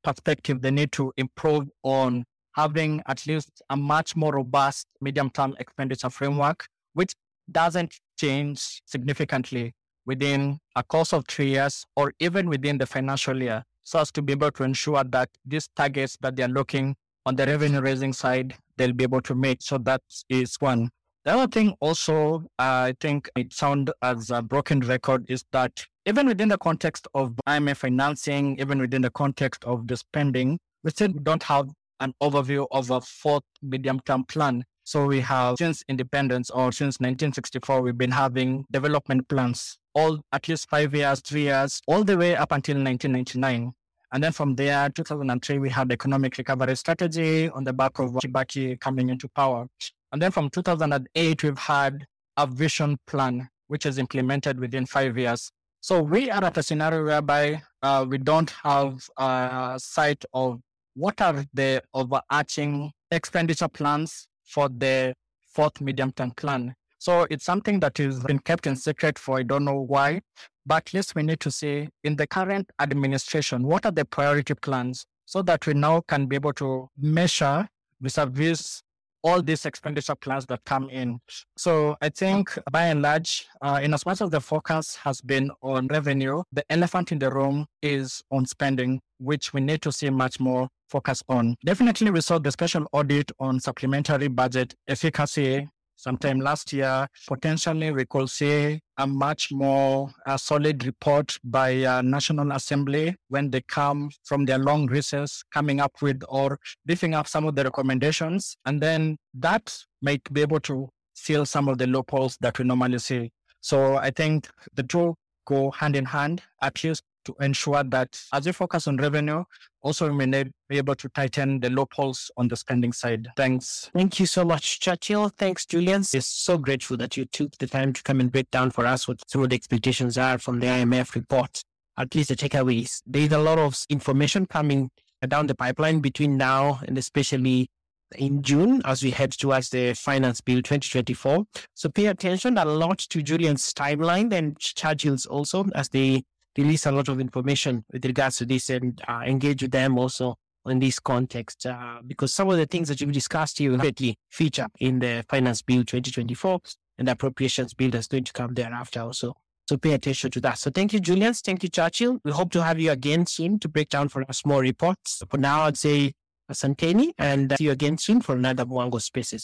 perspective, 0.03 0.61
they 0.61 0.71
need 0.71 0.93
to 0.93 1.11
improve 1.17 1.67
on 1.83 2.23
having 2.53 3.01
at 3.07 3.27
least 3.27 3.61
a 3.69 3.75
much 3.75 4.15
more 4.15 4.35
robust 4.35 4.87
medium-term 5.01 5.57
expenditure 5.59 6.09
framework, 6.09 6.65
which 6.93 7.13
doesn't 7.51 7.99
change 8.17 8.81
significantly 8.85 9.73
within 10.09 10.59
a 10.75 10.83
course 10.83 11.13
of 11.13 11.23
three 11.27 11.51
years 11.51 11.85
or 11.95 12.13
even 12.19 12.49
within 12.49 12.79
the 12.79 12.85
financial 12.85 13.41
year 13.41 13.63
so 13.89 13.99
as 13.99 14.11
to 14.11 14.21
be 14.21 14.33
able 14.33 14.51
to 14.51 14.63
ensure 14.63 15.03
that 15.03 15.29
these 15.43 15.67
targets 15.75 16.15
that 16.21 16.35
they're 16.35 16.47
looking 16.59 16.95
on 17.25 17.35
the 17.35 17.45
revenue 17.47 17.81
raising 17.81 18.13
side, 18.13 18.53
they'll 18.77 18.93
be 18.93 19.03
able 19.03 19.21
to 19.21 19.33
make. 19.33 19.63
So 19.63 19.79
that 19.79 20.01
is 20.29 20.55
one. 20.59 20.91
The 21.25 21.33
other 21.33 21.47
thing 21.47 21.73
also, 21.79 22.43
uh, 22.59 22.89
I 22.89 22.93
think 22.99 23.29
it 23.35 23.51
sounds 23.51 23.91
as 24.03 24.29
a 24.29 24.43
broken 24.43 24.81
record 24.81 25.25
is 25.27 25.43
that 25.53 25.83
even 26.05 26.27
within 26.27 26.49
the 26.49 26.59
context 26.59 27.07
of 27.15 27.33
IMF 27.47 27.77
financing, 27.77 28.59
even 28.59 28.79
within 28.79 29.01
the 29.01 29.09
context 29.09 29.63
of 29.63 29.87
the 29.87 29.97
spending, 29.97 30.59
we 30.83 30.91
still 30.91 31.13
don't 31.23 31.41
have 31.41 31.67
an 31.99 32.13
overview 32.21 32.67
of 32.69 32.91
a 32.91 33.01
fourth 33.01 33.43
medium 33.63 33.99
term 34.05 34.23
plan. 34.25 34.63
So 34.83 35.07
we 35.07 35.19
have 35.21 35.55
since 35.57 35.83
independence 35.87 36.51
or 36.51 36.71
since 36.71 36.99
1964, 36.99 37.81
we've 37.81 37.97
been 37.97 38.11
having 38.11 38.65
development 38.71 39.27
plans 39.29 39.78
all 39.93 40.19
at 40.31 40.47
least 40.47 40.69
five 40.69 40.93
years, 40.93 41.21
three 41.21 41.43
years, 41.43 41.81
all 41.87 42.03
the 42.03 42.17
way 42.17 42.35
up 42.35 42.51
until 42.51 42.75
1999. 42.75 43.71
And 44.11 44.23
then 44.23 44.31
from 44.31 44.55
there, 44.55 44.89
2003, 44.89 45.59
we 45.59 45.69
had 45.69 45.91
economic 45.91 46.37
recovery 46.37 46.75
strategy 46.75 47.49
on 47.49 47.63
the 47.63 47.73
back 47.73 47.99
of 47.99 48.11
Kibaki 48.13 48.79
coming 48.79 49.09
into 49.09 49.27
power. 49.29 49.67
And 50.11 50.21
then 50.21 50.31
from 50.31 50.49
2008, 50.49 51.43
we've 51.43 51.57
had 51.57 52.05
a 52.37 52.47
vision 52.47 52.97
plan, 53.05 53.49
which 53.67 53.85
is 53.85 53.97
implemented 53.99 54.59
within 54.59 54.85
five 54.85 55.17
years. 55.17 55.51
So 55.81 56.01
we 56.01 56.29
are 56.31 56.43
at 56.43 56.57
a 56.57 56.63
scenario 56.63 57.05
whereby 57.05 57.61
uh, 57.83 58.05
we 58.07 58.17
don't 58.17 58.49
have 58.63 58.99
a 59.17 59.75
sight 59.77 60.25
of 60.33 60.59
what 60.95 61.21
are 61.21 61.45
the 61.53 61.81
overarching 61.93 62.91
expenditure 63.11 63.69
plans 63.69 64.27
for 64.43 64.69
the 64.69 65.13
fourth 65.53 65.79
medium 65.79 66.11
term 66.11 66.31
plan. 66.31 66.75
So 66.99 67.25
it's 67.29 67.45
something 67.45 67.79
that 67.79 67.97
has 67.97 68.19
been 68.19 68.39
kept 68.39 68.67
in 68.67 68.75
secret 68.75 69.17
for 69.17 69.39
I 69.39 69.43
don't 69.43 69.65
know 69.65 69.79
why. 69.79 70.21
But 70.65 70.87
at 70.87 70.93
least 70.93 71.15
we 71.15 71.23
need 71.23 71.39
to 71.39 71.49
say 71.49 71.89
in 72.03 72.15
the 72.17 72.27
current 72.27 72.69
administration, 72.79 73.63
what 73.63 73.85
are 73.85 73.91
the 73.91 74.05
priority 74.05 74.53
plans 74.53 75.05
so 75.25 75.41
that 75.43 75.65
we 75.65 75.73
now 75.73 76.01
can 76.01 76.25
be 76.25 76.35
able 76.35 76.53
to 76.53 76.89
measure 76.97 77.67
vis-a-vis 78.01 78.83
all 79.23 79.41
these 79.41 79.65
expenditure 79.65 80.15
plans 80.15 80.45
that 80.45 80.63
come 80.65 80.89
in. 80.89 81.19
So 81.57 81.95
I 82.01 82.09
think 82.09 82.57
by 82.71 82.85
and 82.85 83.01
large, 83.01 83.45
uh, 83.61 83.79
in 83.83 83.93
as 83.93 84.05
much 84.05 84.21
as 84.21 84.29
the 84.29 84.39
focus 84.39 84.95
has 84.97 85.21
been 85.21 85.51
on 85.61 85.87
revenue, 85.87 86.43
the 86.51 86.63
elephant 86.69 87.11
in 87.11 87.19
the 87.19 87.29
room 87.31 87.65
is 87.81 88.23
on 88.31 88.45
spending, 88.45 89.01
which 89.19 89.53
we 89.53 89.61
need 89.61 89.81
to 89.81 89.91
see 89.91 90.09
much 90.09 90.39
more 90.39 90.69
focus 90.89 91.21
on. 91.29 91.55
Definitely, 91.65 92.11
we 92.11 92.21
saw 92.21 92.39
the 92.39 92.51
special 92.51 92.87
audit 92.93 93.31
on 93.39 93.59
supplementary 93.59 94.29
budget 94.29 94.73
efficacy 94.87 95.67
sometime 95.99 96.39
last 96.39 96.71
year. 96.71 97.07
Potentially, 97.27 97.91
we 97.91 98.05
could 98.05 98.29
see 98.29 98.79
a 98.97 99.05
much 99.05 99.51
more 99.51 100.09
a 100.25 100.39
solid 100.39 100.85
report 100.85 101.37
by 101.43 101.83
uh, 101.83 102.01
National 102.01 102.51
Assembly 102.53 103.15
when 103.27 103.51
they 103.51 103.61
come 103.61 104.09
from 104.23 104.45
their 104.45 104.57
long 104.57 104.87
recess, 104.87 105.43
coming 105.53 105.79
up 105.79 106.01
with 106.01 106.21
or 106.29 106.57
beefing 106.85 107.13
up 107.13 107.27
some 107.27 107.45
of 107.45 107.55
the 107.55 107.63
recommendations. 107.63 108.55
And 108.65 108.81
then 108.81 109.17
that 109.33 109.75
might 110.01 110.21
be 110.33 110.41
able 110.41 110.61
to 110.61 110.89
seal 111.13 111.45
some 111.45 111.67
of 111.67 111.77
the 111.77 111.87
loopholes 111.87 112.37
that 112.41 112.57
we 112.57 112.65
normally 112.65 112.99
see. 112.99 113.31
So 113.61 113.97
I 113.97 114.09
think 114.09 114.47
the 114.73 114.83
two 114.83 115.15
go 115.45 115.71
hand 115.71 115.95
in 115.95 116.05
hand, 116.05 116.43
at 116.61 116.81
least 116.83 117.03
to 117.29 117.43
ensure 117.43 117.83
that 117.83 118.19
as 118.33 118.45
we 118.45 118.51
focus 118.51 118.87
on 118.87 118.97
revenue, 118.97 119.43
also 119.81 120.11
we 120.11 120.25
may 120.25 120.45
be 120.67 120.77
able 120.77 120.95
to 120.95 121.09
tighten 121.09 121.59
the 121.59 121.69
loopholes 121.69 122.31
on 122.37 122.47
the 122.47 122.55
spending 122.55 122.91
side. 122.91 123.27
Thanks. 123.35 123.89
Thank 123.93 124.19
you 124.19 124.25
so 124.25 124.43
much, 124.43 124.79
Churchill. 124.79 125.29
Thanks, 125.29 125.65
Julian. 125.65 126.03
We're 126.13 126.21
so 126.21 126.57
grateful 126.57 126.97
that 126.97 127.15
you 127.17 127.25
took 127.25 127.57
the 127.57 127.67
time 127.67 127.93
to 127.93 128.03
come 128.03 128.19
and 128.19 128.31
break 128.31 128.49
down 128.51 128.71
for 128.71 128.85
us 128.85 129.07
what 129.07 129.21
some 129.27 129.43
of 129.43 129.49
the 129.49 129.55
expectations 129.55 130.17
are 130.17 130.37
from 130.37 130.59
the 130.59 130.67
IMF 130.67 131.15
report, 131.15 131.63
at 131.97 132.13
least 132.15 132.29
the 132.29 132.35
takeaways. 132.35 133.01
There's 133.05 133.31
a 133.31 133.39
lot 133.39 133.59
of 133.59 133.77
information 133.89 134.45
coming 134.45 134.89
down 135.27 135.47
the 135.47 135.55
pipeline 135.55 135.99
between 135.99 136.37
now 136.37 136.79
and 136.87 136.97
especially 136.97 137.69
in 138.17 138.41
June 138.41 138.81
as 138.85 139.03
we 139.03 139.11
head 139.11 139.31
towards 139.31 139.69
the 139.69 139.93
Finance 139.93 140.41
Bill 140.41 140.57
2024. 140.57 141.45
So 141.75 141.89
pay 141.89 142.07
attention 142.07 142.57
a 142.57 142.65
lot 142.65 142.97
to 142.97 143.21
Julian's 143.21 143.71
timeline 143.73 144.33
and 144.33 144.57
Churchill's 144.57 145.25
also 145.25 145.65
as 145.75 145.89
they 145.89 146.23
release 146.59 146.85
a 146.85 146.91
lot 146.91 147.07
of 147.07 147.19
information 147.19 147.83
with 147.91 148.05
regards 148.05 148.37
to 148.37 148.45
this 148.45 148.69
and 148.69 149.01
uh, 149.07 149.21
engage 149.25 149.61
with 149.61 149.71
them 149.71 149.97
also 149.97 150.35
in 150.65 150.79
this 150.79 150.99
context 150.99 151.65
uh, 151.65 151.99
because 152.05 152.33
some 152.33 152.49
of 152.49 152.57
the 152.57 152.65
things 152.65 152.89
that 152.89 152.99
you've 153.01 153.11
discussed 153.11 153.57
here 153.57 153.71
will 153.71 153.91
feature 154.29 154.67
in 154.79 154.99
the 154.99 155.23
Finance 155.29 155.61
Bill 155.61 155.83
2024 155.83 156.59
and 156.97 157.07
the 157.07 157.13
Appropriations 157.13 157.73
Bill 157.73 157.89
that's 157.89 158.07
going 158.07 158.25
to 158.25 158.33
come 158.33 158.53
thereafter 158.53 159.01
also. 159.01 159.35
So 159.67 159.77
pay 159.77 159.93
attention 159.93 160.31
to 160.31 160.41
that. 160.41 160.57
So 160.57 160.71
thank 160.71 160.93
you, 160.93 160.99
Julian. 160.99 161.33
Thank 161.33 161.63
you, 161.63 161.69
Churchill. 161.69 162.19
We 162.23 162.31
hope 162.31 162.51
to 162.53 162.63
have 162.63 162.79
you 162.79 162.91
again 162.91 163.25
soon 163.25 163.59
to 163.59 163.69
break 163.69 163.89
down 163.89 164.09
for 164.09 164.23
us 164.23 164.45
more 164.45 164.61
reports. 164.61 165.21
For 165.29 165.37
now, 165.37 165.61
I'd 165.61 165.77
say 165.77 166.13
Asanteni 166.51 167.11
and 167.17 167.53
see 167.57 167.65
you 167.65 167.71
again 167.71 167.97
soon 167.97 168.21
for 168.21 168.35
another 168.35 168.65
Mwango 168.65 168.99
Spaces. 168.99 169.37